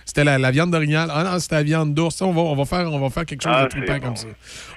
[0.06, 2.66] c'était la, la viande d'orignal, ah non, c'était la viande d'ours, on va, on, va
[2.66, 4.28] faire, on va faire quelque chose Ah, de trippant c'est comme ça.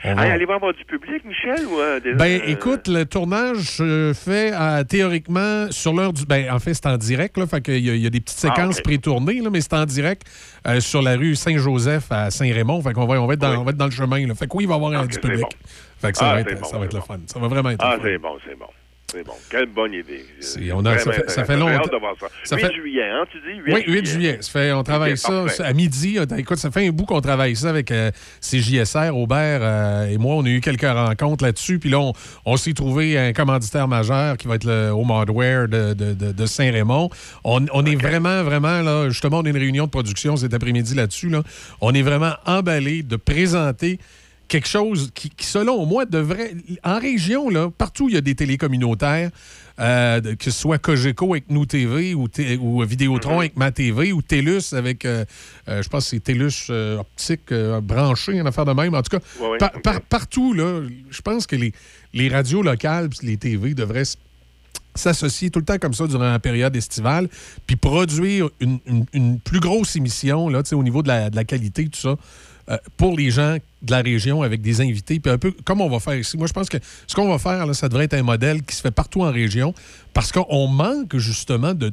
[0.05, 3.05] On va- Hey, allez-vous avoir du public, Michel, ou euh, des- ben, euh, écoute, le
[3.07, 6.25] tournage se fait euh, théoriquement sur l'heure du.
[6.27, 7.47] Ben, en fait, c'est en direct, là.
[7.47, 10.23] Fait qu'il y, y a des petites Ah, séquences pré-tournées, là, mais c'est en direct
[10.67, 12.83] euh, sur la rue Saint-Joseph à Saint-Raymond.
[12.83, 14.35] Fait qu'on va, on va, être dans, on va être dans le chemin, là.
[14.35, 15.41] Fait que oui, il va y avoir euh, du public.
[15.41, 15.49] bon.
[16.01, 17.19] Fait que ça Ah, va être, bon, ça va être le fun.
[17.27, 18.09] Ça va vraiment être Ah, le fun.
[18.09, 18.67] c'est bon, c'est bon.
[19.11, 19.33] C'est bon.
[19.49, 20.23] Quelle bonne idée.
[20.39, 21.81] C'est- on a- ça fait- ça fait longtemps-
[22.21, 22.27] ça.
[22.45, 23.59] ça 8 fait- juillet, hein, tu dis?
[23.65, 24.37] 8 Oui, 8 juillet.
[24.43, 25.63] Ça fait, on travaille ça parfait.
[25.63, 26.19] à midi.
[26.19, 28.11] Euh, Écoute, ça fait un bout qu'on travaille ça avec euh,
[28.43, 30.35] CJSR, Aubert euh, et moi.
[30.35, 31.79] On a eu quelques rencontres là-dessus.
[31.79, 32.13] Puis là, on,
[32.45, 36.33] on s'est trouvé un commanditaire majeur qui va être le Home Hardware de, de- de-
[36.33, 37.09] de Saint-Raymond.
[37.45, 40.95] On, on est vraiment, vraiment, là, justement, on a une réunion de production cet après-midi
[40.95, 41.31] là-dessus.
[41.31, 41.43] Là.
[41.81, 43.99] On est vraiment emballé de présenter
[44.49, 46.55] quelque chose qui, qui, selon moi, devrait.
[46.83, 49.31] En région, là, partout où il y a des télés communautaires,
[49.81, 52.27] euh, que ce soit Cogeco avec Nous TV ou,
[52.61, 55.25] ou Vidéotron avec Ma TV ou TELUS avec, euh,
[55.69, 57.53] euh, je pense que c'est TELUS euh, optique
[57.83, 58.95] branché, une affaire de même.
[58.95, 59.83] En tout cas, Ouais, ouais, par- ok.
[59.83, 60.81] par- partout, là,
[61.11, 61.73] je pense que les,
[62.13, 64.03] les radios locales les TV devraient
[64.95, 67.29] s'associer tout le temps comme ça durant la période estivale,
[67.67, 71.45] puis produire une, une- une plus grosse émission là, au niveau de la, de la
[71.45, 72.17] qualité, tout ça,
[72.71, 75.89] euh, pour les gens de la région avec des invités, puis un peu comme on
[75.89, 76.37] va faire ici.
[76.37, 78.75] Moi, je pense que ce qu'on va faire, là, ça devrait être un modèle qui
[78.75, 79.73] se fait partout en région,
[80.13, 81.93] parce qu'on manque justement de-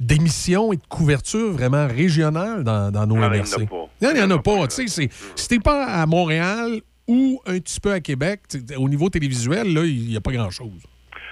[0.00, 3.66] d'émissions et de couverture vraiment régionales dans, dans nos il y en a MRC.
[3.66, 3.88] pas.
[4.02, 4.66] Il n'y en a pas.
[4.68, 8.40] Tu sais, c'est- si t'es pas à Montréal ou un petit peu à Québec,
[8.76, 10.70] au niveau télévisuel, là, il n'y a pas grand-chose.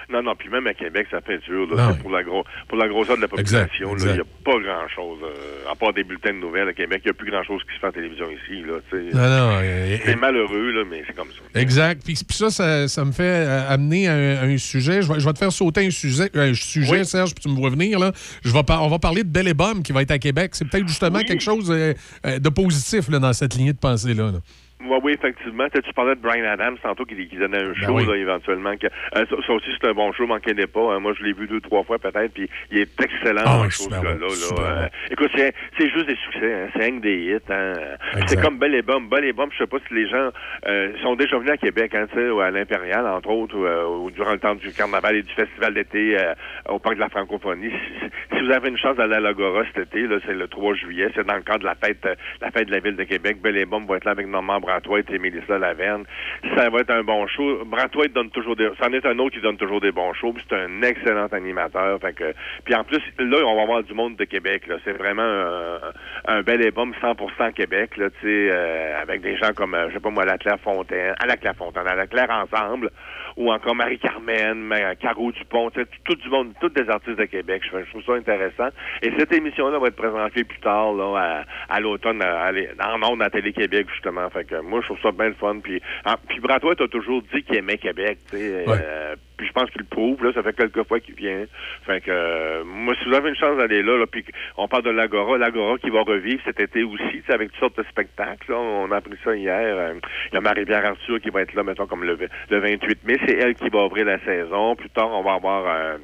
[0.09, 1.67] Non, non, puis même à Québec, ça fait dur.
[1.75, 5.19] Là, pour, la gros, pour la grosseur de la population, il n'y a pas grand-chose.
[5.23, 7.73] euh, à part des bulletins de nouvelles à Québec, il n'y a plus grand-chose qui
[7.75, 8.61] se fait en télévision ici.
[8.65, 8.73] Là.
[9.13, 11.59] Non, non, euh, c'est malheureux, là, mais c'est comme ça.
[11.59, 12.01] Exact.
[12.05, 15.01] Puis, ça, ça, ça me fait euh, amener à un, à un sujet.
[15.01, 17.05] Je vais, je vais te faire sauter un sujet, un sujet Oui.
[17.05, 17.97] Serge, puis tu me vois venir.
[17.99, 18.11] Là.
[18.43, 20.51] Je vais par- on va parler de Belle et Bombe qui va être à Québec.
[20.53, 24.31] C'est peut-être justement quelque chose de positif là, dans cette lignée de pensée-là.
[24.31, 24.39] là.
[24.87, 25.65] Oui, oui, effectivement.
[25.69, 28.05] Tu parlais de Brian Adams tantôt qui, qui donnait un Ben show, oui.
[28.05, 28.75] là, éventuellement.
[28.77, 30.93] que- euh, ça, ça aussi, c'est un bon show, manquez pas.
[30.93, 30.99] hein.
[30.99, 33.69] Moi, je l'ai vu deux, trois fois peut-être, puis il est excellent Ah dans le
[33.69, 34.11] show, ce bon, là.
[34.11, 34.89] Euh, bon.
[35.11, 36.53] écoute, c'est c'est juste des succès.
[36.53, 36.67] Hein.
[36.75, 37.51] C'est que des hits.
[37.51, 37.73] Hein.
[38.27, 39.09] C'est comme Belle et Bombe.
[39.09, 40.29] Belle et Bombe, je sais pas si les gens
[40.67, 44.11] euh, sont déjà venus à Québec, hein, ou à l'Impérial, entre autres, ou, euh, ou
[44.11, 46.33] durant le temps du carnaval et du festival d'été euh,
[46.69, 47.69] au Parc de la Francophonie.
[47.71, 50.75] Si, si- vous avez une chance d'aller à l'Agora cet été, là, c'est le 3
[50.75, 51.09] juillet.
[51.15, 53.37] C'est dans le cadre de la fête, euh, la fête de la ville de Québec.
[53.41, 56.03] Belle et Bombe va être là avec Normand Brantoit et Mélissa Laverne.
[56.55, 57.63] Ça va être un bon show.
[57.65, 58.69] Brantoit donne toujours des...
[58.81, 60.33] C'en est un autre qui donne toujours des bons shows.
[60.47, 61.99] C'est un excellent animateur.
[62.63, 64.63] Puis en plus, là, on va avoir du monde de Québec.
[64.83, 65.79] C'est vraiment un,
[66.27, 67.91] un bel bombe 100% Québec.
[68.25, 71.87] Euh, avec des gens comme, euh, je sais pas moi, la Clairefontaine, à la Clairefontaine,
[71.87, 72.89] à la Claire Ensemble,
[73.37, 77.25] ou encore Marie-Carmen, Ma- Caro Dupont, tu sais, tout du monde, tous des artistes de
[77.25, 77.61] Québec.
[77.65, 78.69] Je, trouve ça intéressant.
[79.01, 83.29] Et cette émission-là va être présentée plus tard, là, à, à l'automne, en ondes à
[83.29, 84.29] Télé-Québec, justement.
[84.29, 85.59] Fait que moi, je trouve ça bien le fun.
[85.61, 88.65] Puis, ah, puis Brantois, t'as toujours dit qu'il aimait Québec, tu sais.
[88.67, 88.77] Ouais.
[88.81, 90.31] euh, puis je pense qu'il le prouve, là.
[90.33, 91.45] Ça fait quelques fois qu'il vient.
[91.85, 94.23] Fait que, euh, moi, si vous avez une chance d'aller là, là, puis
[94.57, 97.83] on parle de l'Agora, l'Agora qui va revivre cet été aussi, avec toutes sortes de
[97.83, 98.57] spectacles, là.
[98.57, 99.59] On a appris ça hier.
[99.77, 99.93] Euh,
[100.31, 102.17] Il y a Marie-Pierre Arthur qui va être là, mettons, comme le,
[102.49, 103.17] le 28 mai.
[103.25, 104.75] C'est elle qui va ouvrir la saison.
[104.75, 105.65] Plus tard, on va avoir...
[105.67, 105.97] euh,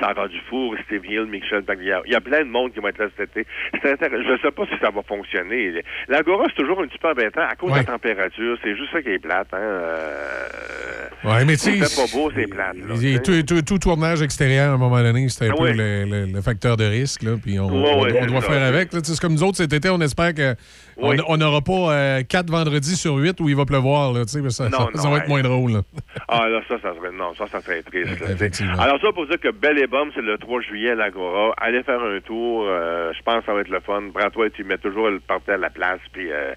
[0.00, 2.02] Sarah Dufour, Steve Hill, Michel Pagliaro.
[2.06, 3.46] Il y a plein de monde qui vont être là cet été.
[3.80, 4.24] C'est intéressant.
[4.26, 5.80] Je ne sais pas si ça va fonctionner.
[6.08, 8.58] L'Agora, c'est toujours un petit peu embêtant à cause de la température.
[8.62, 9.46] C'est juste ça qui est plate.
[9.54, 9.58] Hein?
[9.58, 10.48] Euh,
[11.24, 12.76] Ouais, mais tu sais, pas beau, c'est plate.
[12.76, 16.04] là, tout, tout- tout tournage extérieur, à un moment donné, c'est un Ah peu le,
[16.04, 17.22] le- le facteur de risque.
[17.22, 18.48] Là, puis on, doit ça.
[18.48, 18.90] faire avec.
[18.92, 20.54] C'est comme nous autres cet été, on espère que
[20.98, 21.16] Oui.
[21.26, 24.12] on n'aura pas euh, quatre vendredis sur huit où il va pleuvoir.
[24.12, 25.72] Là, ça, Non, ça- non, ça va être moins drôle.
[25.72, 25.80] là.
[26.28, 28.20] Ah, là, ça, ça serait, non, ça, ça serait triste.
[28.60, 28.74] là.
[28.82, 31.54] Alors, ça, pour dire que Belle et Bombe, c'est le 3 juillet à l'Agora.
[31.58, 32.64] Allez faire un tour.
[32.68, 34.02] euh, je pense que ça va être le fun.
[34.14, 36.00] Prends-toi et tu mets toujours le party à la place.
[36.12, 36.52] Puis, euh,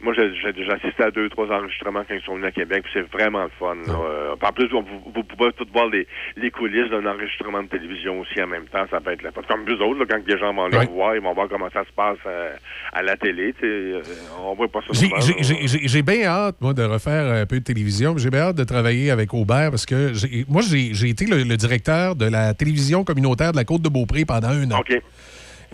[0.00, 2.82] moi, j'ai assisté à deux, trois enregistrements quand ils sont venus à Québec.
[2.84, 3.74] Puis, c'est vraiment le fun.
[3.86, 3.92] là.
[3.94, 4.82] Euh, en plus, vous,
[5.24, 6.06] pouvez tout voir les,
[6.36, 8.84] les coulisses d'un enregistrement de télévision aussi en même temps.
[8.90, 9.40] Ça peut être fun.
[9.48, 10.86] Comme vous autres, là, quand les gens vont le Ouais.
[10.86, 12.52] voir, ils vont voir comment ça se passe euh,
[12.92, 13.54] à la télé.
[13.64, 14.02] Euh,
[14.44, 16.02] on voit pas ça J'ai- là.
[16.02, 18.16] Bien hâte, moi, de refaire un peu de télévision.
[18.16, 20.12] J'ai bien hâte de travailler avec Aubert parce que
[20.48, 24.70] moi, j'ai été le, le directeur de la télévision communautaire de la Côte-de-Beaupré pendant un
[24.70, 24.80] an.
[24.80, 25.00] OK.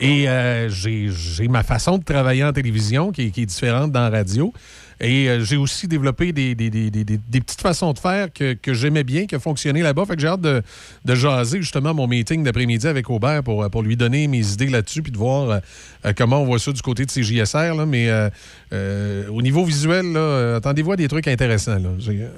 [0.01, 4.53] Et euh, j'ai ma façon de travailler en télévision qui, est- différente dans la radio.
[5.01, 8.73] Et euh, j'ai aussi développé des, des- des- des- petites façons de faire que, que
[8.73, 10.05] j'aimais bien, qui ont fonctionné là-bas.
[10.07, 10.63] Fait que j'ai hâte de,
[11.05, 15.03] de jaser justement mon meeting d'après-midi avec Aubert pour, pour lui donner mes idées là-dessus
[15.03, 15.61] puis de voir
[16.05, 17.75] euh, comment on voit ça du côté de CJSR.
[17.77, 17.87] Là.
[17.87, 18.29] Mais euh,
[18.73, 20.17] euh, au niveau visuel,
[20.57, 21.75] attendez-vous à des trucs intéressants.
[21.79, 21.91] Là,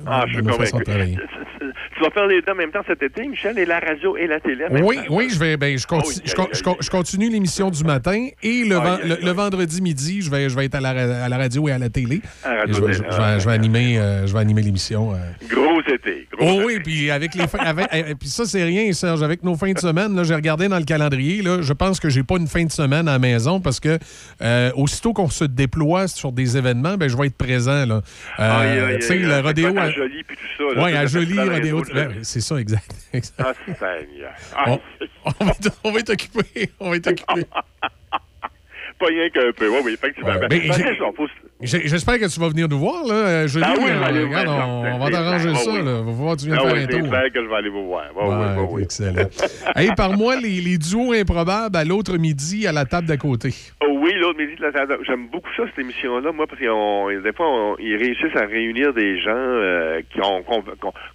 [0.07, 1.17] Ah, je suis convaincu.
[1.97, 4.27] Tu vas faire les deux en même temps cet été, Michel, et la radio et
[4.27, 5.03] la télé Oui, temps?
[5.11, 5.57] oui, je vais.
[5.57, 8.77] Ben, je, conti- Oh, je je con- je continue l'émission du matin et le,
[9.09, 11.73] le- le vendredi midi, je vais, je vais être à la, à la radio et
[11.73, 12.21] à la télé.
[12.43, 15.15] À la je, vais, animer, euh, je vais animer l'émission.
[15.15, 15.19] euh.
[15.49, 16.27] Gros été.
[16.37, 19.43] Gros Oh oui, puis avec les fins- avec- euh, puis ça c'est rien Serge avec
[19.45, 22.37] nos fins de semaine j'ai regardé dans le calendrier là, je pense que j'ai pas
[22.37, 23.99] une fin de semaine à la maison parce que
[24.43, 28.03] euh, aussitôt qu'on se déploie sur des événements, ben je vais être présent là.
[28.41, 32.13] Euh, tu sais le rodéo à- Jolie puis tout ça, tout à Jolie, rodéo, ben,
[32.23, 32.95] c'est ça exact.
[33.13, 33.35] exact.
[33.39, 33.53] Ah.
[34.57, 34.79] Ah, On,
[35.41, 37.47] on va être- on va être occupé, on va être occupé.
[38.99, 39.69] Pas rien qu'un peu.
[39.69, 40.31] Oui, oui, effectivement.
[40.31, 41.29] Ouais, Ben, ben, ben,
[41.63, 43.15] J'espère que tu vas venir nous voir, là.
[43.15, 45.79] euh, oui, euh, regarde, on, va t'arranger ça, oui.
[45.85, 46.03] là.
[46.03, 47.09] Va voir, tu viens faire oui, un tour.
[47.09, 48.05] clair que je vais aller vous voir.
[48.15, 48.83] Oui, oui.
[48.83, 49.29] Excellent.
[49.77, 53.51] hey, par moi, les, les duos improbables à l'autre midi à la table d'à côté.
[53.83, 54.99] Oh oui, l'autre midi de la table.
[55.07, 58.93] J'aime beaucoup ça, cette émission-là, moi, parce que des fois, on- ils réussissent à réunir
[58.93, 60.43] des gens euh, qu'on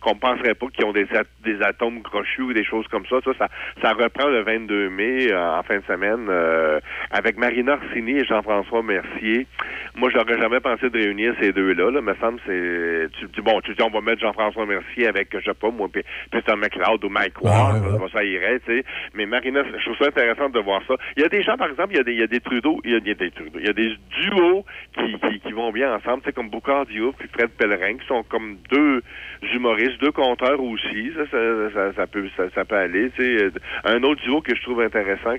[0.01, 3.17] qu'on penserait pas, qui ont des, at- des atomes crochus ou des choses comme ça.
[3.23, 3.47] Ça, ça,
[3.81, 6.79] ça reprend le 22 mai, euh, en fin de semaine, euh,
[7.11, 9.45] avec Marina Et Jean-François Mercier.
[9.95, 11.91] Moi, j'aurais jamais pensé de réunir ces deux-là.
[11.91, 12.01] Là.
[12.01, 13.07] Me semble, c'est.
[13.19, 15.87] Tu dis, bon, tu dis, on va mettre Jean-François Mercier avec, je sais pas, moi,
[15.91, 17.83] puis Peter McLeod ou Mike Ward.
[17.83, 18.09] ouais, ouais.
[18.11, 18.85] Ça irait, tu sais.
[19.13, 20.95] Mais Marina, je trouve ça intéressant de voir ça.
[21.17, 22.39] Il y a des gens, par exemple, il y a des, il y a des
[22.39, 24.65] Trudeau, il y a, des Trudeau, il y a des duos
[24.97, 28.07] qui, qui, qui vont bien ensemble, tu sais, comme Boucard Diouf puis Fred Pellerin, qui
[28.07, 29.03] sont comme deux
[29.53, 31.11] humoristes, deux conteurs aussi.
[31.15, 33.51] Ça, ça, ça, ça peut, ça, ça peut aller, tu sais.
[33.83, 35.35] Un autre duo que je trouve intéressant,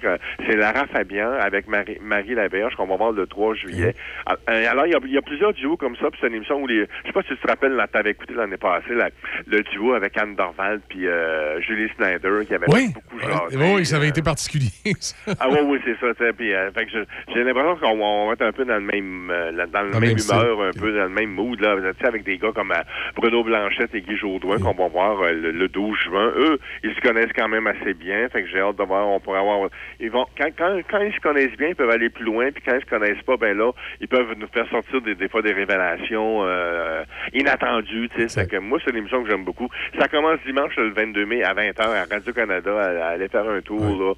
[0.46, 3.94] c'est Lara Fabian avec Marie, Marie Laberge, qu'on va voir le 3 juillet.
[4.26, 6.28] Ah, euh, Alors, il y, a, il y a plusieurs duos comme ça, puis c'est
[6.28, 6.80] une émission où les...
[7.02, 9.10] Je sais pas si tu te rappelles, là, t'avais écouté l'année passée, la-
[9.46, 13.56] le duo avec Anne Dorval puis euh, Julie Snyder, qui avait Oui, beaucoup oui, jasé.
[13.74, 14.70] oui, ça avait Euh, été particulier.
[15.00, 15.14] ça.
[15.40, 16.32] ah oui, oui, c'est ça.
[16.36, 16.90] Puis, euh, fait que
[17.34, 20.00] j'ai l'impression qu'on on va être un peu dans le même, euh, dans le Dans
[20.00, 21.76] même même humeur, un peu dans le même mood, là.
[21.92, 22.72] Tu sais, avec des gars comme
[23.16, 26.32] Bruno Blanchette et Guy Jodoin qu'on va voir le, le 12 juin.
[26.36, 28.28] Eux, ils se connaissent quand même assez bien.
[28.28, 29.08] Fait que j'ai hâte de voir.
[29.08, 29.68] On pourrait avoir.
[30.00, 32.50] Ils vont quand, quand, quand ils se connaissent bien, ils peuvent aller plus loin.
[32.52, 35.28] Puis quand ils se connaissent pas, ben là, ils peuvent nous faire sortir des, des
[35.28, 38.08] fois des révélations euh, inattendues.
[38.14, 39.68] Tu sais, Fait que moi, c'est une émission que j'aime beaucoup.
[39.98, 42.70] Ça commence dimanche le 22 mai à 20h à Radio Canada.
[42.78, 44.14] À, à aller faire un tour là.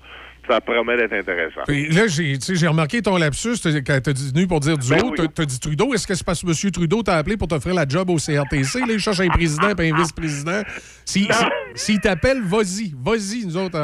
[0.48, 1.60] Ça promet d'être intéressant.
[1.68, 3.54] Puis là, j'ai remarqué ton lapsus
[3.86, 5.28] quand t'as dit venu pour dire du Ben haut, oui.
[5.32, 5.94] t'as- dit Trudeau.
[5.94, 6.70] Est-ce que c'est parce que M.
[6.72, 8.80] Trudeau t'a appelé pour t'offrir la job au CRTC?
[8.80, 10.62] Là, il cherche un président et un vice-président.
[11.04, 11.28] S'il
[11.76, 12.92] si, t'appelle, vas-y.
[13.00, 13.78] Vas-y, nous autres,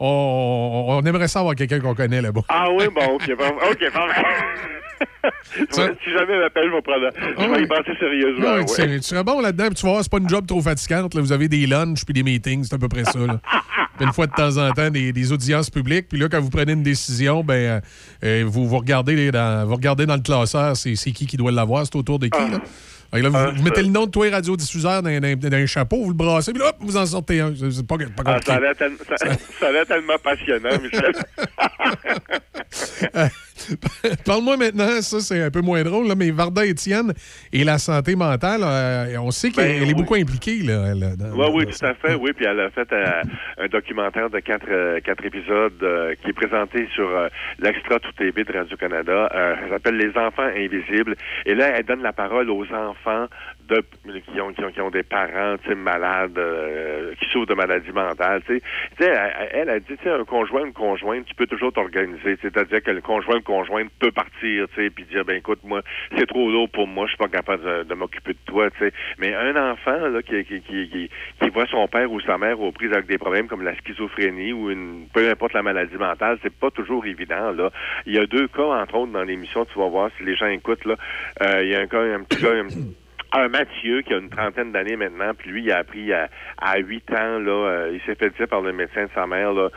[0.00, 2.42] on- on aimerait savoir quelqu'un qu'on connaît là-bas.
[2.48, 4.22] Ah oui, bon, ok, parfait.
[5.70, 7.10] si jamais m'appelle, je vais prendre.
[7.38, 8.64] Je vais y penser sérieusement.
[8.64, 11.14] Tu, serais bon là-dedans, puis tu vas voir, c'est pas une job trop fatigante.
[11.14, 11.20] là.
[11.20, 13.18] Vous avez des lunchs puis des meetings, c'est à peu près ça.
[13.18, 13.40] là.
[14.00, 16.08] Une fois de temps en temps, des, des audiences publiques.
[16.08, 17.80] Puis là, quand vous prenez une décision, ben, euh,
[18.24, 21.50] euh, vous, vous, regardez dans, vous regardez dans le classeur, c'est c'est qui qui doit
[21.50, 22.38] l'avoir, c'est autour de qui.
[22.38, 22.58] Là.
[23.12, 25.66] Là, vous, Ah, vous mettez le nom de toi et radiodiffuseur dans, dans, dans un
[25.66, 27.54] chapeau, vous le brassez, puis hop, vous en sortez un.
[27.58, 28.58] C'est c'est pas, pas Ah, a ça,
[29.60, 31.12] ça a l'air tellement passionnant, Michel.
[34.24, 37.12] Parle-moi maintenant, ça c'est un peu moins drôle, là, mais Varda Étienne
[37.52, 40.58] et la santé mentale, euh, on sait qu'elle Ben est beaucoup impliquée.
[40.62, 42.14] Là, elle, dans- Oui, oui, dans tout à fait.
[42.14, 43.22] Oui, puis elle a fait euh,
[43.58, 45.72] un documentaire de quatre, euh, quatre épisodes
[46.22, 47.08] qui est présenté sur
[47.58, 49.28] l'Extra Tout TV de Radio-Canada.
[49.32, 51.16] Ça s'appelle Les enfants invisibles.
[51.46, 53.26] Et là, elle donne la parole aux enfants
[53.68, 58.42] qui, ont, qui, ont, qui ont des parents malades, euh, qui souffrent de maladies mentales.
[58.46, 58.62] Tu sais,
[58.96, 62.38] Tu sais, elle, elle a dit, un conjoint, une conjointe, tu peux toujours t'organiser.
[62.40, 65.82] C'est-à-dire que le conjoint, une conjointe peut partir, puis dire, ben écoute, moi,
[66.16, 68.92] c'est trop lourd pour moi, je suis pas capable de, m'occuper de toi, tu sais.
[69.18, 72.72] Mais un enfant là, qui, qui, qui, qui, voit son père ou sa mère aux
[72.72, 76.54] prises avec des problèmes comme la schizophrénie ou une peu importe la maladie mentale, c'est
[76.54, 77.50] pas toujours évident.
[77.52, 77.70] Là.
[78.06, 80.46] Il y a deux cas, entre autres, dans l'émission, tu vas voir si les gens
[80.46, 80.96] écoutent, là.
[81.42, 82.68] Euh, il y a un cas, un petit gars, un,
[83.32, 86.28] un Mathieu qui a une trentaine d'années maintenant, puis lui, il a appris à,
[86.60, 89.52] à 8 ans, là, euh, il s'est fait dire par le médecin de sa mère,
[89.52, 89.68] là,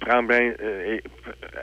[0.00, 0.98] prends bien, euh,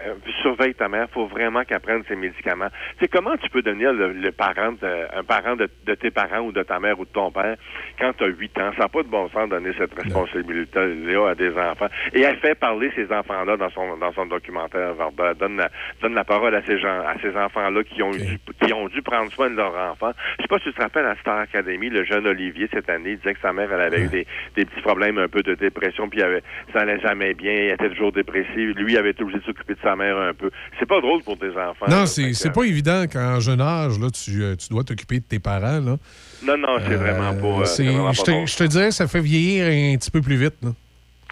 [0.06, 2.70] euh, surveille ta mère, faut vraiment qu'elle prenne ses médicaments.
[3.00, 6.40] C'est comment tu peux devenir le, le parent, de- un parent de, de tes parents
[6.40, 7.56] ou de ta mère ou de ton père
[8.00, 8.72] quand tu as 8 ans?
[8.78, 11.88] Ça n'a pas de bon sens de donner cette responsabilité-là à des enfants.
[12.14, 15.34] Et elle fait parler ces enfants-là dans son, dans son documentaire, Varda.
[15.34, 15.70] Donne la,
[16.02, 19.02] donne la parole à ces gens, à ces enfants-là qui ont, dû, qui ont dû
[19.02, 20.12] prendre soin de leur enfant.
[20.38, 23.12] Je sais pas si tu te rappelles à Star Academy, le jeune Olivier cette année,
[23.12, 25.56] il disait que sa mère, elle avait eu des, des petits problèmes un peu de
[25.56, 28.72] dépression, puis avait, ça allait jamais bien, elle était toujours dépressive.
[28.78, 30.50] Lui, il avait été obligé de s'occuper de sa mère un peu.
[30.80, 31.86] C'est pas drôle pour des enfants.
[31.90, 35.26] Non, c'est c'est pas évident qu'en jeune âge, là, tu, euh, tu dois t'occuper de
[35.26, 35.80] tes parents.
[35.80, 35.98] Là.
[36.44, 37.62] Non, non, c'est vraiment pas.
[37.62, 38.48] euh, C'est- c'est vraiment je, pas te, drôle.
[38.48, 40.56] je te dirais, ça fait vieillir un petit peu plus vite.
[40.64, 40.70] Là.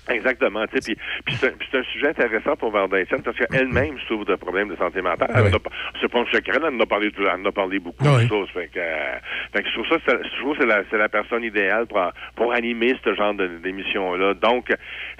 [0.09, 0.65] Exactement.
[0.67, 4.25] tu sais, Puis, puis c'est un- un sujet intéressant pour Varda Etienne parce qu'elle-même souffre
[4.25, 5.29] de problèmes de santé mentale.
[5.33, 5.51] Elle Ouais.
[5.53, 5.69] en a pas-
[6.01, 8.49] C'est pas un secret, elle en a parlé, elle en a parlé beaucoup de choses.
[8.51, 9.15] Fait que, euh,
[9.53, 11.85] fait que je trouve ça, c'est- je trouve que c'est la, c'est la personne idéale
[11.87, 12.01] pour,
[12.35, 14.33] pour animer ce genre de- d'émission-là.
[14.35, 14.67] Donc,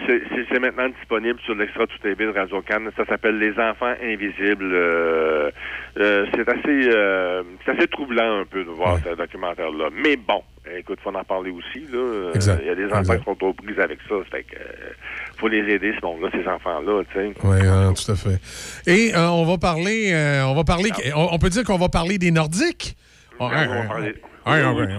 [0.07, 2.90] c'est c'est- c'est maintenant disponible sur l'Extra Tout TV de Radio Cannes.
[2.98, 4.72] Ça s'appelle Les Enfants Invisibles.
[4.74, 5.52] Euh,
[5.99, 9.90] euh, c'est assez, euh, c'est assez troublant un peu de voir ce documentaire-là.
[9.94, 10.44] Mais bon.
[10.77, 11.79] Écoute, faut en parler aussi.
[11.91, 11.97] Là.
[11.97, 12.59] Euh, Exact.
[12.61, 13.19] Il y a des enfants Exact.
[13.19, 14.15] qui sont aux prises avec ça.
[14.31, 14.91] Fait que, euh,
[15.37, 17.01] faut les aider, ce monde-là, ces enfants-là.
[17.43, 17.59] Oui,
[17.95, 18.39] tout à fait.
[18.87, 21.89] Et euh, on va parler, euh, on va parler, on, on peut dire qu'on va
[21.89, 22.95] parler des Nordiques?
[23.39, 24.15] on va parler-
[24.49, 24.93] Ouais, on, Oui, peut-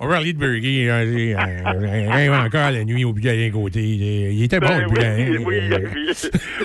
[0.00, 0.90] on on parler de Burger.
[0.90, 3.80] euh, euh, encore la nuit au d'un côté.
[3.80, 5.14] Il était bon, Ben le oui, budget.
[5.18, 5.76] oui, oui, oui,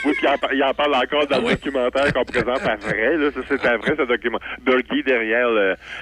[0.06, 3.16] oui, puis il en, parle encore dans le documentaire qu'on présente à vrai.
[3.48, 4.40] C'est à vrai, ce document.
[4.66, 5.50] Burgie derrière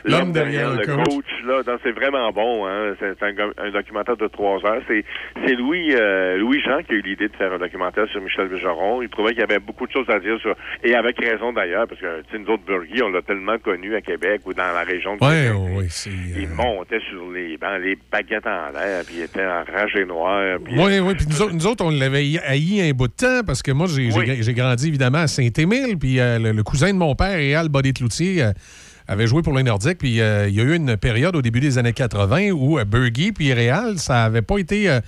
[0.06, 1.26] l'homme derrière, le coach.
[1.46, 2.66] là, Donc, c'est vraiment bon.
[2.68, 2.94] Hein.
[3.00, 4.82] C'est un, documentaire de trois heures.
[4.88, 5.04] C'est,
[5.56, 9.02] Louis, euh, Louis Jean qui a eu l'idée de faire un documentaire sur Michel Bergeron.
[9.02, 11.88] Il trouvait qu'il y avait beaucoup de choses à dire sur, et avec raison d'ailleurs,
[11.88, 15.16] parce que, nous autres, Burgie, on l'a tellement connu à Québec ou dans la région
[15.18, 15.62] de Ouais, Québec.
[15.78, 15.86] oui,
[16.38, 20.58] Il montait sur les bancs, les baguettes en l'air, puis il était enragé noir.
[20.64, 21.14] puis- Oui, oui.
[21.16, 23.88] Puis nous, autres- nous autres, on l'avait haï un bout de temps parce que moi,
[23.88, 25.98] j'ai grandi évidemment à Saint-Émile.
[26.00, 28.52] Puis euh, le, le cousin de mon père, Réal Baudet-Cloutier, euh,
[29.08, 30.00] avait joué pour les Nordiques.
[30.00, 32.86] Puis euh, il y a eu une période au début des années 80 où euh,
[32.86, 35.00] Bergie puis Réal, ça avait pas été euh,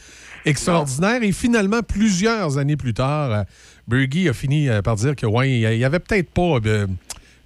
[0.45, 1.21] extraordinaire.
[1.23, 3.43] Et finalement, plusieurs années plus tard, euh,
[3.87, 6.59] Bergie a fini euh, par dire que, ouais, il y avait peut-être pas.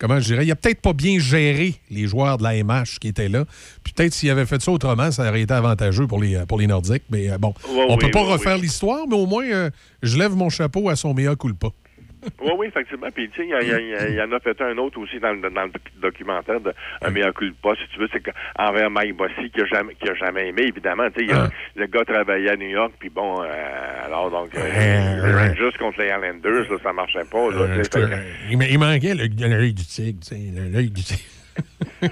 [0.03, 2.97] Euh, Comment je dirais, il a peut-être pas bien géré les joueurs de la MH
[2.99, 3.45] qui étaient là.
[3.83, 6.67] Puis peut-être s'il avait fait ça autrement, ça aurait été avantageux pour les, pour les
[6.67, 7.03] Nordiques.
[7.09, 8.63] Mais euh, bon, Ouais, on oui, peut pas refaire oui.
[8.63, 9.69] l'histoire, mais au moins, euh,
[10.01, 11.67] je lève mon chapeau à son mea culpa.
[12.41, 13.07] Oui, oui, effectivement.
[13.13, 15.71] Puis, tu sais, il y, en a fait un autre aussi dans, le- dans le
[16.01, 18.23] documentaire de un mea culpa, si tu veux, c'est
[18.57, 21.09] envers Mike Bossy, qui a jamais, qui a jamais aimé, évidemment.
[21.15, 21.33] Tu sais,
[21.75, 24.61] le gars travaillait à New York, puis bon, euh, alors, donc, euh,
[25.49, 27.97] Rangers contre les Islanders, là, ça marchait pas, là, que-
[28.49, 29.27] il, ma- il manquait le-
[29.57, 30.41] l'œil du tigre, tu sais,
[30.71, 31.21] l'œil du tigre.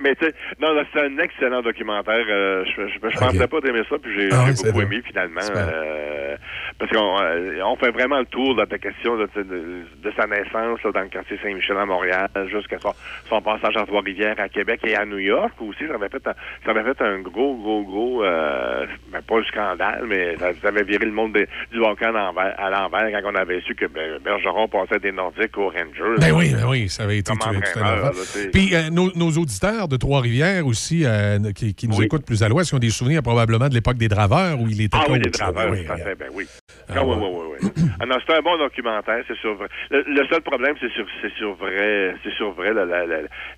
[0.00, 2.24] Mais tu sais, non, c'est un excellent documentaire.
[2.28, 4.80] Euh, je je, je pensais pas d'aimer ça, puis j'ai Ah beaucoup bon.
[4.82, 5.40] aimé finalement.
[5.56, 6.36] Euh,
[6.78, 10.82] parce qu'on euh, on fait vraiment le tour de ta question de, de sa naissance
[10.84, 12.92] là, dans le quartier Saint-Michel à Montréal, jusqu'à son,
[13.28, 15.86] son passage à Trois-Rivières à Québec et à New York aussi.
[15.88, 16.34] Ça avait fait un,
[16.64, 20.68] ça avait fait un gros, gros, gros, euh, ben, pas un scandale, mais ça, ça
[20.68, 21.32] avait viré le monde
[21.72, 25.68] du l'envers, à l'envers quand on avait su que ben, Bergeron passait des Nordiques aux
[25.68, 26.20] Rangers.
[26.20, 28.48] Ben oui, ben oui, ça avait été Comme tout, là, tu sais.
[28.50, 32.48] Puis euh, nos, nos auditeurs de Trois-Rivières aussi, euh, qui, qui nous écoutent plus à
[32.48, 35.18] l'ouest, ils ont des souvenirs probablement de l'époque des Draveurs où il était Ah oui,
[35.18, 36.00] les draveurs, Oui, à oui.
[36.18, 36.46] ben oui.
[36.88, 37.28] Ah, Ah, oui, oui,
[37.62, 37.82] oui, oui.
[38.00, 39.68] Ah c'est un bon documentaire, c'est sur vrai.
[39.90, 42.72] Le, le seul problème, c'est sur, c'est sur vrai, c'est sur vrai,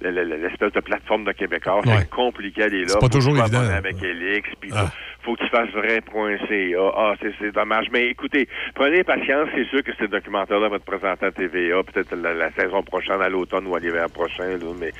[0.01, 1.81] l'espèce de plateforme de Québécois.
[1.85, 2.89] C'est compliqué à aller là.
[2.89, 3.61] C'est pas toujours évident.
[3.61, 4.91] avec Elix, puis Ah.
[5.29, 6.93] Faut qu'il fasse vrai.ca.
[6.97, 7.87] Ah, c'est, c'est dommage.
[7.93, 12.15] Mais écoutez, prenez patience, c'est sûr que ce documentaire-là va être présenté à TVA, peut-être
[12.17, 14.57] la, la saison prochaine, à l'automne ou à l'hiver prochain, là.
[14.81, 14.93] Mais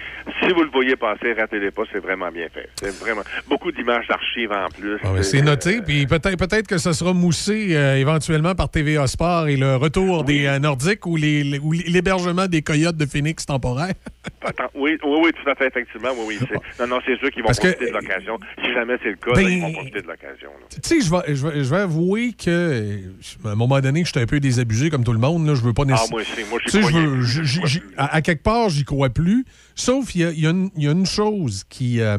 [0.43, 2.69] si vous le voyez passer, ratez-les pas, c'est vraiment bien fait.
[2.77, 4.99] C'est vraiment, beaucoup d'images d'archives en plus.
[5.03, 9.07] Ah, ben, c'est noté, puis peut-être peut-être que ça sera moussé euh, éventuellement par TVA
[9.07, 13.95] Sport et le retour des euh, Nordiques ou l'hébergement des Coyotes de Phoenix temporaire.
[14.43, 16.47] Attends, oui, oui, oui, tout à fait, effectivement, oui, oui.
[16.49, 18.39] c'est- Non, non, c'est sûr qu'ils vont Parce que- profiter de l'occasion.
[18.63, 20.18] Si jamais c'est le cas, Ben, là, ils vont profiter de l'occasion.
[20.23, 20.51] L'occasion.
[20.71, 23.01] Tu sais, je vais, je, vais, je vais avouer que,
[23.45, 25.47] à un moment donné, j'étais un peu désabusé comme tout le monde.
[25.47, 25.55] Là.
[25.55, 26.17] Je veux pas Ah, nécessairement.
[26.17, 29.45] moi aussi, moi, je suis je à, à quelque part, j'y crois plus.
[29.75, 32.19] Sauf il y a, y a une- il y a une chose qui, euh,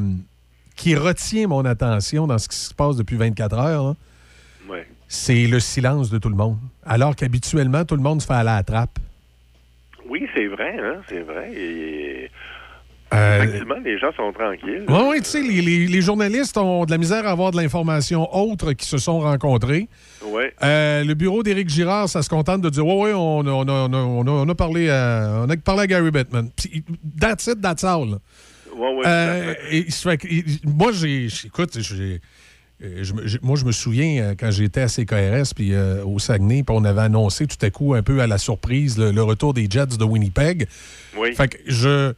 [0.76, 3.96] qui retient mon attention dans ce qui se passe depuis 24 heures.
[4.70, 4.88] Ouais.
[5.08, 6.58] C'est le silence de tout le monde.
[6.86, 9.00] Alors qu'habituellement, tout le monde se fait aller à la trappe.
[10.08, 11.52] Oui, c'est vrai, hein, c'est vrai.
[11.54, 12.09] Et,
[13.14, 14.86] Euh, effectivement, les gens sont tranquilles.
[14.88, 17.57] Oui, oui, tu sais, les, les- les journalistes ont de la misère à avoir de
[17.57, 19.88] l'information autre qui se sont rencontrés.
[20.23, 20.53] Ouais.
[20.61, 23.68] Euh, le bureau d'Éric Girard, ça se contente de dire Ouais, ouais, on a, on
[23.68, 26.49] on on parlé, à, on a parlé à Gary Bettman.
[26.56, 26.84] Puis,
[27.19, 28.19] That's it, that's all.
[28.76, 29.88] Ouais, ouais, Euh, et
[30.65, 31.27] moi, j'ai.
[31.45, 32.22] Écoute, j'ai.
[32.84, 33.03] euh,
[33.41, 37.02] moi, je me souviens quand j'étais à CKRS puis euh, au Saguenay, puis on avait
[37.02, 40.03] annoncé tout à coup, un peu à la surprise, le, le retour des Jets de
[40.03, 40.68] Winnipeg.
[41.18, 41.34] Oui.
[41.34, 42.14] Fait que je.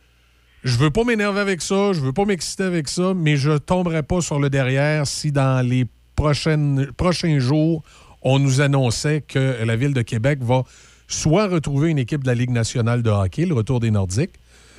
[0.63, 4.03] Je veux pas m'énerver avec ça, je veux pas m'exciter avec ça, mais je tomberai
[4.03, 5.85] pas sur le derrière si dans les
[6.15, 7.81] prochaines, prochains jours,
[8.21, 10.63] on nous annonçait que la Ville de Québec va
[11.07, 14.35] soit retrouver une équipe de la Ligue nationale de hockey, le retour des Nordiques,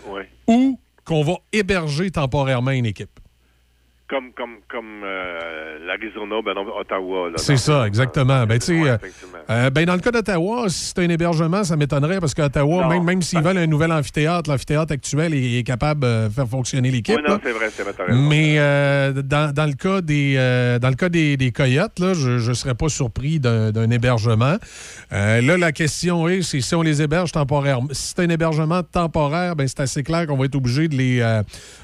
[0.09, 0.29] Ouais.
[0.47, 3.19] ou qu'on va héberger temporairement une équipe.
[4.13, 7.31] Comme, comme, comme euh, l'Arizona, ben non, Ottawa.
[7.37, 8.45] C'est ça, exactement.
[8.45, 8.99] Ben, tu sais, Ouais, euh,
[9.49, 13.05] euh, ben, dans le cas d'Ottawa, si c'est un hébergement, ça m'étonnerait parce qu'Ottawa, même,
[13.05, 17.17] même s'ils veulent un nouvel amphithéâtre, l'amphithéâtre actuel est, est capable de faire fonctionner l'équipe.
[17.17, 17.95] Oui, non, c'est vrai, c'est vrai.
[18.11, 20.35] Mais euh, dans, dans le cas des
[20.83, 24.57] dans le cas des, des coyotes, là, je ne serais pas surpris d'un hébergement.
[25.11, 27.89] Là, la question est, c'est si on les héberge temporairement.
[27.93, 31.41] Si c'est un hébergement temporaire, ben c'est assez clair qu'on va être obligé de les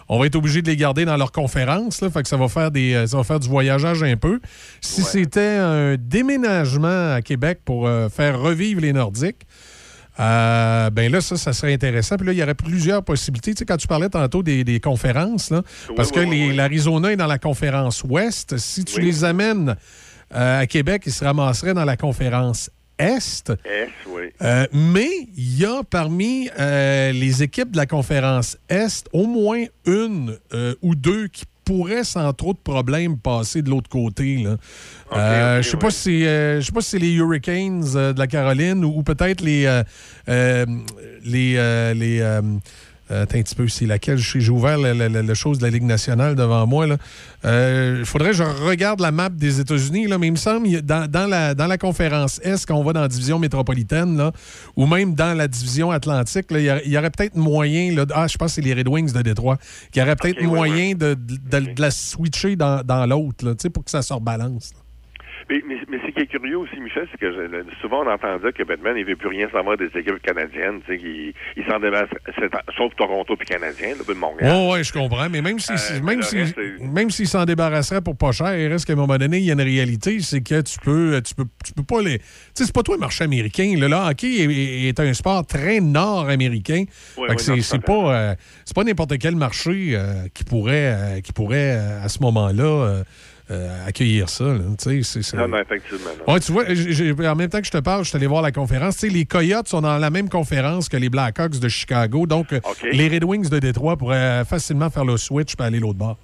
[0.09, 2.01] on va être obligé de les garder dans leur conférence.
[2.01, 4.41] Là, fait que ça va faire des euh, ça va faire du voyageage un peu.
[4.81, 9.47] Si c'était un déménagement à Québec pour euh, faire revivre les Nordiques.
[10.21, 12.17] Euh, ben là, ça, ça serait intéressant.
[12.17, 13.55] Puis là, il y aurait plusieurs possibilités.
[13.55, 15.63] Tu sais, quand tu parlais tantôt des, des conférences, là,
[15.95, 16.57] parce que oui, oui.
[16.57, 18.57] l'Arizona est dans la conférence Ouest.
[18.59, 19.77] Si tu les amènes
[20.35, 23.53] euh, à Québec, ils se ramasseraient dans la conférence Est.
[24.09, 24.23] Oui.
[24.43, 29.65] Euh, mais il y a parmi euh, les équipes de la conférence Est au moins
[29.87, 34.39] une euh, ou deux qui pourraient sans trop de problèmes passer de l'autre côté.
[34.39, 34.57] là.
[35.13, 38.19] Euh, je sais pas si euh, je sais pas si c'est les Hurricanes euh, de
[38.19, 39.83] la Caroline ou, ou peut-être les
[40.27, 42.41] les les
[43.11, 44.19] attends un petit peu, c'est laquelle?
[44.19, 46.87] J'ai ouvert la, la- la- la chose de la Ligue nationale devant moi.
[46.87, 46.97] là.
[47.45, 50.67] Euh, Il faudrait que je regarde la map des États-Unis, là, mais il me semble,
[50.67, 54.17] il dans, dans la, dans la conférence Est, quand on va dans la division métropolitaine,
[54.17, 54.33] là,
[54.77, 58.05] ou même dans la division atlantique, il y aurait- il y, aurait peut-être moyen, là,
[58.15, 59.59] ah, je pense que c'est les Red Wings de Détroit,
[59.93, 63.53] qu'il y aurait peut-être ouais, moyen De, de- de la switcher dans, dans l'autre, là,
[63.53, 64.73] tu sais, pour que ça se rebalance.
[64.75, 64.81] là.
[65.51, 68.11] Mais, mais, mais ce qui est curieux aussi, Michel, c'est que je- le- souvent on
[68.11, 70.81] entend dire que Batman, il veut plus rien savoir des équipes canadiennes.
[70.87, 72.11] Tu sais, qu'il il s'en débarrasse,
[72.77, 74.53] sauf Toronto puis Canadien, là, de Montréal.
[74.55, 75.29] Oui, ouais, je comprends.
[75.31, 76.37] Mais même si, Euh, même le si,
[76.93, 79.51] même s'il s'en débarrasserait pour pas cher, il reste qu'à un moment donné, il y
[79.51, 82.19] a une réalité, c'est que tu peux, tu peux, tu peux pas les.
[82.19, 83.75] Tu sais, c'est pas toi le marché américain.
[83.79, 86.85] Le hockey est, est un sport très nord-américain.
[87.17, 88.35] Ouais, ouais, c'est pas, euh,
[88.65, 91.73] c'est pas n'importe quel marché euh, qui pourrait, qui pourrait
[92.03, 93.03] à ce moment-là
[93.51, 94.45] euh, accueillir ça.
[94.45, 94.53] là.
[94.55, 96.11] Non, non, effectivement.
[96.27, 96.33] non.
[96.35, 96.65] Ouais, tu vois,
[97.33, 99.03] en même temps que je te parle, je suis allé voir la conférence.
[99.03, 102.27] Les Coyotes sont dans la même conférence que les Blackhawks de Chicago.
[102.27, 102.61] Donc, euh,
[102.93, 106.17] les Red Wings de Détroit pourraient facilement faire le switch et aller l'autre bord.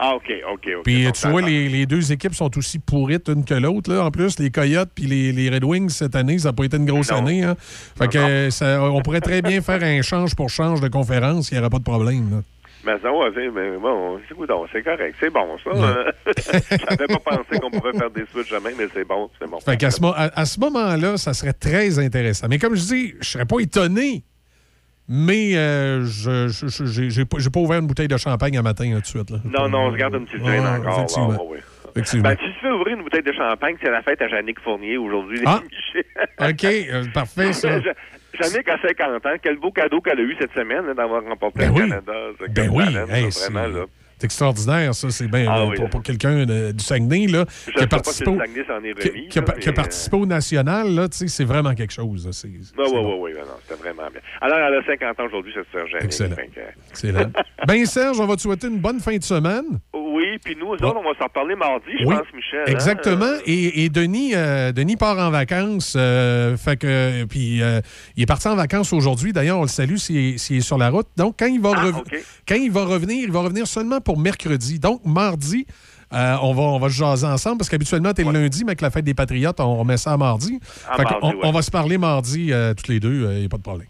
[0.00, 0.82] Ah, OK, OK, OK.
[0.84, 3.92] Puis, tu vois, les, les deux équipes sont aussi pourrites une que l'autre.
[3.92, 4.04] là.
[4.04, 6.76] En plus, les Coyotes puis les, les Red Wings, cette année, ça n'a pas été
[6.76, 7.16] une grosse Non.
[7.18, 7.42] année.
[7.42, 7.56] hein.
[7.98, 11.50] Fait que, ça- on pourrait très bien faire un change pour change de conférence.
[11.50, 12.30] Il n'y aurait pas de problème.
[12.30, 12.42] là.
[12.88, 15.70] Mais ça, ouais, c'est- mais bon, c'est coudonc, c'est correct, c'est bon, ça.
[15.74, 16.04] hein.
[16.88, 19.60] J'avais pas pensé qu'on pouvait faire des switches jamais, mais c'est bon, c'est bon.
[19.60, 22.46] Fait qu'à ce, à, à ce moment-là, ça serait très intéressant.
[22.48, 24.24] Mais comme je dis, je serais pas étonné,
[25.06, 26.48] mais euh, je
[27.08, 29.30] j'ai pas, ouvert une bouteille de champagne un matin tout de suite.
[29.30, 29.38] Là.
[29.44, 30.92] Non, non, on se garde une petite gêne Ah, encore.
[30.98, 31.28] effectivement.
[31.32, 31.58] là, ouais, ouais.
[31.92, 32.28] Effectivement.
[32.28, 34.96] Ben, si tu veux ouvrir une bouteille de champagne, c'est la fête à Jannick Fournier
[34.98, 35.40] aujourd'hui.
[35.46, 35.60] Ah.
[36.48, 37.68] OK, euh, parfait, ça.
[38.40, 39.34] Jannick a 50 ans.
[39.42, 41.88] Quel beau cadeau qu'elle a eu cette semaine là, d'avoir remporté Ben le oui.
[41.88, 42.12] Canada.
[42.50, 43.84] Ben oui, talent, hey, là, vraiment, là.
[44.18, 45.10] C'est extraordinaire, ça.
[45.10, 48.30] C'est bien Ah euh, oui, pour, quelqu'un de- du Saguenay là, Je qui a participé
[48.30, 49.28] au, qui- remis.
[49.28, 51.74] qui a, là, pa- qui a mais, participé au national, là, tu sais, c'est vraiment
[51.74, 52.28] quelque chose.
[52.32, 54.20] C'est- euh, Oui, oui, oui, oui, non, c'était vraiment bien.
[54.40, 56.04] Alors, elle a 50 ans aujourd'hui, cette Jannick.
[56.04, 56.36] Excellent.
[56.36, 57.30] que- Excellent.
[57.66, 59.64] ben, Serge, on va te souhaiter une bonne fin de semaine.
[59.94, 62.60] Oui, puis nous autres, on va s'en reparler mardi, je Oui, pense, Michel.
[62.66, 62.72] hein?
[62.72, 63.32] Exactement.
[63.46, 65.94] Et, et Denis, euh, Denis part en vacances.
[65.96, 67.80] euh, fait que, puis euh,
[68.16, 69.32] il est parti en vacances aujourd'hui.
[69.32, 71.06] D'ailleurs, on le salue s'il est, est sur la route.
[71.16, 71.90] Donc, quand il va, Ah,
[72.48, 74.78] quand il va revenir, il va revenir seulement pour mercredi.
[74.78, 75.66] Donc, mardi,
[76.14, 78.80] euh, on, va, on va se jaser ensemble parce qu'habituellement, t'es le lundi, mais avec
[78.80, 80.58] la fête des Patriotes, on remet ça à mardi.
[80.88, 81.36] À Fait mardi, qu'on- ouais.
[81.42, 83.28] on va se parler mardi, euh, toutes les deux.
[83.34, 83.86] Il n'y a pas de problème.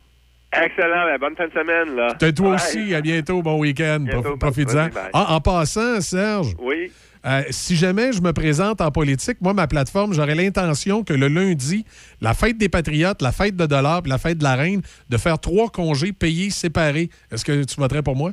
[0.53, 2.15] Excellent, ben, bonne fin de semaine, là.
[2.19, 2.57] Toi toi Bye.
[2.57, 3.43] aussi, à bientôt.
[3.43, 4.05] Bon week-end.
[4.41, 4.89] Profite-en.
[5.13, 6.91] Ah, en passant, Serge, Oui.
[7.27, 11.27] Euh, si jamais je me présente en politique, moi, ma plateforme, j'aurais l'intention que le
[11.27, 11.85] lundi,
[12.21, 15.17] la fête des Patriotes, la fête de dollars puis la fête de la Reine, de
[15.17, 17.11] faire trois congés payés séparés.
[17.33, 18.31] Est-ce que tu voterais pour moi?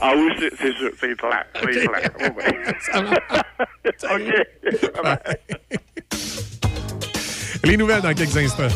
[0.00, 1.44] Ah oui, c'est c'est sûr, c'est clair.
[1.54, 2.10] C'est clair.
[2.20, 2.52] Oh, ben.
[4.14, 4.28] OK.
[7.64, 8.68] Les nouvelles dans quelques instants.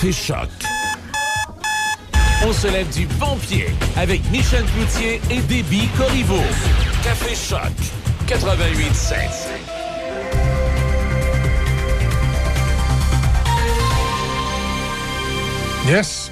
[0.00, 0.48] Café Choc.
[2.46, 3.66] On se lève du bon pied
[3.96, 6.38] avec Michel Cloutier et Déby Corriveau.
[7.02, 7.72] Café Choc
[8.28, 9.16] 88.7.
[15.88, 16.30] Yes.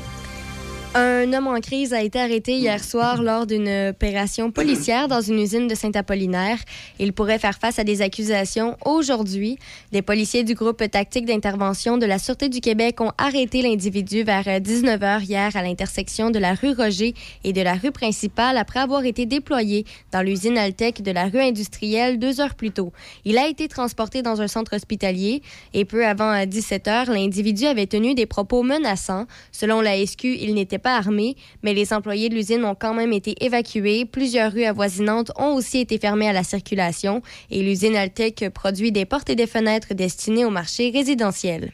[0.95, 5.41] Un homme en crise a été arrêté hier soir lors d'une opération policière dans une
[5.41, 6.59] usine de Saint-Apollinaire.
[6.99, 9.59] Il pourrait faire face à des accusations aujourd'hui.
[9.93, 14.45] Des policiers du groupe tactique d'intervention de la Sûreté du Québec ont arrêté l'individu vers
[14.45, 19.05] 19h hier à l'intersection de la rue Roger et de la rue principale après avoir
[19.05, 22.93] été déployé dans l'usine Altec de la rue industrielle deux heures plus tôt.
[23.25, 25.43] Il a été transporté dans un centre hospitalier
[25.75, 29.27] et peu avant 17h, l'individu avait tenu des propos menaçants.
[29.53, 31.16] Selon la SQ, il n'était pas armé,
[31.63, 34.05] mais les employés de l'usine ont quand même été évacués.
[34.05, 39.05] Plusieurs rues avoisinantes ont aussi été fermées à la circulation et l'usine Altec produit des
[39.05, 41.73] portes et des fenêtres destinées au marché résidentiel.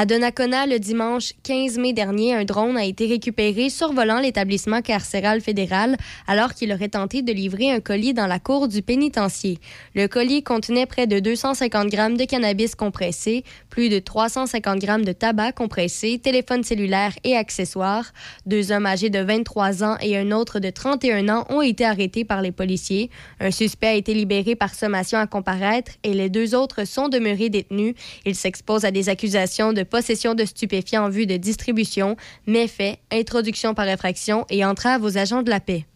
[0.00, 5.40] À Donnacona, le dimanche 15 mai dernier, un drone a été récupéré survolant l'établissement carcéral
[5.40, 5.96] fédéral
[6.28, 9.58] alors qu'il aurait tenté de livrer un colis dans la cour du pénitencier.
[9.96, 15.10] Le colis contenait près de 250 grammes de cannabis compressé, plus de 350 grammes de
[15.10, 18.12] tabac compressé, téléphone cellulaire et accessoires.
[18.46, 22.24] Deux hommes âgés de 23 ans et un autre de 31 ans ont été arrêtés
[22.24, 23.10] par les policiers.
[23.40, 27.48] Un suspect a été libéré par sommation à comparaître et les deux autres sont demeurés
[27.48, 27.96] détenus.
[28.24, 32.16] Ils s'exposent à des accusations de possession de stupéfiants en vue de distribution,
[32.46, 35.86] méfaits, introduction par effraction et entrave aux agents de la paix.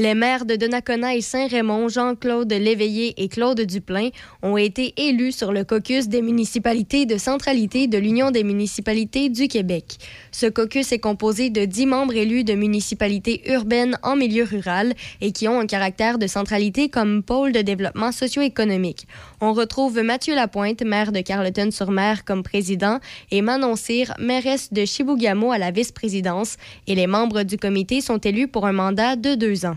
[0.00, 4.08] Les maires de Donnacona et Saint-Raymond, Jean-Claude Léveillé et Claude Duplain,
[4.40, 9.46] ont été élus sur le caucus des municipalités de centralité de l'Union des municipalités du
[9.46, 9.98] Québec.
[10.32, 15.32] Ce caucus est composé de dix membres élus de municipalités urbaines en milieu rural et
[15.32, 19.06] qui ont un caractère de centralité comme pôle de développement socio-économique.
[19.42, 23.00] On retrouve Mathieu Lapointe, maire de Carleton-sur-Mer, comme président
[23.30, 26.56] et Manon Cyr, mairesse de Chibougamau à la vice-présidence,
[26.86, 29.76] et les membres du comité sont élus pour un mandat de deux ans.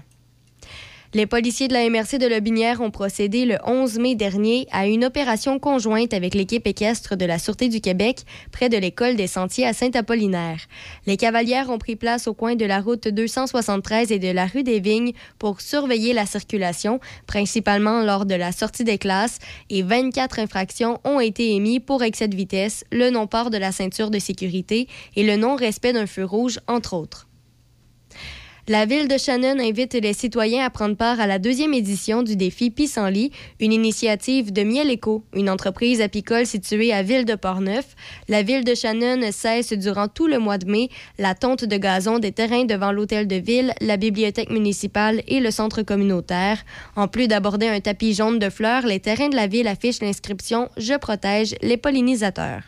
[1.15, 5.05] Les policiers de la MRC de Lobinière ont procédé le 11 mai dernier à une
[5.05, 9.67] opération conjointe avec l'équipe équestre de la Sûreté du Québec près de l'école des Sentiers
[9.67, 10.61] à Saint-Apollinaire.
[11.05, 14.63] Les cavalières ont pris place au coin de la route 273 et de la rue
[14.63, 19.37] des Vignes pour surveiller la circulation, principalement lors de la sortie des classes,
[19.69, 24.09] et 24 infractions ont été émises pour excès de vitesse, le non-port de la ceinture
[24.09, 27.27] de sécurité et le non-respect d'un feu rouge, entre autres.
[28.69, 32.37] La ville de Shannon invite les citoyens à prendre part à la deuxième édition du
[32.37, 37.93] défi Pissenlit, une initiative de Miel Éco, une entreprise apicole située à Ville de Portneuf.
[38.29, 40.87] La ville de Shannon cesse durant tout le mois de mai
[41.19, 45.51] la tonte de gazon des terrains devant l'hôtel de ville, la bibliothèque municipale et le
[45.51, 46.63] centre communautaire.
[46.95, 50.69] En plus d'aborder un tapis jaune de fleurs, les terrains de la ville affichent l'inscription
[50.77, 52.61] Je protège les pollinisateurs.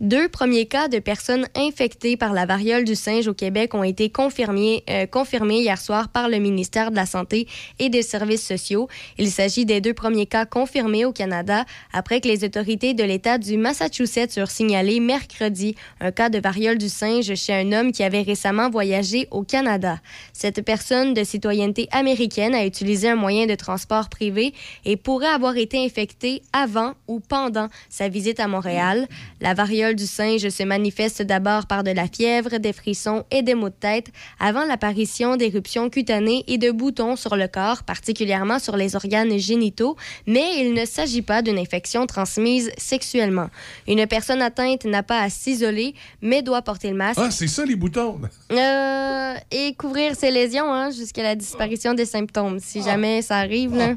[0.00, 4.10] Deux premiers cas de personnes infectées par la variole du singe au Québec ont été
[4.10, 7.48] confirmés, euh, confirmés hier soir par le ministère de la Santé
[7.80, 8.86] et des Services sociaux.
[9.18, 13.38] Il s'agit des deux premiers cas confirmés au Canada après que les autorités de l'État
[13.38, 18.04] du Massachusetts eurent signalé mercredi un cas de variole du singe chez un homme qui
[18.04, 19.98] avait récemment voyagé au Canada.
[20.32, 24.54] Cette personne de citoyenneté américaine a utilisé un moyen de transport privé
[24.84, 29.08] et pourrait avoir été infectée avant ou pendant sa visite à Montréal.
[29.40, 33.54] La variole du singe se manifeste d'abord par de la fièvre, des frissons et des
[33.54, 34.08] maux de tête
[34.40, 39.96] avant l'apparition d'éruptions cutanées et de boutons sur le corps, particulièrement sur les organes génitaux,
[40.26, 43.48] mais il ne s'agit pas d'une infection transmise sexuellement.
[43.86, 47.20] Une personne atteinte n'a pas à s'isoler, mais doit porter le masque.
[47.22, 48.20] Ah, c'est ça, les boutons.
[48.50, 53.76] Euh, et couvrir ses lésions hein, jusqu'à la disparition des symptômes, si jamais ça arrive.
[53.76, 53.94] Là.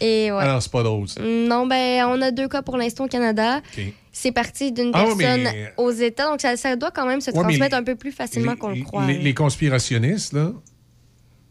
[0.00, 0.38] Et ouais.
[0.40, 1.20] Ah non, c'est pas drôle, ça.
[1.22, 3.60] Non, ben, on a deux cas pour l'instant au Canada.
[3.76, 3.84] OK.
[4.20, 7.30] C'est parti d'une Ah personne mais- aux États, donc ça, ça doit quand même se
[7.30, 9.06] transmettre un peu plus facilement qu'on le croit.
[9.06, 10.50] Les, les conspirationnistes, là,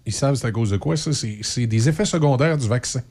[0.06, 1.11] ils savent c'est à cause de quoi, ça?
[1.14, 3.02] C'est des effets secondaires du vaccin.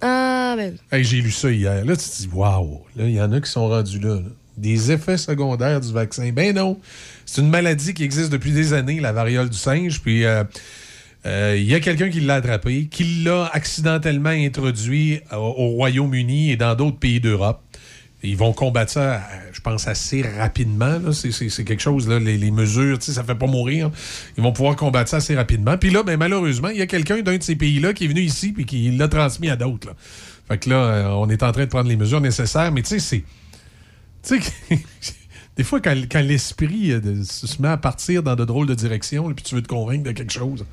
[0.00, 1.84] Ah, ben, Hey, J'ai lu ça hier.
[1.84, 4.28] Là, tu te dis, waouh, là, il y en a qui sont rendus là, là.
[4.56, 6.30] Des effets secondaires du vaccin.
[6.32, 6.78] Ben non.
[7.24, 10.02] C'est une maladie qui existe depuis des années, la variole du singe.
[10.02, 10.44] Puis, euh,
[11.24, 16.50] euh, il y a quelqu'un qui l'a attrapé, qui l'a accidentellement introduit au, au Royaume-Uni
[16.50, 17.62] et dans d'autres pays d'Europe.
[18.24, 19.18] Ils vont combattre ça, euh,
[19.52, 21.12] je pense, assez rapidement.
[21.12, 23.90] C'est- quelque chose, là, les, mesures, ça fait pas mourir.
[24.36, 25.76] Ils vont pouvoir combattre ça assez rapidement.
[25.76, 28.20] Puis là, ben, malheureusement, il y a quelqu'un d'un de ces pays-là qui est venu
[28.20, 29.94] ici et qui l'a transmis à d'autres.
[30.48, 32.70] Fait que là, euh, on est en train de prendre les mesures nécessaires.
[32.70, 33.24] Mais tu sais, c'est.
[34.22, 34.78] Tu sais,
[35.56, 39.44] des fois, quand, l'esprit euh, se met à partir dans de drôles de directions, puis
[39.44, 40.64] tu veux te convaincre de quelque chose.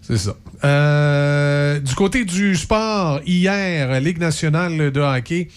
[0.00, 1.78] C'est ça.
[1.78, 5.48] Du côté du sport, hier, Ligue nationale de hockey,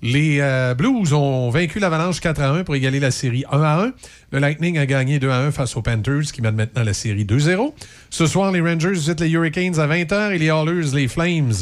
[0.00, 3.82] les euh, Blues ont vaincu l'Avalanche 4 à 1 pour égaler la série 1 à
[3.82, 3.92] 1.
[4.30, 7.24] Le Lightning a gagné 2 à 1 face aux Panthers qui mènent maintenant la série
[7.24, 7.72] 2-0.
[8.10, 11.52] Ce soir, les Rangers visitent les Hurricanes à 20h et les Hallers les Flames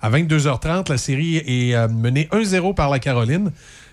[0.00, 0.90] à 22h30.
[0.90, 3.52] La série est euh, menée 1-0 par la Caroline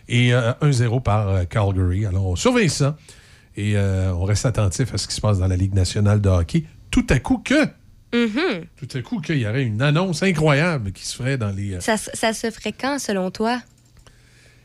[0.09, 2.05] et euh, 1-0 par euh, Calgary.
[2.07, 2.97] Alors, on surveille ça
[3.55, 6.63] et on reste attentif à ce qui se passe dans la Ligue nationale de hockey.
[6.89, 7.65] Tout à coup que,
[8.13, 8.63] mhm.
[8.77, 11.79] tout à coup qu'il y aurait une annonce incroyable qui se ferait dans les...
[11.81, 13.61] ça, ça se ferait quand, selon toi?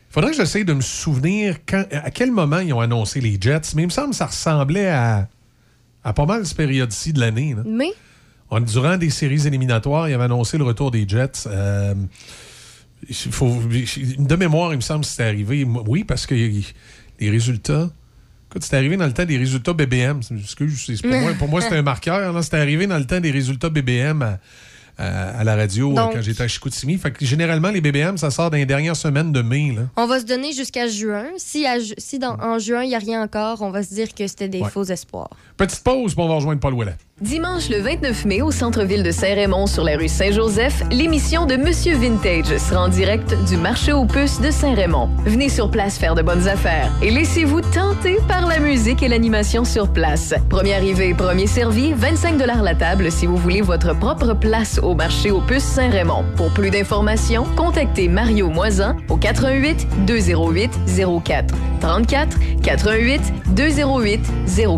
[0.09, 3.73] Faudrait que j'essaye de me souvenir quand, à quel moment ils ont annoncé les Jets,
[3.75, 5.27] mais il me semble que ça ressemblait à,
[6.03, 7.53] à pas mal cette période-ci de l'année.
[7.55, 7.63] là.
[7.65, 7.91] Mais?
[8.49, 11.43] On- durant des séries éliminatoires, ils avaient annoncé le retour des Jets.
[11.47, 11.93] Euh,
[13.31, 13.59] faut,
[14.17, 15.65] de mémoire, il me semble que c'était arrivé.
[15.85, 17.89] Oui, parce que les résultats.
[18.49, 20.21] Écoute, c'était arrivé dans le temps des résultats BBM.
[20.39, 22.31] Excuse, c'est- pour moi, pour moi c'était un marqueur.
[22.31, 22.41] là.
[22.41, 24.39] C'était arrivé dans le temps des résultats BBM à,
[24.97, 26.97] à, à la radio euh, Donc- quand j'étais à Chicoutimi.
[26.97, 29.73] Fait que généralement, les BBM, ça sort dans les dernières semaines de mai.
[29.75, 29.83] Là.
[29.95, 31.25] On va se donner jusqu'à juin.
[31.37, 33.93] Si, à ju- si dans, en juin, il n'y a rien encore, on va se
[33.93, 34.69] dire que c'était des Ouais.
[34.69, 35.29] faux espoirs.
[35.57, 36.95] Petite pause, puis on va rejoindre Paul Ouellet.
[37.21, 41.95] Dimanche le 29 mai au centre-ville de Saint-Raymond sur la rue Saint-Joseph, l'émission de Monsieur
[41.95, 45.09] Vintage sera en direct du marché aux puces de Saint-Raymond.
[45.25, 49.65] Venez sur place faire de bonnes affaires et laissez-vous tenter par la musique et l'animation
[49.65, 50.35] sur place.
[50.47, 55.31] Premier arrivé, premier servi, 25 la table si vous voulez votre propre place au marché
[55.31, 56.23] aux puces Saint-Raymond.
[56.35, 60.69] Pour plus d'informations, contactez Mario Moisan au 88 208
[61.23, 63.21] 04 34 88
[63.55, 64.21] 208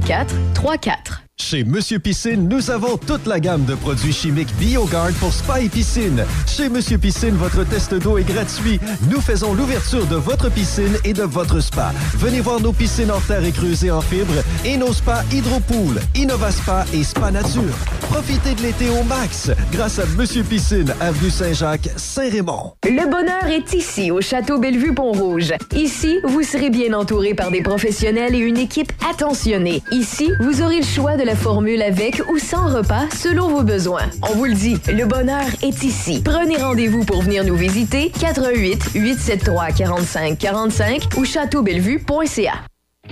[0.07, 1.28] 04 34.
[1.41, 5.69] Chez Monsieur Piscine, nous avons toute la gamme de produits chimiques BioGuard pour spa et
[5.69, 6.23] piscine.
[6.45, 8.79] Chez Monsieur Piscine, votre test d'eau est gratuit.
[9.09, 11.91] Nous faisons l'ouverture de votre piscine et de votre spa.
[12.15, 14.33] Venez voir nos piscines en terre et creusées en fibre
[14.65, 17.73] et nos spas Hydropool, InnovaSpa et Spa Nature.
[18.01, 22.73] Profitez de l'été au max grâce à Monsieur Piscine, avenue Saint-Jacques, Saint-Raymond.
[22.83, 25.53] Le bonheur est ici, au Château Bellevue-Pont-Rouge.
[25.73, 29.81] Ici, vous serez bien entouré par des professionnels et une équipe attentionnée.
[29.91, 34.09] Ici, vous aurez le choix de formule avec ou sans repas selon vos besoins.
[34.29, 36.21] On vous le dit, le bonheur est ici.
[36.23, 42.53] Prenez rendez-vous pour venir nous visiter 88 873 45 45 ou châteaubellevue.ca.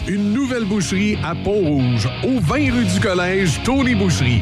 [0.08, 4.42] Une nouvelle boucherie à Pont-Rouge, au 20 rue du Collège, Tony Boucherie.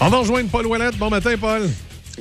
[0.00, 0.96] On va rejoindre Paul Ouellette.
[0.96, 1.62] Bon matin, Paul.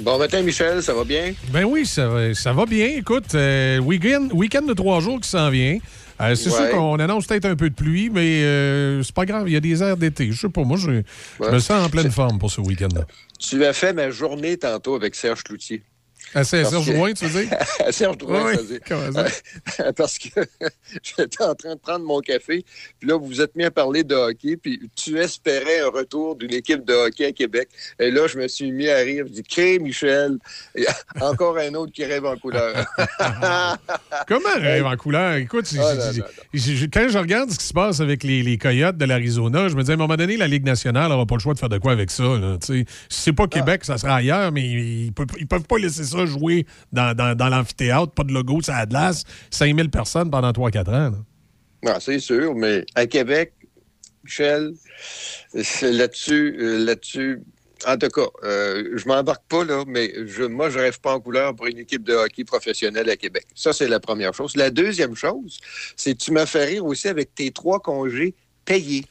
[0.02, 1.34] Bon matin, Michel, ça va bien?
[1.52, 2.88] Ben oui, ça va, ça va bien.
[2.98, 5.78] Écoute, euh, week-end, week-end de trois jours qui s'en vient.
[6.20, 6.56] Euh, c'est Ouais.
[6.56, 9.48] sûr qu'on annonce peut-être un peu de pluie, mais euh, c'est pas grave.
[9.48, 10.32] Il y a des airs d'été.
[10.32, 11.04] Je sais pas, moi, je,
[11.52, 13.06] me sens en pleine forme pour ce week-end-là.
[13.40, 15.84] Tu as fait ma journée tantôt avec Serge Cloutier.
[16.34, 17.50] Ah, Parce Serge Drouin, tu veux dire?
[17.92, 18.80] Serge Drouin, Oui, dire.
[18.88, 19.26] comment ça?
[19.82, 20.28] Euh, Parce que
[21.04, 22.66] j'étais en train de prendre mon café,
[23.00, 26.36] puis là, vous vous êtes mis à parler de hockey, puis tu espérais un retour
[26.36, 27.70] d'une équipe de hockey à Québec.
[28.00, 29.26] Et là, je me suis mis à rire.
[29.28, 30.38] Je dis, Cré, Michel,
[30.76, 30.96] Il y a
[31.30, 32.86] encore un autre qui rêve en couleur.
[34.28, 35.36] Comment rêve en couleur?
[35.36, 35.84] Écoute, Oh
[36.14, 36.22] c'est-
[36.58, 39.76] c'est- quand je regarde ce qui se passe avec les, les Coyotes de l'Arizona, je
[39.76, 41.70] me dis à un moment donné, la Ligue nationale n'aura pas le choix de faire
[41.70, 42.24] de quoi avec ça.
[42.24, 42.58] là.
[42.62, 46.17] Si c'est pas Québec, ça sera ailleurs, mais ils peuvent, ils peuvent pas laisser ça
[46.26, 50.90] jouer dans, dans, l'amphithéâtre, pas de logo, ça a de l'as, 5000 personnes pendant 3-4
[50.90, 51.12] ans.
[51.84, 53.54] Non, c'est sûr, mais à Québec,
[54.24, 54.74] Michel,
[55.82, 57.42] là-dessus, euh, là-dessus.
[57.86, 61.20] En tout cas, euh, je m'embarque pas là, mais je, moi, je rêve pas en
[61.20, 63.46] couleur pour une équipe de hockey professionnelle à Québec.
[63.54, 64.56] Ça, c'est la première chose.
[64.56, 65.60] La deuxième chose,
[65.96, 68.34] c'est que tu m'as fait rire aussi avec tes trois congés
[68.66, 69.06] payés.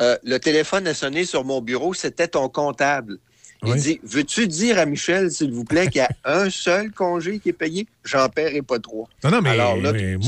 [0.00, 3.18] Euh, le téléphone a sonné sur mon bureau, c'était ton comptable.
[3.66, 7.38] Il dit Veux-tu dire à Michel, s'il vous plaît, qu'il y a un seul congé
[7.38, 7.86] qui est payé?
[8.04, 9.06] J'en paierai pas trois.
[9.22, 10.26] Non, non, mais- Alors là, mais tu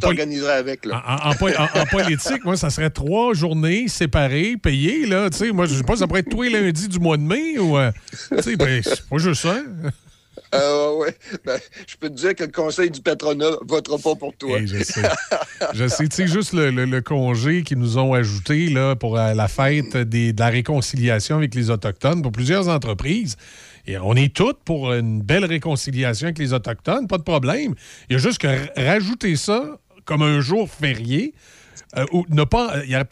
[0.00, 0.84] t'organiseras avec.
[0.84, 1.02] Là.
[1.06, 5.06] En, en po- en- en politique, moi, ça serait trois journées séparées, payées.
[5.06, 7.16] Là, tu sais, moi, je sais pas, ça pourrait être tous les lundis du mois
[7.16, 7.76] de mai ou.
[7.76, 7.90] euh,
[8.36, 9.56] tu sais, ben, c'est pas juste ça.
[10.54, 11.14] Euh, ouais.
[11.44, 14.58] Ben, je peux te dire que le conseil du patronat votera pas pour toi.
[14.64, 15.02] je sais.
[15.74, 20.38] Je sais, juste le, congé qu'ils nous ont ajouté là, pour euh, la fête de
[20.38, 23.36] la réconciliation avec les Autochtones pour plusieurs entreprises.
[23.86, 27.74] Et on est toutes pour une belle réconciliation avec les Autochtones, pas de problème.
[28.08, 28.48] Il y a juste que
[28.80, 31.34] rajouter ça comme un jour férié.
[31.96, 33.04] Euh, ou ne pas, y a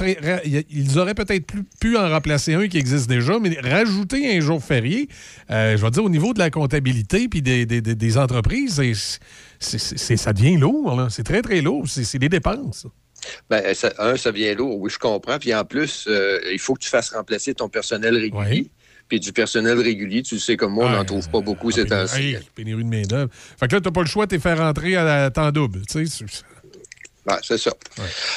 [0.44, 1.46] y a- ils auraient peut-être
[1.80, 5.08] pu en remplacer un qui existe déjà, mais rajouter un jour férié,
[5.50, 9.18] euh, je vais dire, au niveau de la comptabilité puis des, des- des- entreprises, c'est-
[9.78, 10.96] c'est- c'est- ça devient lourd.
[10.96, 11.08] là.
[11.10, 11.84] C'est très, très lourd.
[11.88, 12.86] C'est des dépenses.
[13.48, 15.38] Ben, ça- un, ça vient lourd, oui, je comprends.
[15.38, 18.70] Puis en plus, euh, il faut que tu fasses remplacer ton personnel régulier.
[19.08, 21.84] Puis du personnel régulier, tu le sais comme moi, on n'en trouve pas beaucoup ces
[21.86, 22.36] temps-ci.
[22.54, 23.30] Pénurie de main-d'œuvre.
[23.32, 25.50] Fait que là, tu n'as pas le choix de te faire rentrer à la temps
[25.52, 25.82] double.
[25.86, 26.24] tu sais.
[27.26, 27.72] C'est- Ouais, c'est ça.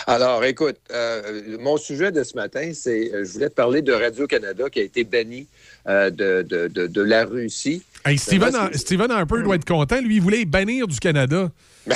[0.08, 3.92] Alors, écoute, euh, mon sujet de ce matin, c'est, euh, je voulais te parler de
[3.92, 5.48] Radio-Canada qui a été banni
[5.88, 7.84] euh, de, de- de- de la Russie.
[8.06, 10.00] Hey, Steven, c'est- Steven Harper doit être content.
[10.02, 11.50] Lui, il voulait bannir du Canada.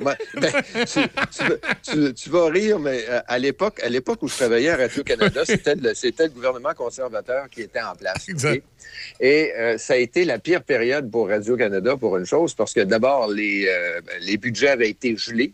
[0.00, 0.14] Ben,
[0.86, 1.00] tu,
[1.30, 1.52] tu-
[1.82, 5.74] tu- tu vas rire, mais à l'époque, à l'époque où je travaillais à Radio-Canada, c'était
[5.74, 8.26] le, c'était le gouvernement conservateur qui était en place.
[9.20, 12.80] Et euh, ça a été la pire période pour Radio-Canada pour une chose, parce que
[12.80, 13.68] d'abord, les,
[14.20, 15.52] les budgets avaient été gelés,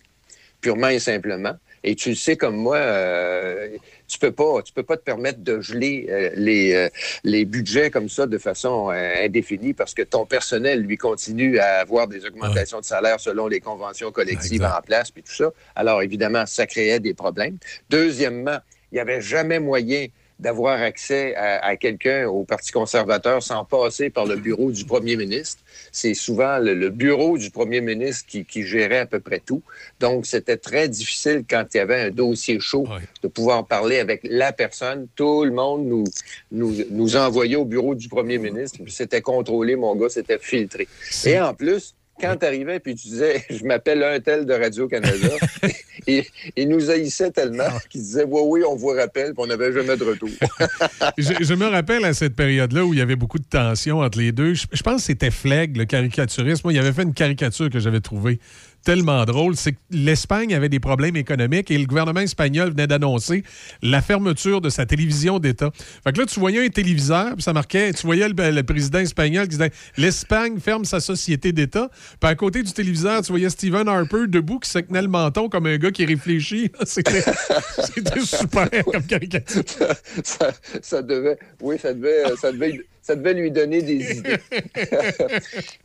[0.62, 1.54] purement et simplement.
[1.84, 3.76] Et tu le sais comme moi, euh,
[4.06, 6.88] tu peux pas, tu peux pas te permettre de geler euh, les, euh,
[7.24, 12.06] les budgets comme ça de façon indéfinie parce que ton personnel, lui, continue à avoir
[12.06, 15.50] des augmentations de salaire selon les conventions collectives en place, puis tout ça.
[15.74, 17.58] Alors, évidemment, ça créait des problèmes.
[17.90, 18.58] Deuxièmement,
[18.92, 20.06] il n'y avait jamais moyen
[20.38, 25.16] d'avoir accès à, à quelqu'un au Parti conservateur sans passer par le bureau du premier
[25.16, 25.62] ministre.
[25.92, 29.62] C'est souvent le, le bureau du premier ministre qui, qui gérait à peu près tout.
[30.00, 32.86] Donc, c'était très difficile quand il y avait un dossier chaud
[33.22, 35.06] de pouvoir parler avec la personne.
[35.14, 36.04] Tout le monde nous,
[36.50, 38.78] nous, nous envoyait au bureau du premier ministre.
[38.88, 40.88] C'était contrôlé, mon gars, c'était filtré.
[41.24, 45.28] Et en plus, quand tu arrivais puis tu disais je m'appelle un tel de Radio-Canada,
[46.06, 46.24] il,
[46.56, 49.96] il nous haïssait tellement qu'il disait oui, oui, on vous rappelle, puis on n'avait jamais
[49.96, 50.28] de retour.
[51.18, 54.18] je, je me rappelle à cette période-là où il y avait beaucoup de tensions entre
[54.18, 54.54] les deux.
[54.54, 56.64] Je, je pense que c'était Flegg, le caricaturiste.
[56.64, 58.38] Moi, il avait fait une caricature que j'avais trouvée
[58.82, 59.56] tellement drôle.
[59.56, 63.42] C'est que l'Espagne avait des problèmes économiques et le gouvernement espagnol venait d'annoncer
[63.82, 65.70] la fermeture de sa télévision d'État.
[66.04, 68.98] Fait que là, tu voyais un téléviseur, puis ça marquait, tu voyais le, le président
[68.98, 71.90] espagnol qui disait l'Espagne ferme sa société d'État.
[72.20, 75.48] Puis à côté du téléviseur, tu voyais Stephen Harper debout qui se tenait le menton
[75.48, 76.70] comme un gars qui réfléchit.
[76.84, 77.22] C'était
[77.94, 79.62] c'était super comme caricature.
[80.24, 84.36] ça, ça devait, oui, ça devait, ça devait, ça devait lui donner des idées.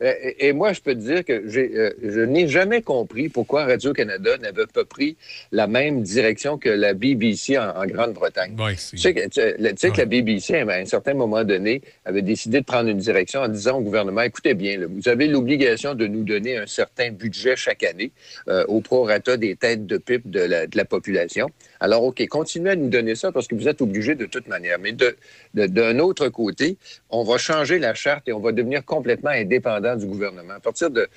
[0.00, 4.38] et, et moi, je peux te dire que euh, je n'ai jamais compris pourquoi Radio-Canada
[4.38, 5.16] n'avait pas pris
[5.52, 8.54] la même direction que la BBC en, en Grande-Bretagne.
[8.90, 12.22] tu sais, que, tu, tu sais que la BBC, à un certain moment donné, avait
[12.22, 15.94] décidé de prendre une direction en disant au gouvernement, écoutez bien, là, vous avez l'obligation
[15.94, 18.12] de nous donner un certain budget chaque année
[18.48, 21.48] euh, au prorata des têtes de pipe de la, de la population.
[21.80, 24.78] Alors, OK, continuez à nous donner ça parce que vous êtes obligés de toute manière.
[24.78, 25.16] Mais de,
[25.54, 26.76] de- d'un autre côté,
[27.10, 30.54] on va changer la charte et on va devenir complètement indépendant du gouvernement.
[30.54, 31.08] À partir de-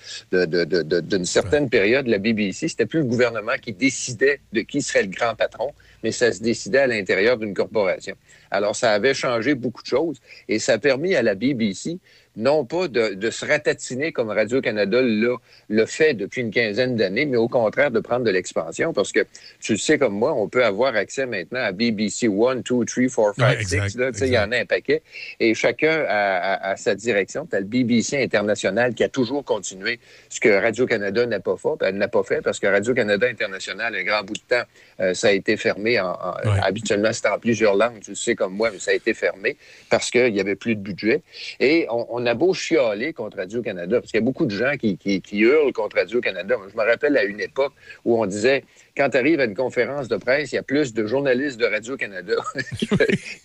[1.02, 5.10] d'une certaine période, la BBC, c'était plus le gouvernement qui décidait de qui serait le
[5.10, 5.72] grand patron,
[6.04, 8.16] mais ça se décidait à l'intérieur d'une corporation.
[8.50, 10.18] Alors, ça avait changé beaucoup de choses
[10.48, 11.98] et ça a permis à la BBC
[12.38, 15.36] non pas de, de se ratatiner comme Radio-Canada l'a,
[15.70, 19.26] le fait depuis une quinzaine d'années, mais au contraire de prendre de l'expansion parce que
[19.60, 22.84] tu le sais comme moi, on peut avoir accès maintenant à BBC 1, 2, 3,
[22.86, 23.74] 4, 5, Ouais, 6.
[23.76, 25.02] exact, là, tu sais, Il y en a un paquet.
[25.40, 27.46] Et chacun a, a- a sa direction.
[27.46, 31.70] Tu as le BBC International qui a toujours continué ce que Radio-Canada n'a pas fait.
[31.86, 34.64] Elle n'a pas fait parce que Radio-Canada International, un grand bout de temps,
[35.02, 36.00] euh, ça a été fermé.
[36.00, 38.00] En, en- Habituellement, c'était en plusieurs langues.
[38.02, 39.58] Tu le sais comme moi, mais ça a été fermé
[39.90, 41.22] parce qu'il n'y avait plus de budget.
[41.60, 44.74] Et on, on a beau chialer contre Radio-Canada, parce qu'il y a beaucoup de gens
[44.78, 44.98] qui,
[45.34, 46.56] hurlent contre Radio-Canada.
[46.70, 47.74] Je me rappelle à une époque
[48.06, 48.64] où on disait,
[48.96, 51.66] quand tu arrives à une conférence de presse, il y a plus de journalistes de
[51.66, 52.34] Radio-Canada
[52.78, 52.90] qu'il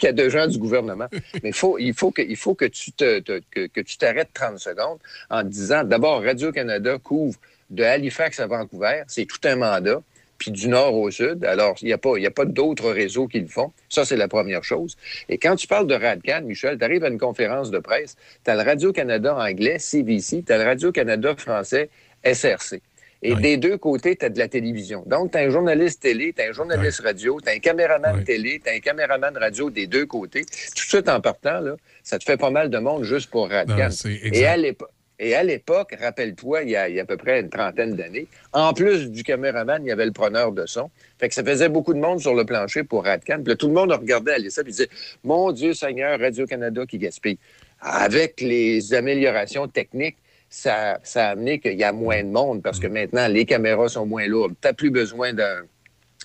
[0.02, 1.08] y a de gens du gouvernement.
[1.42, 4.98] Mais il faut que, faut que tu que, tu t'arrêtes 30 secondes
[5.30, 7.38] en disant, d'abord, Radio-Canada couvre
[7.70, 10.00] de Halifax à Vancouver, c'est tout un mandat
[10.38, 11.44] puis du nord au sud.
[11.44, 13.72] Alors, il n'y a pas, il y a pas d'autres réseaux qui le font.
[13.88, 14.96] Ça, c'est la première chose.
[15.28, 18.50] Et quand tu parles de RADCAN, Michel, tu arrives à une conférence de presse, tu
[18.50, 21.90] as le Radio-Canada anglais, CBC, tu as le Radio-Canada français,
[22.24, 22.80] SRC.
[23.22, 25.02] Et des deux côtés, tu as de la télévision.
[25.06, 28.22] Donc, tu as un journaliste télé, tu as un journaliste radio, tu as un caméraman
[28.22, 30.44] télé, tu as un caméraman radio des deux côtés.
[30.44, 33.48] Tout de suite en partant, là, ça te fait pas mal de monde juste pour
[33.48, 33.88] RADCAN.
[34.04, 37.16] Et à l'époque, et à l'époque, rappelle-toi, il y, a, il y a à peu
[37.16, 40.90] près une trentaine d'années, en plus du caméraman, il y avait le preneur de son.
[41.18, 43.38] Fait que ça faisait beaucoup de monde sur le plancher pour Radcan.
[43.38, 44.88] Puis là, tout le monde regardait ça et disait
[45.24, 47.38] Mon Dieu Seigneur, Radio-Canada qui gaspille.
[47.80, 50.16] Avec les améliorations techniques,
[50.50, 53.88] ça, ça a amené qu'il y a moins de monde parce que maintenant, les caméras
[53.88, 54.54] sont moins lourdes.
[54.60, 55.62] Tu n'as plus besoin d'un.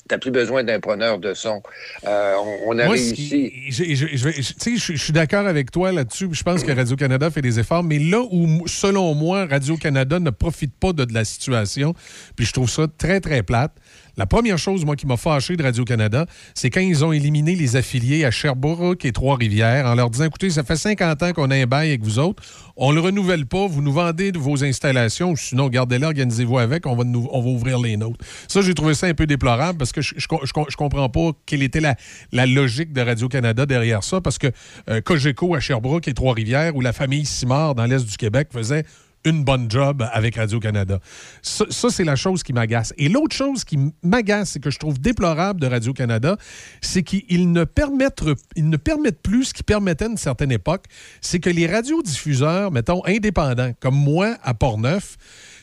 [0.07, 1.61] T'as plus besoin d'un preneur de son.
[2.05, 3.53] Euh, on, on a Moi, réussi.
[3.69, 6.27] je, suis d'accord avec toi là-dessus.
[6.31, 7.83] Je pense que Radio-Canada fait des efforts.
[7.83, 11.93] Mais là où, selon moi, Radio-Canada ne profite pas de, de la situation,
[12.35, 13.73] puis je trouve ça très, très plate.
[14.17, 17.75] La première chose, moi, qui m'a fâché de Radio-Canada, c'est quand ils ont éliminé les
[17.75, 21.55] affiliés à Sherbrooke et Trois-Rivières en leur disant écoutez, ça fait 50 ans qu'on a
[21.55, 22.43] un bail avec vous autres,
[22.75, 26.95] on le renouvelle pas, vous nous vendez de vos installations, sinon gardez-les, organisez-vous avec, on
[26.95, 28.23] va, ouvrir les nôtres.
[28.47, 30.27] Ça, j'ai trouvé ça un peu déplorable parce que je,
[30.75, 31.95] comprends pas quelle était la,
[32.31, 34.47] la logique de Radio-Canada derrière ça, parce que
[34.89, 38.83] euh, Cogeco à Sherbrooke et Trois-Rivières, où la famille Simard dans l'Est du Québec faisait
[39.25, 40.99] une bonne job avec Radio-Canada.
[41.41, 42.93] Ça, c'est la chose qui m'agace.
[42.97, 46.37] Et l'autre chose qui m'agace et que je trouve déplorable de Radio-Canada,
[46.81, 48.23] c'est qu'ils ne permettent,
[48.57, 50.85] ne permettent plus ce qu'ils permettaient à une certaine époque,
[51.21, 55.17] c'est que les radiodiffuseurs, mettons, indépendants, comme moi à Portneuf,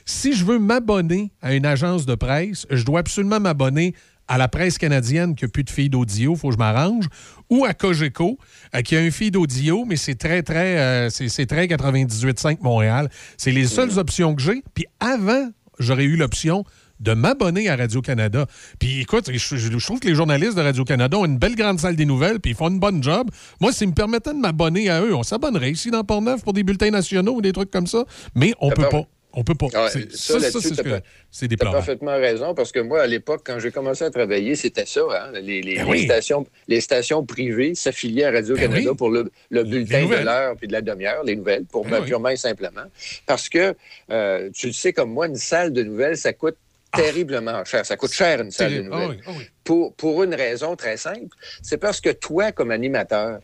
[0.05, 3.95] si je veux m'abonner à une agence de presse, je dois absolument m'abonner
[4.29, 7.07] à la presse canadienne qui n'a plus de feed audio, il faut que je m'arrange,
[7.51, 8.39] ou à Cogeco,
[8.75, 13.09] euh, qui a un feed audio, mais c'est très, très, euh, c'est très 98.5 Montréal.
[13.37, 14.63] C'est les seules options que j'ai.
[14.75, 15.49] Puis avant,
[15.79, 16.65] j'aurais eu l'option
[17.01, 18.47] de m'abonner à Radio-Canada.
[18.81, 21.79] Puis écoute, je, je- je trouve que les journalistes de Radio-Canada ont une belle grande
[21.79, 23.31] salle des nouvelles, puis ils font une bonne job.
[23.61, 26.65] Moi, s'ils me permettaient de m'abonner à eux, on s'abonnerait ici dans Port-Neuf pour des
[26.65, 29.05] bulletins nationaux ou des trucs comme ça, mais on peut pas.
[29.35, 29.67] On peut pas.
[29.75, 31.01] Ah, ça, ça, ça, là-dessus, c'est ce que- pas-
[31.31, 31.77] c'est T'as déplorable.
[31.79, 35.03] parfaitement raison, parce que moi, à l'époque, quand j'ai commencé à travailler, c'était ça.
[35.13, 38.97] hein, les, les- Ben les stations, les stations privées s'affiliaient à Radio-Canada Ben oui.
[38.97, 42.01] pour le, le bulletin de l'heure puis de la demi-heure, les nouvelles, pour Ben ben,
[42.01, 42.07] oui.
[42.09, 42.85] purement et simplement.
[43.27, 43.75] Parce que,
[44.11, 46.57] euh, tu le sais comme moi, une salle de nouvelles, ça coûte
[46.97, 47.85] terriblement cher.
[47.85, 48.79] Ça coûte cher, une salle de.
[48.91, 49.09] Ah nouvelles.
[49.11, 49.45] oui, ah oui.
[49.63, 53.41] Pour, pour une raison très simple, c'est parce que toi, comme animateur,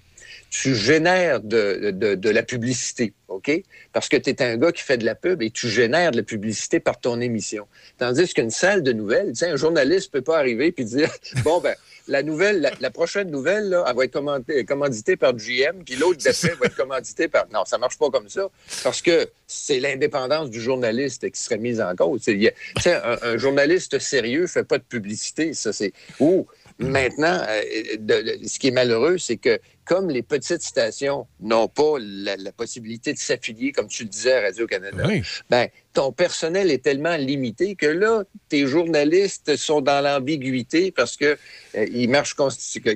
[0.55, 3.51] tu génères de, de- la publicité, OK?
[3.93, 6.17] Parce que tu es un gars qui fait de la pub et tu génères de
[6.17, 7.67] la publicité par ton émission.
[7.99, 11.11] Tandis qu'une salle de nouvelles, un journaliste peut pas arriver puis dire,
[11.45, 11.75] bon, ben,
[12.07, 16.55] la nouvelle, la, prochaine nouvelle, là, elle va être commanditée par GM, puis l'autre d'après
[16.55, 17.47] va être commanditée par...
[17.53, 18.49] Non, ça marche pas comme ça,
[18.85, 22.23] parce que c'est l'indépendance du journaliste qui serait mise en cause.
[22.23, 22.49] Tu
[22.81, 25.93] sais, un, journaliste sérieux fait pas de publicité, ça, c'est...
[26.21, 26.47] Ou,
[26.79, 32.37] maintenant, euh, ce qui est malheureux, c'est que comme les petites stations n'ont pas la,
[32.37, 35.23] la possibilité de s'affilier, comme tu le disais à Radio-Canada, Oui.
[35.51, 41.37] ben, ton personnel est tellement limité que là, tes journalistes sont dans l'ambiguïté parce que
[41.77, 42.35] euh, ils marchent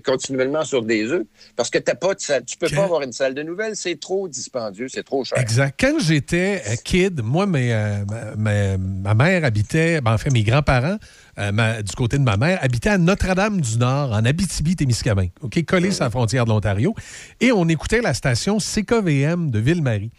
[0.05, 1.25] continuellement sur des œufs.
[1.57, 2.45] Parce que t'as pas de salle.
[2.45, 5.39] Tu peux pas avoir une salle de nouvelles, c'est trop dispendieux, c'est trop cher.
[5.39, 5.79] Exact.
[5.79, 10.31] Quand j'étais euh, kid, moi, mes, euh, ma, ma- ma mère habitait, ben, en fait,
[10.31, 10.99] mes grands-parents,
[11.39, 16.11] euh, du côté de ma mère, habitaient à Notre-Dame-du-Nord, en Abitibi-Témiscamingue, OK, collé sur la
[16.11, 16.95] frontière de l'Ontario.
[17.41, 20.11] Et on écoutait la station CKVM de Ville-Marie.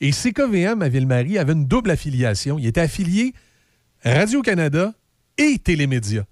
[0.00, 2.58] Et CKVM à Ville-Marie avait une double affiliation.
[2.58, 3.34] Il était affilié
[4.04, 4.94] Radio-Canada
[5.36, 6.24] et Télémédia.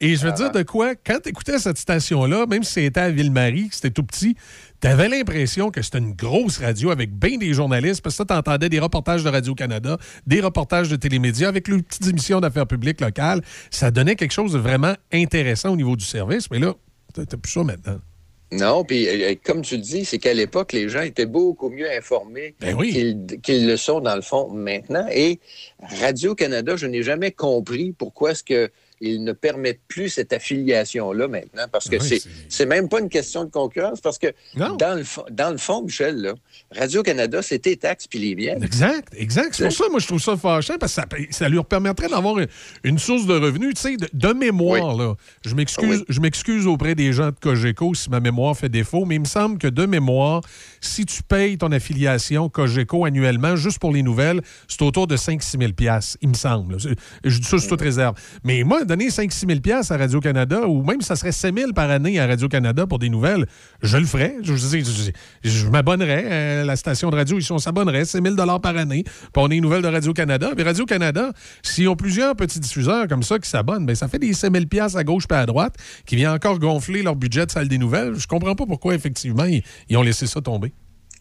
[0.00, 3.10] Et je veux dire de quoi, quand tu écoutais cette station-là, même si c'était à
[3.10, 4.36] Ville-Marie, que c'était tout petit,
[4.80, 8.24] tu avais l'impression que c'était une grosse radio avec bien des journalistes, parce que ça,
[8.24, 12.66] tu entendais des reportages de Radio-Canada, des reportages de Télémédia avec leurs petites émissions d'affaires
[12.66, 13.40] publiques locales.
[13.70, 16.50] Ça donnait quelque chose de vraiment intéressant au niveau du service.
[16.50, 16.74] Mais là,
[17.14, 17.98] t'as plus ça maintenant.
[18.52, 21.90] Non, puis euh, comme tu le dis, c'est qu'à l'époque, les gens étaient beaucoup mieux
[21.90, 22.92] informés Ben oui.
[22.92, 25.06] qu'ils qu'ils le sont dans le fond maintenant.
[25.10, 25.40] Et
[26.00, 31.64] Radio-Canada, je n'ai jamais compris pourquoi est-ce que ils ne permettent plus cette affiliation-là maintenant,
[31.70, 34.76] parce que Oui, c'est même pas une question de concurrence, parce que Non.
[34.76, 36.34] dans le, fond- dans le fond, Michel,
[36.74, 38.62] Radio-Canada, tes taxes puis les miennes.
[38.62, 39.54] Exact, exact.
[39.54, 42.38] C'est pour ça, moi, je trouve ça fâchant, parce que ça, ça lui permettrait d'avoir
[42.38, 42.48] une,
[42.84, 43.74] une source de revenus.
[43.74, 45.14] Tu sais, de, de mémoire, là.
[45.44, 49.16] Je m'excuse, je m'excuse auprès des gens de Cogeco si ma mémoire fait défaut, mais
[49.16, 50.40] il me semble que de mémoire,
[50.80, 55.58] si tu payes ton affiliation Cogeco annuellement, juste pour les nouvelles, c'est autour de 5-6
[55.58, 55.72] 000
[56.22, 56.76] il me semble.
[57.24, 58.14] Je dis ça sous toute réserve.
[58.44, 62.18] Mais moi, donner 5-6 000 à Radio-Canada, ou même ça serait 7 000 par année
[62.20, 63.46] à Radio-Canada pour des nouvelles,
[63.82, 64.36] je le ferais.
[64.42, 65.10] Je, je, je-
[65.50, 67.38] je- m'abonnerais à la station de radio.
[67.38, 68.04] Ici, on s'abonnerait.
[68.04, 69.04] C'est 000 par année.
[69.04, 70.50] Puis on est une nouvelle de Radio-Canada.
[70.54, 71.32] Puis Radio-Canada,
[71.62, 74.64] s'ils ont plusieurs petits diffuseurs comme ça qui s'abonnent, ben ça fait des 5 000
[74.96, 75.74] à gauche puis à droite
[76.06, 78.14] qui vient encore gonfler leur budget de salle des nouvelles.
[78.16, 79.44] Je comprends pas pourquoi, effectivement,
[79.88, 80.72] ils ont laissé ça tomber.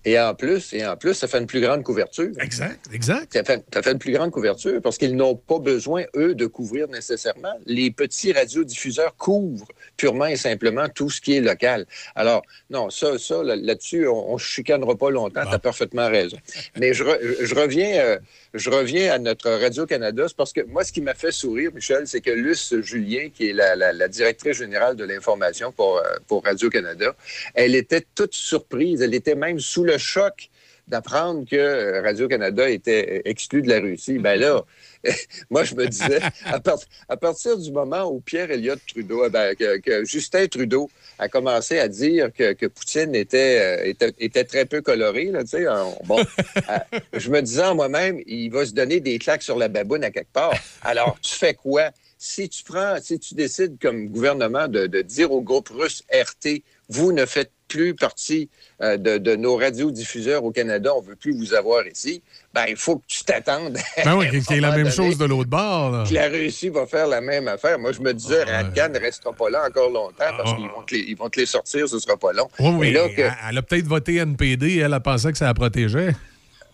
[0.06, 2.32] Et en plus, et en plus, ça fait une plus grande couverture.
[2.40, 3.32] Exact, exact.
[3.34, 6.46] Ça fait, ça fait une plus grande couverture parce qu'ils n'ont pas besoin, eux, de
[6.46, 7.54] couvrir nécessairement.
[7.66, 9.66] Les petits radiodiffuseurs couvrent
[9.96, 11.86] purement et simplement tout ce qui est local.
[12.16, 15.44] Alors, non, ça, ça là- là-dessus, on ne chicanera pas longtemps.
[15.48, 16.38] Tu as parfaitement raison.
[16.78, 18.18] Mais je, re- je reviens, euh,
[18.54, 20.26] je reviens à notre Radio-Canada.
[20.38, 23.54] Parce que moi, ce qui m'a fait sourire, Michel, c'est que Luce Julien, qui est
[23.54, 27.16] la, la- la directrice générale de l'information pour, euh, pour Radio-Canada,
[27.56, 29.02] elle était toute surprise.
[29.02, 30.50] Elle était même sous le choc
[30.88, 34.18] d'apprendre que euh, Radio-Canada était euh, exclu de la Russie.
[34.20, 34.64] Ben là,
[35.50, 36.80] moi, je me disais, à, part-
[37.10, 40.90] à partir du moment où Pierre Elliott Trudeau, eh ben, que, que Justin Trudeau
[41.20, 45.44] a commencé à dire que, que Poutine était, euh, était, était très peu coloré, là,
[45.44, 46.20] tu sais, on- bon,
[46.70, 50.04] euh, je me disais en moi-même, il va se donner des claques sur la baboune
[50.04, 50.54] à quelque part.
[50.82, 51.92] Alors, tu fais quoi?
[52.18, 56.62] Si tu prends, si tu décides comme gouvernement de, de dire au groupe russe RT,
[56.88, 58.50] vous ne faites plus partie
[58.82, 62.22] euh, de, de nos radiodiffuseurs au Canada, on ne veut plus vous avoir ici,
[62.54, 63.78] ben il faut que tu t'attendes.
[64.06, 65.92] Ben oui, qu'il y ait la même chose de l'autre bord.
[65.92, 66.04] là.
[66.08, 67.80] que la Russie va faire la même affaire.
[67.80, 70.94] Moi, je me disais, Radcan ne restera pas là encore longtemps parce qu'ils vont, te
[70.94, 72.48] les- ils vont te les sortir, ce sera pas long.
[72.60, 72.88] Oui, oui.
[72.90, 76.14] Et là, que- Elle- a peut-être voté NPD, elle a pensé que ça la protégeait.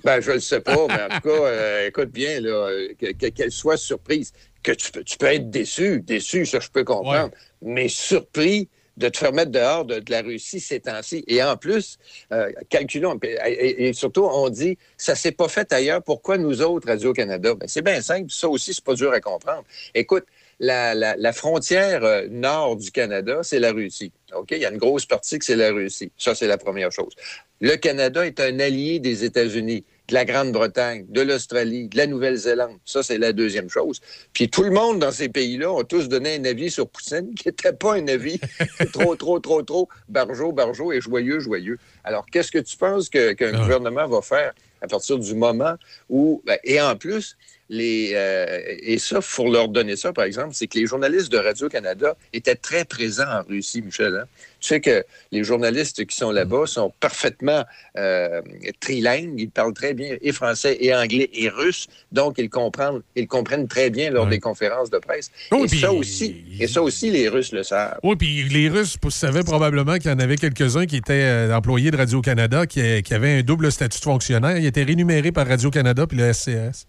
[0.03, 2.69] Ben, je ne sais pas, mais en tout cas, euh, écoute bien, là,
[2.99, 4.33] que- que- qu'elle soit surprise.
[4.61, 8.67] Que tu peux, tu peux être déçu, déçu, ça, je peux comprendre, mais surpris
[8.99, 11.23] de te faire mettre dehors de, la Russie ces temps-ci.
[11.27, 11.97] Et en plus,
[12.31, 16.61] euh, calculons, et, et- et surtout, on dit, ça s'est pas fait ailleurs, pourquoi nous
[16.61, 17.55] autres, Radio-Canada?
[17.55, 19.63] Ben, c'est bien simple, ça aussi, c'est pas dur à comprendre.
[19.95, 20.25] Écoute,
[20.59, 24.11] la, la- la frontière euh, nord du Canada, c'est la Russie.
[24.35, 24.49] OK?
[24.51, 26.11] Il y a une grosse partie que c'est la Russie.
[26.17, 27.13] Ça, c'est la première chose.
[27.61, 29.85] Le Canada est un allié des États-Unis.
[30.09, 32.77] De la Grande-Bretagne, de l'Australie, de la Nouvelle-Zélande.
[32.83, 34.01] Ça, c'est la deuxième chose.
[34.33, 37.47] Puis tout le monde dans ces pays-là ont tous donné un avis sur Poutine qui
[37.47, 38.39] n'était pas un avis
[38.93, 41.77] trop, trop, trop, trop barjot, barjot et joyeux, joyeux.
[42.03, 45.75] Alors, qu'est-ce que tu penses qu'un gouvernement va faire à partir du moment
[46.09, 46.41] où...
[46.45, 47.37] ben, et en plus,
[47.69, 51.37] les, euh, et ça, faut leur donner ça, par exemple, c'est que les journalistes de
[51.37, 54.15] Radio-Canada étaient très présents en Russie, Michel.
[54.15, 54.25] hein.
[54.59, 57.63] Tu sais que les journalistes qui sont là-bas sont parfaitement
[57.97, 58.41] euh,
[58.81, 59.35] trilingues.
[59.37, 61.87] Ils parlent très bien et français et anglais et russe.
[62.11, 65.31] Donc, ils comprennent, ils comprennent très bien lors des conférences de presse.
[65.51, 67.99] Oh, et, ça aussi, et ça aussi, les Russes le savent.
[68.03, 71.91] Oui, puis les Russes savaient probablement qu'il y en avait quelques-uns qui étaient euh, employés
[71.91, 74.57] de Radio-Canada, qui, qui avaient un double statut de fonctionnaire.
[74.57, 76.85] Ils étaient rémunérés par Radio-Canada puis le SCS.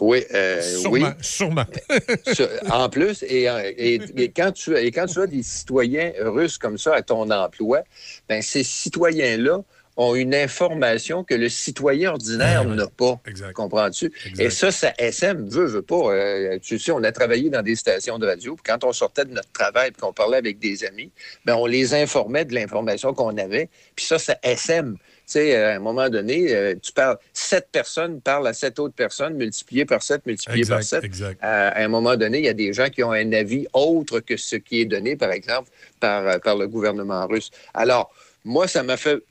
[0.00, 1.04] Oui, euh, Sûrement, oui.
[1.20, 1.64] sûrement.
[2.32, 3.44] Sur- en plus, et,
[3.76, 7.30] et- et quand tu, et quand tu as des citoyens russes comme ça à ton
[7.30, 7.82] emploi,
[8.28, 9.60] ben ces citoyens-là
[9.96, 13.20] ont une information que le citoyen ordinaire n'a pas.
[13.54, 14.12] Comprends-tu?
[14.40, 16.12] Et ça, ça SM veut, veut pas.
[16.12, 19.24] Euh, tu sais, on a travaillé dans des stations de radio, puis quand on sortait
[19.24, 21.12] de notre travail, puis qu'on parlait avec des amis,
[21.44, 23.68] ben on les informait de l'information qu'on avait.
[23.94, 24.96] Puis ça, ça SM.
[25.26, 28.78] Tu sais, euh, à un moment donné, euh, tu parles, sept personnes parlent à sept
[28.78, 31.04] autres personnes, multiplié par sept, multiplié par Exact, sept.
[31.04, 31.42] exact.
[31.42, 34.20] Euh, à un moment donné, il y a des gens qui ont un avis autre
[34.20, 37.50] que ce qui est donné, par exemple, par, euh, par le gouvernement russe.
[37.72, 38.12] Alors,
[38.44, 39.22] moi, ça m'a fait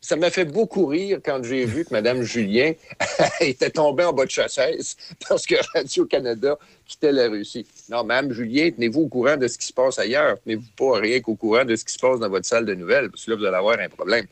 [0.00, 2.72] ça m'a fait beaucoup rire quand j'ai vu que Mme Julien
[3.40, 4.96] était tombée en bas de chassesse
[5.28, 7.66] parce que Radio-Canada quittait la Russie.
[7.88, 10.38] Non, Mme Julien, tenez-vous au courant de ce qui se passe ailleurs.
[10.44, 13.10] Tenez-vous pas rien qu'au courant de ce qui se passe dans votre salle de nouvelles,
[13.10, 14.26] parce que là, vous allez avoir un problème.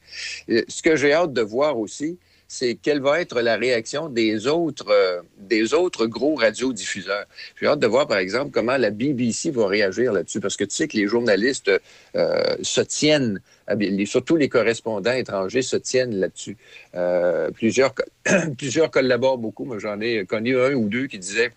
[0.49, 2.19] Euh, Ce que j'ai hâte de voir aussi,
[2.49, 7.27] c'est quelle va être la réaction des autres, euh, des autres gros radiodiffuseurs.
[7.61, 10.75] J'ai hâte de voir, par exemple, comment la BBC va réagir là-dessus, parce que tu
[10.75, 11.71] sais que les journalistes
[12.15, 16.57] euh, se tiennent, ah surtout les correspondants étrangers se tiennent là-dessus.
[16.95, 17.95] Euh, plusieurs,
[18.59, 19.65] plusieurs collaborent beaucoup.
[19.65, 21.53] Moi, j'en ai connu un ou deux qui disaient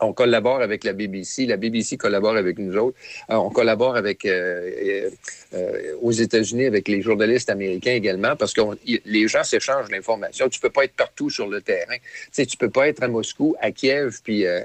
[0.00, 2.96] on collabore avec la BBC, la BBC collabore avec nous autres,
[3.30, 5.10] Euh, on collabore avec euh,
[5.54, 8.60] euh, aux États-Unis avec les journalistes américains également parce que
[9.04, 10.48] les gens s'échangent l'information.
[10.48, 11.96] Tu peux pas être partout sur le terrain.
[11.96, 14.60] Tu sais, tu peux pas être à Moscou, à Kiev, puis euh,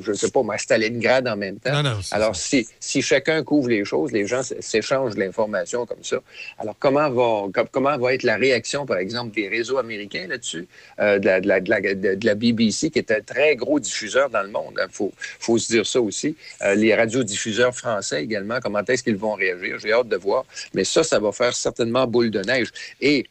[0.00, 1.82] je sais pas, à Stalingrad en même temps.
[1.82, 6.02] Non, non, c'est Alors si, si chacun couvre les choses, les gens s'échangent l'information comme
[6.02, 6.18] ça.
[6.58, 10.66] Alors comment va com- comment va être la réaction, par exemple, des réseaux américains là-dessus,
[10.98, 13.78] de, la, de, la, de, la, de- de la BBC qui est un très gros
[13.80, 14.80] diffuseur dans le monde.
[14.82, 16.36] Il faut, faut se dire ça aussi.
[16.62, 19.78] Euh, les radiodiffuseurs français également, comment est-ce qu'ils vont réagir?
[19.78, 20.44] J'ai hâte de voir.
[20.74, 22.68] Mais ça, ça va faire certainement boule de neige.
[23.00, 23.26] Et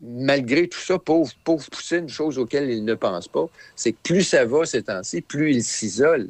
[0.00, 3.46] malgré tout ça, pauvre, pauvre Poutine, chose auquel il ne pense pas,
[3.76, 6.28] c'est que plus ça va ces temps-ci, plus il s'isole.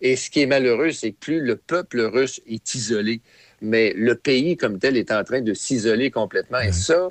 [0.00, 3.20] Et ce qui est malheureux, c'est que plus le peuple russe est isolé,
[3.60, 6.60] mais le pays comme tel est en train de s'isoler complètement.
[6.60, 7.08] Et ça,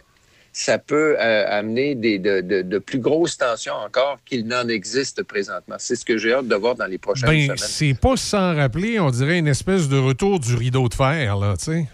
[0.51, 5.23] ça peut euh, amener des, de, de- de plus grosses tensions encore qu'il n'en existe
[5.23, 5.75] présentement.
[5.79, 7.57] C'est ce que j'ai hâte de voir dans les prochaines Ben, semaines.
[7.57, 11.55] c'est pas sans rappeler, on dirait une espèce de retour du rideau de fer, là,
[11.57, 11.85] tu sais.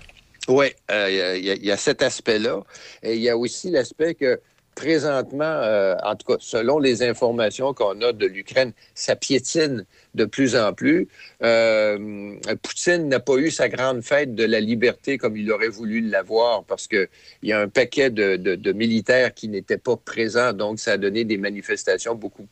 [0.47, 2.59] Oui, il y, y a cet aspect-là.
[3.01, 4.39] Et il y a aussi l'aspect que
[4.75, 10.25] présentement, euh, en tout cas, selon les informations qu'on a de l'Ukraine, ça piétine de
[10.25, 11.07] plus en plus.
[11.41, 16.01] Euh, Poutine n'a pas eu sa grande fête de la liberté comme il aurait voulu
[16.01, 17.07] l'avoir parce qu'il
[17.43, 21.37] y a un paquet de, militaires qui n'étaient pas présents, donc ça a donné des
[21.37, 22.45] manifestations beaucoup,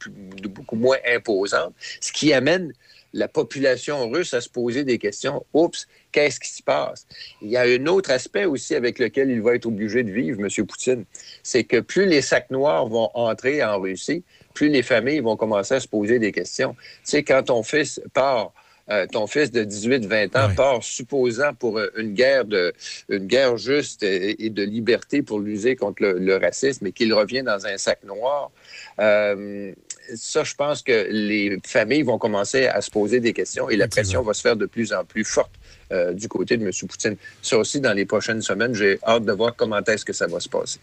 [0.50, 2.74] beaucoup moins imposantes, ce qui amène
[3.14, 5.46] la population russe à se poser des questions.
[5.54, 7.06] Oups, qu'est-ce qui se passe?
[7.42, 10.40] Il y a un autre aspect aussi avec lequel il va être obligé de vivre,
[10.40, 10.66] M.
[10.66, 11.04] Poutine.
[11.44, 15.74] C'est que plus les sacs noirs vont entrer en Russie, plus les familles vont commencer
[15.74, 16.76] à se poser des questions.
[17.04, 18.54] Tu sais, quand ton fils part,
[18.90, 22.74] euh, ton fils de 18-20 ans part supposant pour euh, une guerre de
[23.08, 27.14] une guerre juste et, et de liberté pour lutter contre le, le racisme et qu'il
[27.14, 28.52] revient dans un sac noir.
[29.00, 29.72] euh,
[30.16, 33.88] ça, je pense que les familles vont commencer à se poser des questions et la
[33.88, 35.54] pression va se faire de plus en plus forte
[35.94, 36.72] euh, du côté de M.
[36.90, 37.16] Poutine.
[37.42, 40.40] Ça aussi, dans les prochaines semaines, j'ai hâte de voir comment est-ce que ça va
[40.40, 40.80] se passer.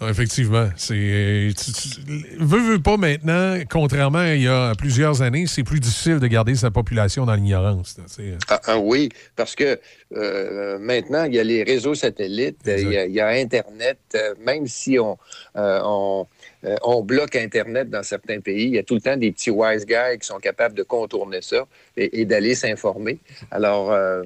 [0.00, 0.68] Ah, Effectivement.
[0.76, 1.50] C'est.
[1.56, 2.00] tu-
[2.40, 6.26] Veux, veux pas maintenant, contrairement à il y a plusieurs années, c'est plus difficile de
[6.26, 7.96] garder sa population dans l'ignorance.
[8.08, 8.34] sais.
[8.48, 9.78] Ah, ah oui, parce que
[10.16, 13.28] euh, maintenant, il y a les réseaux satellites, euh, il y, a- il y a
[13.28, 15.16] Internet, euh, même si on,
[15.56, 16.26] euh, on,
[16.64, 19.50] euh, on bloque Internet dans certains pays, il y a tout le temps des petits
[19.50, 23.18] wise guys qui sont capables de contourner ça et, d'aller s'informer.
[23.50, 24.22] Alors, euh,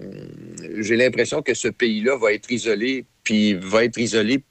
[0.78, 4.42] j'ai l'impression que ce pays-là va être isolé, puis va être isolé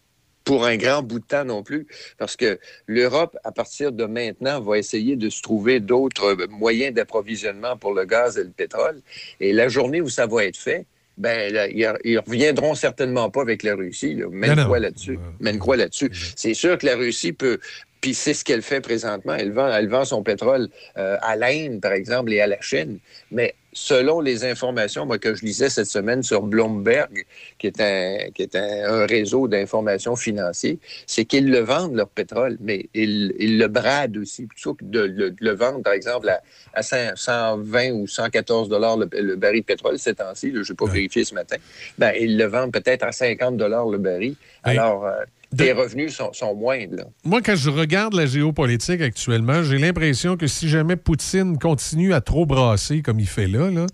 [0.43, 4.61] pour un grand bout de temps non plus, parce que l'Europe, à partir de maintenant,
[4.61, 9.01] va essayer de se trouver d'autres moyens d'approvisionnement pour le gaz et le pétrole.
[9.41, 10.85] Et la journée où ça va être fait,
[11.17, 14.13] ben, là, ils, ils reviendront certainement pas avec la Russie.
[14.13, 14.27] Là.
[14.55, 14.63] Non.
[14.65, 15.17] croix là-dessus?
[15.41, 16.11] Une croix là-dessus?
[16.35, 17.59] C'est sûr que la Russie peut.
[18.01, 19.33] Puis c'est ce qu'elle fait présentement.
[19.35, 20.67] Elle vend, elle vend son pétrole
[20.97, 22.99] euh, à l'Inde, par exemple, et à la Chine.
[23.31, 27.25] Mais selon les informations moi, que je lisais cette semaine sur Bloomberg,
[27.59, 32.07] qui est un, qui est un, un réseau d'informations financiers, c'est qu'ils le vendent, leur
[32.09, 34.45] pétrole, mais ils, ils le bradent aussi.
[34.45, 36.41] Plutôt que de, le- de le vendre, par exemple, à,
[36.73, 40.75] à 100 120 ou 114 dollars le, le baril de pétrole ces temps-ci, je n'ai
[40.75, 41.57] pas vérifié ce matin,
[41.97, 44.35] ben, ils le vendent peut-être à 50 dollars le baril.
[44.63, 45.13] Alors, euh,
[45.57, 46.95] les revenus sont, sont moindres.
[46.97, 47.03] là.
[47.23, 52.21] Moi, quand je regarde la géopolitique actuellement, j'ai l'impression que si jamais Poutine continue à
[52.21, 53.85] trop brasser comme il fait là, là,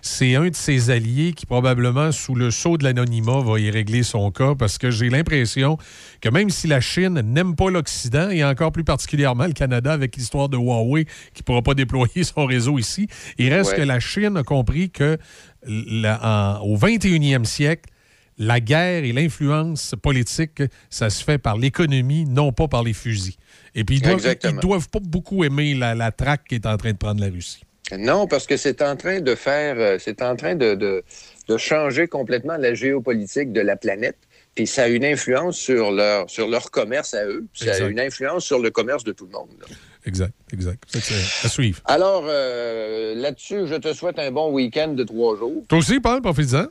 [0.00, 4.04] c'est un de ses alliés qui, probablement, sous le sceau de l'anonymat, va y régler
[4.04, 5.76] son cas parce que j'ai l'impression
[6.20, 10.16] que même si la Chine n'aime pas l'Occident, et encore plus particulièrement le Canada avec
[10.16, 11.04] l'histoire de Huawei
[11.34, 13.76] qui ne pourra pas déployer son réseau ici, il reste Ouais.
[13.78, 15.18] que la Chine a compris que
[15.66, 17.90] la- en- au 21e siècle,
[18.38, 23.34] la guerre et l'influence politique, ça se fait par l'économie, non pas par les fusils.
[23.74, 26.76] Et puis, ils doivent, ils doivent pas beaucoup aimer la, la traque qui est en
[26.76, 27.62] train de prendre la Russie.
[27.96, 31.02] Non, parce que c'est en train de faire, euh, c'est en train de, de,
[31.48, 34.18] de changer complètement la géopolitique de la planète.
[34.54, 37.46] Puis ça a une influence sur leur, sur leur commerce à eux.
[37.54, 39.48] Ça a une influence sur le commerce de tout le monde.
[39.60, 39.66] là.
[40.04, 40.82] Exact, exact.
[40.88, 41.80] C'est à suivre.
[41.84, 45.64] Alors, euh, là-dessus, je te souhaite un bon week-end de trois jours.
[45.68, 46.66] Toi aussi, Paul, profite-en.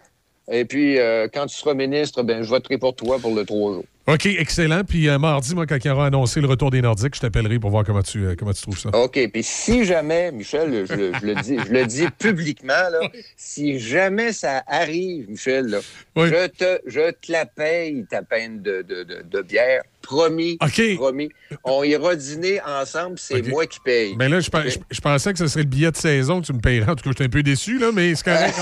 [0.49, 3.73] Et puis, euh, quand tu seras ministre, ben, je voterai pour toi pour le trois
[3.73, 3.85] jours.
[4.07, 4.83] OK, excellent.
[4.85, 7.59] Puis euh, mardi, moi, quand il y aura annoncé le retour des Nordiques, je t'appellerai
[7.59, 8.89] pour voir comment tu, euh, comment tu trouves ça.
[8.89, 9.19] OK.
[9.33, 13.01] Puis si jamais, Michel, je, le- je le dis, je le dis publiquement, là,
[13.35, 15.79] si jamais ça arrive, Michel, là,
[16.15, 19.81] je, te, je te la paye, ta peine de, de, de, de bière.
[20.03, 20.57] Promis.
[20.95, 21.29] Promis.
[21.65, 24.15] On ira dîner ensemble, c'est moi qui paye.
[24.17, 26.45] Mais là, je, pe- je- je pensais que ce serait le billet de saison que
[26.45, 26.91] tu me payerais.
[26.91, 28.55] En tout cas, j'étais un peu déçu, là, mais c'est correct.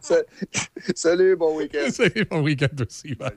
[0.94, 1.88] Salut, bon week-end.
[1.92, 3.14] Salut, bon week-end aussi.
[3.14, 3.30] Bye.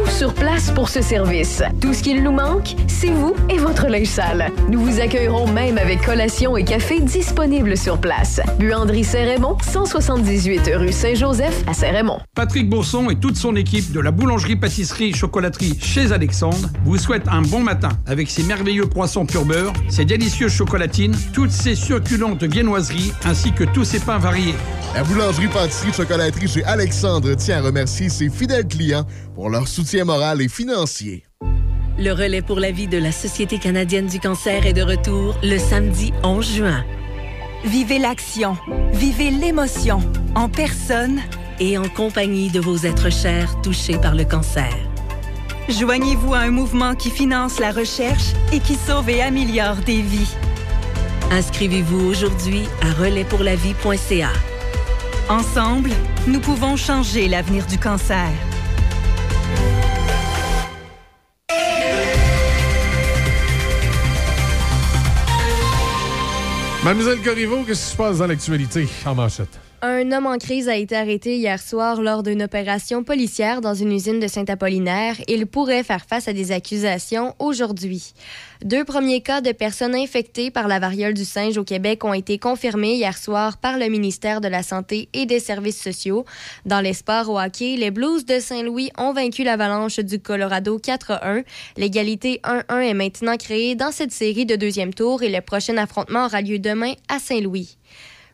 [0.00, 1.62] tout sur place pour ce service.
[1.80, 4.50] Tout ce qu'il nous manque, c'est vous et votre linge sale.
[4.68, 8.40] Nous vous accueillerons même avec collation et café disponibles sur place.
[8.58, 12.20] Buanderie Saint-Raymond, 178 rue Saint-Joseph à Saint-Raymond.
[12.34, 17.60] Patrick Bourson et toute son équipe de la boulangerie-pâtisserie-chocolaterie chez Alexandre vous souhaitent un bon
[17.60, 23.52] matin avec ses merveilleux poissons pur beurre, ses délicieuses chocolatines, toutes ses succulentes viennoiseries ainsi
[23.52, 24.54] que tous ses pains variés.
[24.92, 29.06] La boulangerie pâtisserie chocolaterie chez Alexandre tient à remercier ses fidèles clients
[29.40, 31.24] pour leur soutien moral et financier.
[31.98, 35.56] Le relais pour la vie de la Société canadienne du cancer est de retour le
[35.56, 36.84] samedi 11 juin.
[37.64, 38.58] Vivez l'action,
[38.92, 40.00] vivez l'émotion,
[40.34, 41.20] en personne
[41.58, 44.76] et en compagnie de vos êtres chers touchés par le cancer.
[45.70, 50.36] Joignez-vous à un mouvement qui finance la recherche et qui sauve et améliore des vies.
[51.30, 54.32] Inscrivez-vous aujourd'hui à relaispourlavie.ca.
[55.30, 55.92] Ensemble,
[56.26, 58.28] nous pouvons changer l'avenir du cancer.
[66.82, 69.69] Mademoiselle Corriveau, qu'est-ce qui se passe dans l'actualité en manchette?
[69.82, 73.92] Un homme en crise a été arrêté hier soir lors d'une opération policière dans une
[73.92, 75.16] usine de Saint-Apollinaire.
[75.26, 78.12] Il pourrait faire face à des accusations aujourd'hui.
[78.62, 82.38] Deux premiers cas de personnes infectées par la variole du singe au Québec ont été
[82.38, 86.26] confirmés hier soir par le ministère de la Santé et des Services sociaux.
[86.66, 91.42] Dans les sports au hockey, les Blues de Saint-Louis ont vaincu l'Avalanche du Colorado 4-1.
[91.78, 96.26] L'égalité 1-1 est maintenant créée dans cette série de deuxième tour et le prochain affrontement
[96.26, 97.78] aura lieu demain à Saint-Louis.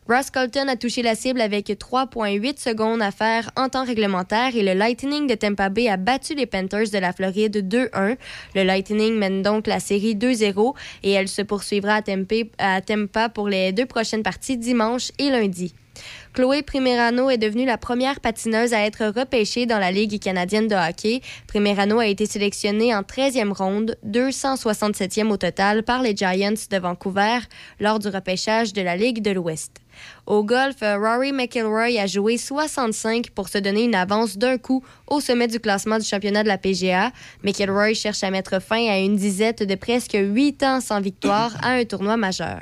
[0.09, 4.63] Ross Colton a touché la cible avec 3,8 secondes à faire en temps réglementaire et
[4.63, 8.15] le Lightning de Tampa Bay a battu les Panthers de la Floride 2-1.
[8.55, 11.99] Le Lightning mène donc la série 2-0 et elle se poursuivra
[12.57, 15.73] à Tampa, pour les deux prochaines parties dimanche et lundi.
[16.37, 20.75] Chloé Primerano est devenue la première patineuse à être repêchée dans la Ligue canadienne de
[20.75, 21.21] hockey.
[21.47, 27.39] Primerano a été sélectionnée en 13e ronde, 267e au total par les Giants de Vancouver
[27.79, 29.77] lors du repêchage de la Ligue de l'Ouest.
[30.27, 35.19] Au golf, Rory McIlroy a joué 65 pour se donner une avance d'un coup au
[35.19, 37.13] sommet du classement du championnat de la PGA.
[37.41, 41.71] McIlroy cherche à mettre fin à une disette de presque 8 ans sans victoire à
[41.71, 42.61] un tournoi majeur.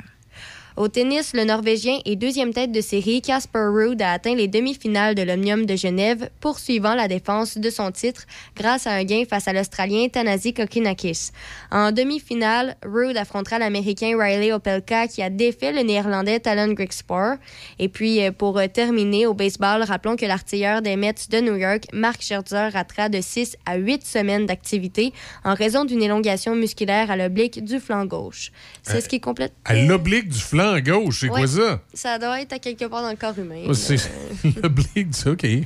[0.76, 5.14] Au tennis, le Norvégien et deuxième tête de série Casper Ruud a atteint les demi-finales
[5.14, 9.48] de l'Omnium de Genève, poursuivant la défense de son titre grâce à un gain face
[9.48, 11.30] à l'Australien Tanasi Kokinakis.
[11.72, 17.36] En demi-finale, Ruud affrontera l'Américain Riley Opelka qui a défait le Néerlandais Talon Grigspor.
[17.78, 21.56] Et puis, euh, pour euh, terminer, au baseball, rappelons que l'artilleur des Mets de New
[21.56, 27.10] York, Mark Scherzer, ratera de 6 à 8 semaines d'activité en raison d'une élongation musculaire
[27.10, 28.52] à l'oblique du flanc gauche.
[28.82, 29.54] C'est Euh, ce qui complète.
[29.64, 31.80] À l'oblique du flanc gauche, c'est quoi ça?
[31.94, 33.64] Ça doit être à quelque part dans le corps humain.
[33.68, 33.96] Oh, c'est
[34.62, 35.28] l'oblique du...
[35.28, 35.42] OK.
[35.42, 35.64] Mais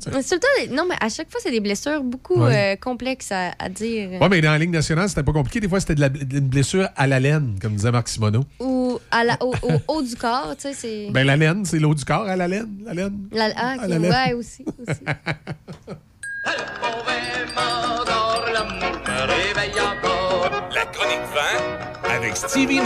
[0.00, 2.72] c'est tout le temps des- Non, mais à chaque fois, c'est des blessures beaucoup Ouais.
[2.74, 4.12] euh, complexes à, à dire.
[4.20, 5.60] Ouais, mais dans la Ligue nationale, c'était pas compliqué.
[5.60, 8.44] Des fois, c'était de la- une blessure à la laine, comme disait Marc Simoneau.
[8.60, 11.08] Ou à la- au, au haut du corps, tu sais, c'est.
[11.12, 12.68] Ben, la laine, c'est l'eau du corps à la laine.
[12.84, 13.18] La laine.
[13.30, 14.10] La- ah, ok, à la laine.
[14.12, 14.64] ouais, aussi.
[14.88, 15.00] aussi.
[20.74, 22.80] La chronique vin avec Stevie.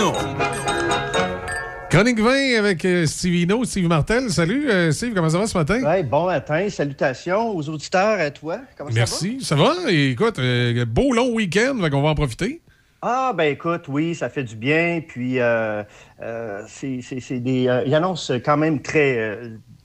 [1.90, 4.28] Chronique 20 avec euh, Stevie No, Steve Martel.
[4.30, 5.82] Salut, euh, Steve, comment ça va ce matin?
[5.82, 8.60] Ouais, bon matin, salutations aux auditeurs, à toi.
[8.76, 9.38] Comment Merci.
[9.40, 9.74] Ça va?
[9.88, 12.60] Et écoute, euh, beau long week-end, qu'on va en profiter.
[13.00, 15.00] Ah, ben écoute, oui, ça fait du bien.
[15.06, 15.82] Puis, euh,
[16.20, 17.82] euh, c'est des.
[17.86, 19.38] il annonce quand même très.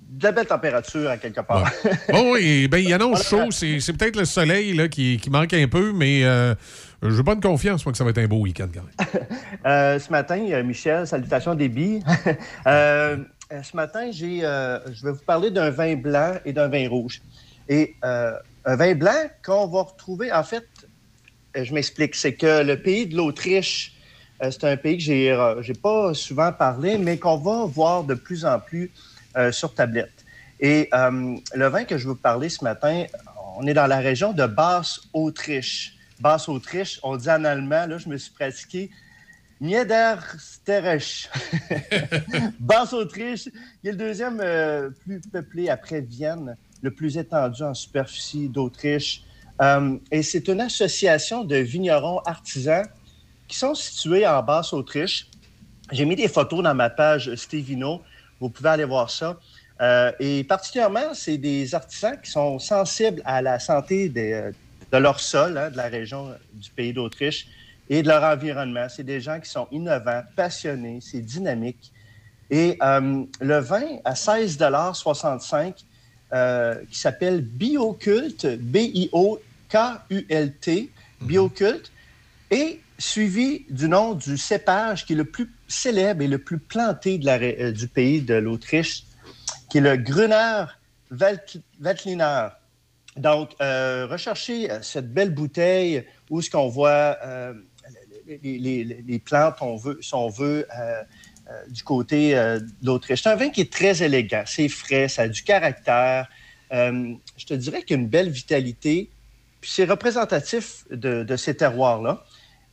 [0.09, 1.71] de la belle température à quelque part.
[2.09, 3.49] Bon, oui, ben, il annonce chaud.
[3.51, 6.53] C'est c'est peut-être le soleil là, qui, qui manque un peu, mais euh,
[7.09, 9.27] j'ai bonne confiance, moi, que ça va être un beau week-end quand même.
[9.65, 11.57] Euh, ce matin, euh, Michel, salutations.
[12.67, 13.17] Euh,
[13.53, 16.89] euh, ce matin, j'ai, euh, je vais vous parler d'un vin blanc et d'un vin
[16.89, 17.21] rouge.
[17.69, 18.33] Et euh,
[18.65, 20.67] un vin blanc qu'on va retrouver, en fait,
[21.55, 23.93] euh, je m'explique, c'est que le pays de l'Autriche,
[24.41, 28.03] euh, c'est un pays que j'ai, euh, j'ai pas souvent parlé, mais qu'on va voir
[28.03, 28.91] de plus en plus
[29.37, 30.25] euh, sur tablette.
[30.59, 33.05] Et euh, le vin que je veux vous parler ce matin,
[33.57, 35.95] on est dans la région de Basse-Autriche.
[36.23, 38.89] Basse-Autriche, on dit en allemand, là, je me suis pratiqué,
[39.59, 41.29] Niedersterreich.
[42.61, 43.49] Basse-Autriche,
[43.81, 49.23] qui est le deuxième euh, plus peuplé après Vienne, le plus étendu en superficie d'Autriche.
[49.61, 52.85] Euh, et c'est une association de vignerons artisans
[53.49, 55.27] qui sont situés en Basse-Autriche.
[55.91, 58.01] J'ai mis des photos dans ma page Stevino.
[58.39, 59.37] Vous pouvez aller voir ça.
[59.81, 64.53] Euh, et particulièrement, c'est des artisans qui sont sensibles à la santé des,
[64.93, 67.47] de leur sol, hein, de la région du pays d'Autriche
[67.89, 68.87] et de leur environnement.
[68.87, 71.91] C'est des gens qui sont innovants, passionnés, c'est dynamique.
[72.51, 75.73] Et euh, le vin à 16,65
[76.33, 79.31] euh, qui s'appelle Bioculte, B-I-O-K-U-L-T,
[81.21, 81.91] Bioculte,
[82.51, 87.17] est suivi du nom du cépage qui est le plus célèbre et le plus planté
[87.17, 89.05] de la euh, du pays de l'Autriche,
[89.69, 90.65] qui est le Gruner
[91.09, 92.49] Velt- Veltliner.
[93.17, 97.53] Donc, euh, recherchez euh, cette belle bouteille où ce qu'on voit euh,
[98.25, 100.65] les, plantes, on veut, si on veut,
[101.67, 103.21] du côté de l'Autriche.
[103.21, 106.29] C'est un vin qui est très élégant, c'est frais, ça a du caractère.
[106.71, 109.09] Je te dirais qu'il a une belle vitalité,
[109.59, 112.23] puis c'est représentatif de, ces terroirs-là.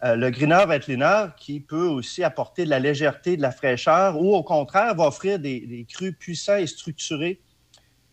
[0.02, 4.44] Le Greener Veltliner qui peut aussi apporter de la légèreté, de la fraîcheur, ou au
[4.44, 7.40] contraire va offrir des, des crus puissants et structurés,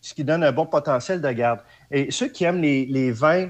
[0.02, 1.60] ce qui donne un bon potentiel de garde.
[1.92, 3.50] Et ceux qui aiment les, vins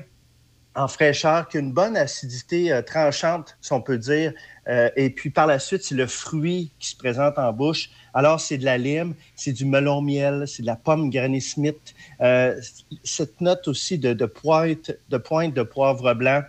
[0.75, 4.31] en fraîcheur, qui ont une bonne acidité euh, tranchante, si on peut dire,
[4.67, 7.89] euh, et puis par la suite, c'est le fruit qui se présente en bouche.
[8.13, 11.95] Alors, c'est de la lime, c'est du melon miel, c'est de la pomme Granny Smith,
[12.21, 12.59] euh,
[13.03, 16.43] cette note aussi de, pointe, de poivre blanc.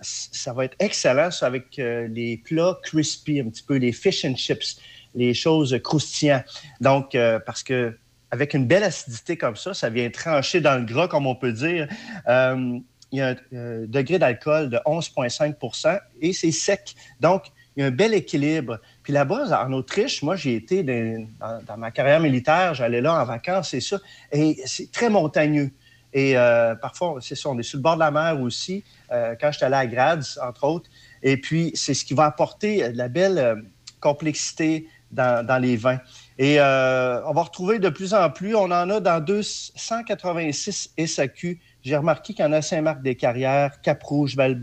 [0.00, 4.78] Ça va être excellent avec les plats crispy, un petit peu les fish and chips,
[5.14, 6.44] les choses croustillantes.
[6.80, 7.96] Donc, parce que
[8.32, 11.52] avec une belle acidité comme ça, ça vient trancher dans le gras, comme on peut
[11.52, 11.86] dire.
[12.26, 12.78] Euh,
[13.12, 16.94] il y a un euh, degré d'alcool de 11,5 et c'est sec.
[17.20, 17.44] Donc,
[17.76, 18.80] il y a un bel équilibre.
[19.02, 23.70] Puis là-bas, en Autriche, moi, j'ai été dans, ma carrière militaire, j'allais là en vacances,
[23.70, 23.98] c'est ça.
[24.32, 25.70] Et c'est très montagneux.
[26.14, 29.34] Et euh, parfois, c'est ça, on est sur le bord de la mer aussi, euh,
[29.38, 30.88] quand j'étais allé à Graz, entre autres.
[31.22, 33.62] Et puis, c'est ce qui va apporter de la belle
[34.00, 36.00] complexité dans les vins.
[36.38, 41.60] Et euh, on va retrouver de plus en plus, on en a dans 286 SAQ.
[41.82, 44.58] J'ai remarqué qu'il y en a Saint-Marc-des-Carrières, Cap-Rouge, val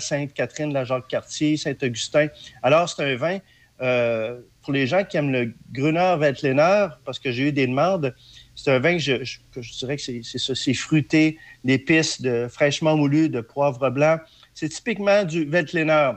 [0.00, 2.28] Sainte-Catherine, la Jacques-Cartier, Saint-Augustin.
[2.62, 3.38] Alors, c'est un vin,
[3.82, 8.14] euh, pour les gens qui aiment le Gruner Veltliner, parce que j'ai eu des demandes,
[8.54, 9.40] c'est un vin que je,
[9.78, 14.18] dirais que c'est c'est ça, c'est fruité, d'épices, de fraîchement moulu, de poivre blanc.
[14.54, 16.12] C'est typiquement du Veltliner.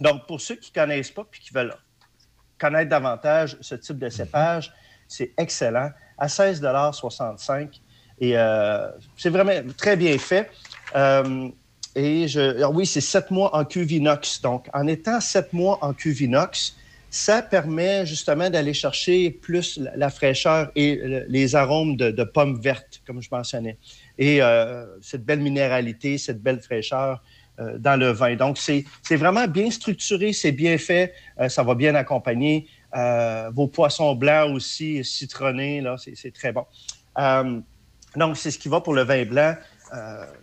[0.00, 1.74] Donc, pour ceux qui ne connaissent pas puis qui veulent
[2.62, 4.72] connaître davantage ce type de cépage,
[5.08, 5.90] c'est excellent.
[6.16, 7.68] À 16,65
[8.20, 10.48] Et euh, c'est vraiment très bien fait.
[10.94, 11.48] Euh,
[11.94, 12.26] et
[12.72, 14.40] oui, c'est sept mois en cuve inox.
[14.40, 16.76] Donc, en étant sept mois en cuve inox,
[17.10, 22.58] ça permet justement d'aller chercher plus la, fraîcheur et le- les arômes de, de pommes
[22.58, 23.76] vertes, comme je mentionnais.
[24.16, 27.22] Et euh, cette belle minéralité, cette belle fraîcheur
[27.62, 28.36] euh, dans le vin.
[28.36, 32.66] Donc, c'est vraiment bien structuré, c'est bien fait, euh, ça va bien accompagner.
[32.94, 36.66] Euh, vos poissons blancs aussi, citronnés, là, c'est très bon.
[38.14, 39.54] Donc, c'est ce qui va pour le vin blanc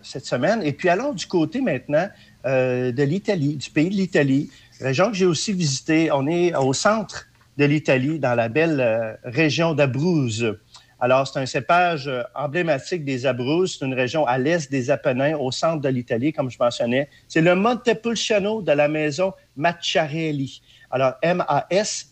[0.01, 0.61] cette semaine.
[0.63, 2.07] Et puis, allons du côté maintenant
[2.45, 4.49] de l'Italie, du pays de l'Italie,
[4.79, 6.11] région que j'ai aussi visitée.
[6.11, 10.57] On est au centre de l'Italie, dans la belle région d'Abruzzes.
[11.01, 13.77] Alors, c'est un cépage euh, emblématique des Abruzzes.
[13.79, 17.07] C'est une région à l'est des Apennins, au centre de l'Italie, comme je mentionnais.
[17.27, 20.61] C'est le Montepulciano de la maison Macciarelli.
[20.91, 22.11] Alors, M-A-S-C-I-A-R-E-L-L-I.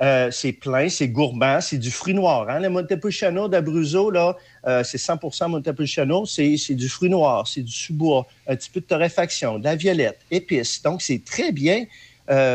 [0.00, 2.48] Euh, c'est plein, c'est gourmand, c'est du fruit noir.
[2.48, 2.60] Hein?
[2.60, 4.36] Le Montepulciano d'Abruzzo, là,
[4.68, 8.78] euh, c'est 100% Montepulciano, c'est c'est du fruit noir, c'est du sous-bois, un petit peu
[8.80, 10.80] de torréfaction, de la violette, épices.
[10.82, 11.84] Donc, c'est très bien.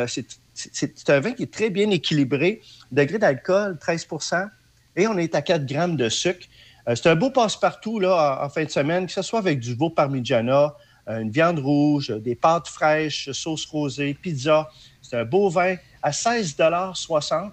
[0.07, 0.39] c'est
[0.71, 2.61] c'est- un vin qui est très bien équilibré.
[2.91, 4.47] Degré d'alcool, 13%
[4.95, 6.45] et on est à 4 grammes de sucre.
[6.87, 9.75] Euh, c'est un beau passe-partout là, en, fin de semaine, que ce soit avec du
[9.75, 10.75] veau parmigiana,
[11.07, 14.69] euh, une viande rouge, euh, des pâtes fraîches, sauce rosée, pizza.
[15.01, 17.51] C'est un beau vin à 16,60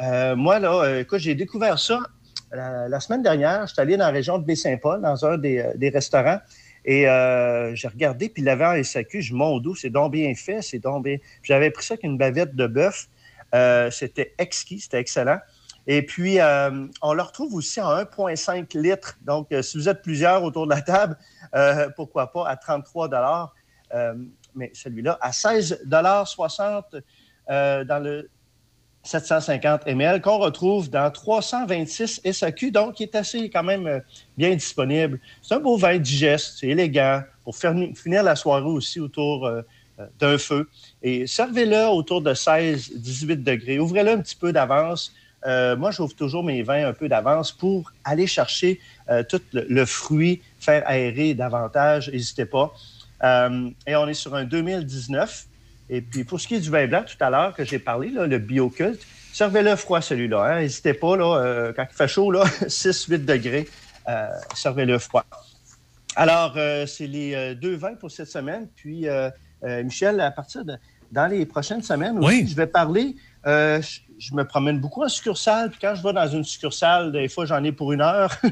[0.00, 2.00] Euh, Moi, là, j'ai découvert ça
[2.50, 3.66] la, semaine dernière.
[3.66, 6.40] Je suis allé dans la région de Baie-Saint-Paul, dans un des restaurants.
[6.84, 9.22] Et euh, j'ai regardé, puis il l'avait en SAQ.
[9.22, 11.18] Je mon dos, c'est donc bien fait, c'est donc bien.
[11.42, 13.08] J'avais pris ça avec une bavette de bœuf.
[13.54, 15.38] Euh, c'était exquis, c'était excellent.
[15.86, 19.18] Et puis, euh, on le retrouve aussi en 1,5 litres.
[19.22, 21.16] Donc, si vous êtes plusieurs autour de la table,
[21.96, 23.10] pourquoi pas à 33
[23.94, 24.14] euh,
[24.54, 27.02] Mais celui-là, à 16,60
[27.50, 28.30] euh, dans le
[29.02, 34.00] 750 ml qu'on retrouve dans 326 SAQ, donc qui est assez quand même euh,
[34.36, 35.18] bien disponible.
[35.42, 39.62] C'est un beau vin digeste, c'est élégant pour finir la soirée aussi autour euh,
[39.98, 40.68] euh, d'un feu.
[41.02, 43.78] Et servez-le autour de 16-18 degrés.
[43.80, 45.12] Ouvrez-le un petit peu d'avance.
[45.44, 48.78] Moi, j'ouvre toujours mes vins un peu d'avance pour aller chercher
[49.28, 52.08] tout le, fruit, faire aérer davantage.
[52.12, 52.72] N'hésitez pas.
[53.88, 55.46] Et on est sur un 2019.
[55.90, 58.10] Et puis, pour ce qui est du vin blanc, tout à l'heure que j'ai parlé,
[58.10, 59.00] là, le bioculte,
[59.32, 60.42] servez-le froid, celui-là.
[60.44, 60.60] hein.
[60.60, 63.68] N'hésitez pas, là, euh, quand il fait chaud, là, 6-8 degrés,
[64.08, 65.24] euh, servez-le froid.
[66.16, 68.68] Alors, euh, c'est les deux vins pour cette semaine.
[68.76, 69.06] Puis,
[69.84, 70.76] Michel, à partir de
[71.10, 73.16] dans les prochaines semaines aussi, je vais parler.
[73.46, 75.68] euh, je, je me promène beaucoup en succursale.
[75.70, 78.34] Puis quand je vais dans une succursale, des fois, j'en ai pour une heure.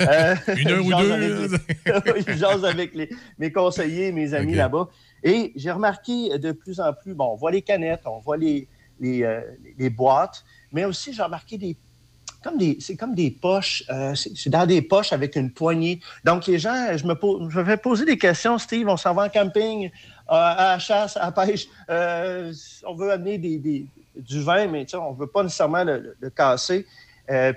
[0.00, 1.12] Euh, Une heure ou deux.
[1.12, 4.88] avec les- avec les- mes conseillers, mes amis là-bas.
[5.22, 8.68] Et j'ai remarqué de plus en plus, bon, on voit les canettes, on voit les,
[9.02, 9.40] euh,
[9.90, 11.76] boîtes, mais aussi j'ai remarqué des
[12.42, 16.00] comme des, c'est comme des poches, euh, c'est dans des poches avec une poignée.
[16.24, 19.28] Donc, les gens, je me, pose, fais poser des questions, Steve, on s'en va en
[19.28, 19.90] camping, euh,
[20.28, 25.28] à la chasse, à la pêche, on veut amener du vin, mais on ne veut
[25.28, 26.84] pas nécessairement le, casser,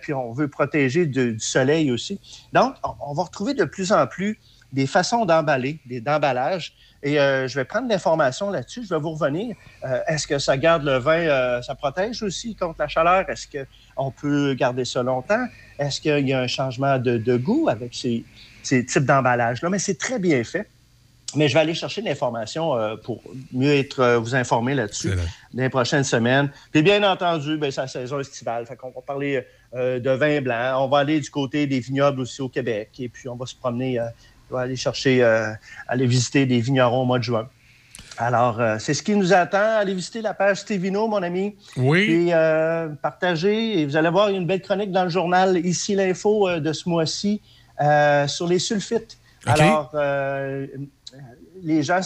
[0.04, 2.20] puis on veut protéger du soleil aussi.
[2.54, 4.40] Donc, on, on va retrouver de plus en plus
[4.72, 6.76] des façons d'emballer, des d'emballage.
[7.06, 8.84] Et euh, je vais prendre l'information là-dessus.
[8.84, 9.56] Je vais vous revenir.
[9.84, 13.30] Euh, Est-ce que ça garde le vin, euh, ça protège aussi contre la chaleur?
[13.30, 15.46] Est-ce qu'on peut garder ça longtemps?
[15.78, 18.26] Est-ce qu'il y a un changement de, de goût avec ces,
[18.64, 19.70] ces types d'emballage-là?
[19.70, 20.68] Mais c'est très bien fait.
[21.36, 25.12] Mais je vais aller chercher l'information euh, pour mieux être, euh, vous informer là-dessus
[25.54, 26.50] dans les prochaines semaines.
[26.72, 28.66] Puis bien entendu, ben, c'est la saison estivale.
[28.66, 30.84] Fait qu'on va parler euh, de vin blanc.
[30.84, 32.90] On va aller du côté des vignobles aussi au Québec.
[33.00, 34.00] Et puis on va se promener,
[34.56, 35.52] va aller chercher, euh,
[35.88, 37.48] aller visiter des vignerons au mois de juin.
[38.18, 39.78] Alors, euh, c'est ce qui nous attend.
[39.78, 41.56] Allez visiter la page Stevino, mon ami.
[41.76, 42.06] Oui.
[42.06, 43.80] Puis euh, partagez.
[43.80, 46.88] Et vous allez voir une belle chronique dans le journal Ici l'info euh, de ce
[46.88, 47.42] mois-ci
[48.28, 49.18] sur les sulfites.
[49.46, 49.94] Alors,
[51.62, 52.00] les gens,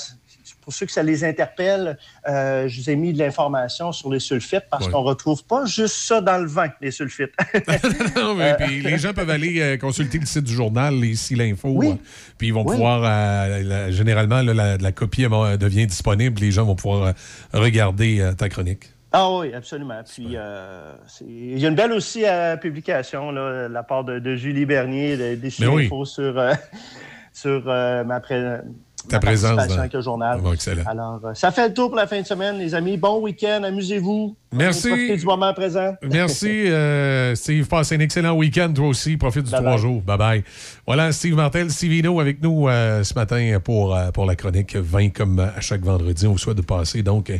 [0.61, 1.97] pour ceux que ça les interpelle,
[2.27, 4.91] euh, je vous ai mis de l'information sur les sulfites parce Ouais.
[4.91, 7.31] qu'on retrouve pas juste ça dans le vin, les sulfites.
[8.15, 11.69] Non, mais puis les gens peuvent aller euh, consulter le site du journal, ici l'info.
[11.73, 11.89] Oui.
[11.91, 11.95] euh,
[12.37, 12.75] puis ils vont Oui.
[12.75, 15.23] pouvoir, euh, la- généralement, là, la, la copie
[15.59, 16.39] devient disponible.
[16.41, 17.13] Les gens vont pouvoir
[17.53, 18.85] regarder ta chronique.
[19.11, 20.01] Ah oui, absolument.
[20.07, 20.91] Puis, euh,
[21.27, 24.65] il y a une belle aussi euh, publication là, de la part de, de Julie
[24.67, 25.85] Bernier, de, des Mais oui.
[25.87, 26.53] infos sur, euh,
[27.33, 28.59] sur ma, pré-
[29.07, 30.41] Ta ma présence dans- avec le journal.
[30.41, 30.83] Bon, excellent.
[30.85, 32.97] Alors, euh, ça fait le tour pour la fin de semaine, les amis.
[32.97, 34.35] Bon week-end, amusez-vous.
[34.51, 34.89] Merci.
[34.89, 35.95] Profitez du moment présent.
[36.03, 37.67] Merci, euh, Steve.
[37.67, 39.15] Passe un excellent week-end, toi aussi.
[39.15, 39.81] Profite du Bye trois bye.
[39.81, 40.01] jours.
[40.01, 40.43] Bye-bye.
[40.85, 45.09] Voilà, Steve Martel, Stevino avec nous euh, ce matin pour, euh, pour la chronique 20
[45.11, 46.27] comme à chaque vendredi.
[46.27, 47.31] On vous souhaite de passer donc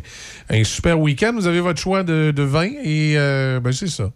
[0.48, 1.32] un, super week-end.
[1.34, 4.10] Vous avez votre choix de, de vin et euh, ben, c'est ça.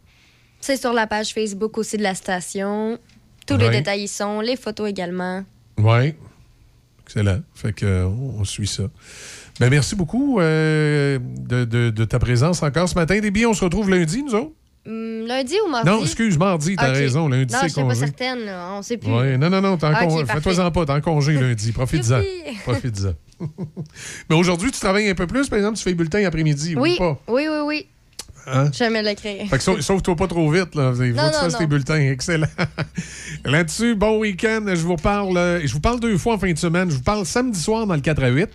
[0.60, 2.98] C'est sur la page Facebook aussi de la station.
[3.46, 3.70] Tous Ouais.
[3.70, 5.42] les détails y sont, les photos également.
[5.76, 6.14] Oui.
[7.06, 7.40] Excellent.
[7.54, 8.84] Fait que, on, suit ça.
[9.60, 13.18] Ben, merci beaucoup euh, de, de- de ta présence encore ce matin.
[13.20, 14.52] Déby, on se retrouve lundi, nous autres?
[14.86, 15.88] Hum, lundi ou mardi?
[15.88, 17.28] Non, excuse, mardi, t'as raison.
[17.28, 18.00] Lundi, non, c'est j'étais pas congé.
[18.00, 18.40] certaine.
[18.44, 18.70] là.
[18.76, 19.10] On sait plus.
[19.10, 20.40] Oui, non, non, non, t'es en Ok, con- parfait.
[20.50, 21.72] fais-toi-en pas, t'es en congé lundi.
[21.72, 22.20] Profite-en.
[22.64, 23.14] Profite-en.
[24.30, 25.48] Mais aujourd'hui, tu travailles un peu plus.
[25.48, 26.74] Par exemple, tu fais le bulletin après-midi.
[26.76, 27.20] Oui, Ou pas?
[27.28, 27.86] oui, oui, oui.
[28.46, 28.70] Hein?
[28.90, 29.48] Me l'écrire.
[29.48, 30.74] Fait que sau- sauve-toi pas trop vite.
[30.74, 30.92] Là.
[30.94, 32.00] Il faut Non, que tu fasses tes bulletins.
[32.00, 32.46] Excellent.
[33.44, 34.64] Là-dessus, bon week-end.
[34.68, 35.36] Je vous parle.
[35.36, 36.90] euh, Je vous parle deux fois en fin de semaine.
[36.90, 38.48] Je vous parle samedi soir dans le 4 à 8.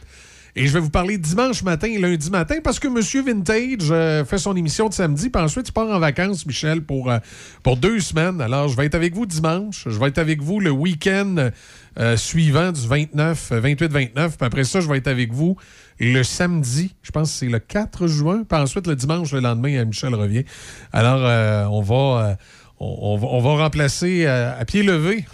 [0.56, 4.26] Et je vais vous parler dimanche matin et lundi matin parce que Monsieur Vintage euh,
[4.26, 5.30] fait son émission de samedi.
[5.30, 7.20] Puis ensuite, il part en vacances, Michel, pour, euh,
[7.64, 8.42] pour deux semaines.
[8.42, 9.84] Alors, je vais être avec vous dimanche.
[9.88, 11.52] Je vais être avec vous le week-end
[12.00, 14.12] euh, suivant du 29, euh, 28-29.
[14.14, 15.56] Puis après ça, je vais être avec vous
[16.00, 16.96] le samedi.
[17.04, 18.44] Je pense que c'est le 4 juin.
[18.50, 20.46] Puis ensuite, le dimanche, le lendemain, Michel revient.
[20.94, 22.38] Alors, on, va,
[22.80, 25.26] on, va, on va remplacer à pied levé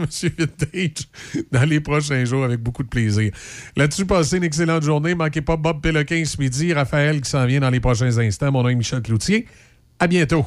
[0.06, 1.08] Monsieur Vintage
[1.50, 3.32] dans les prochains jours avec beaucoup de plaisir.
[3.76, 5.14] Là-dessus, passez une excellente journée.
[5.14, 8.50] Manquez pas Bob Péloquin ce midi, Raphaël qui s'en vient dans les prochains instants.
[8.50, 9.46] Mon nom est Michel Cloutier.
[9.98, 10.46] À bientôt.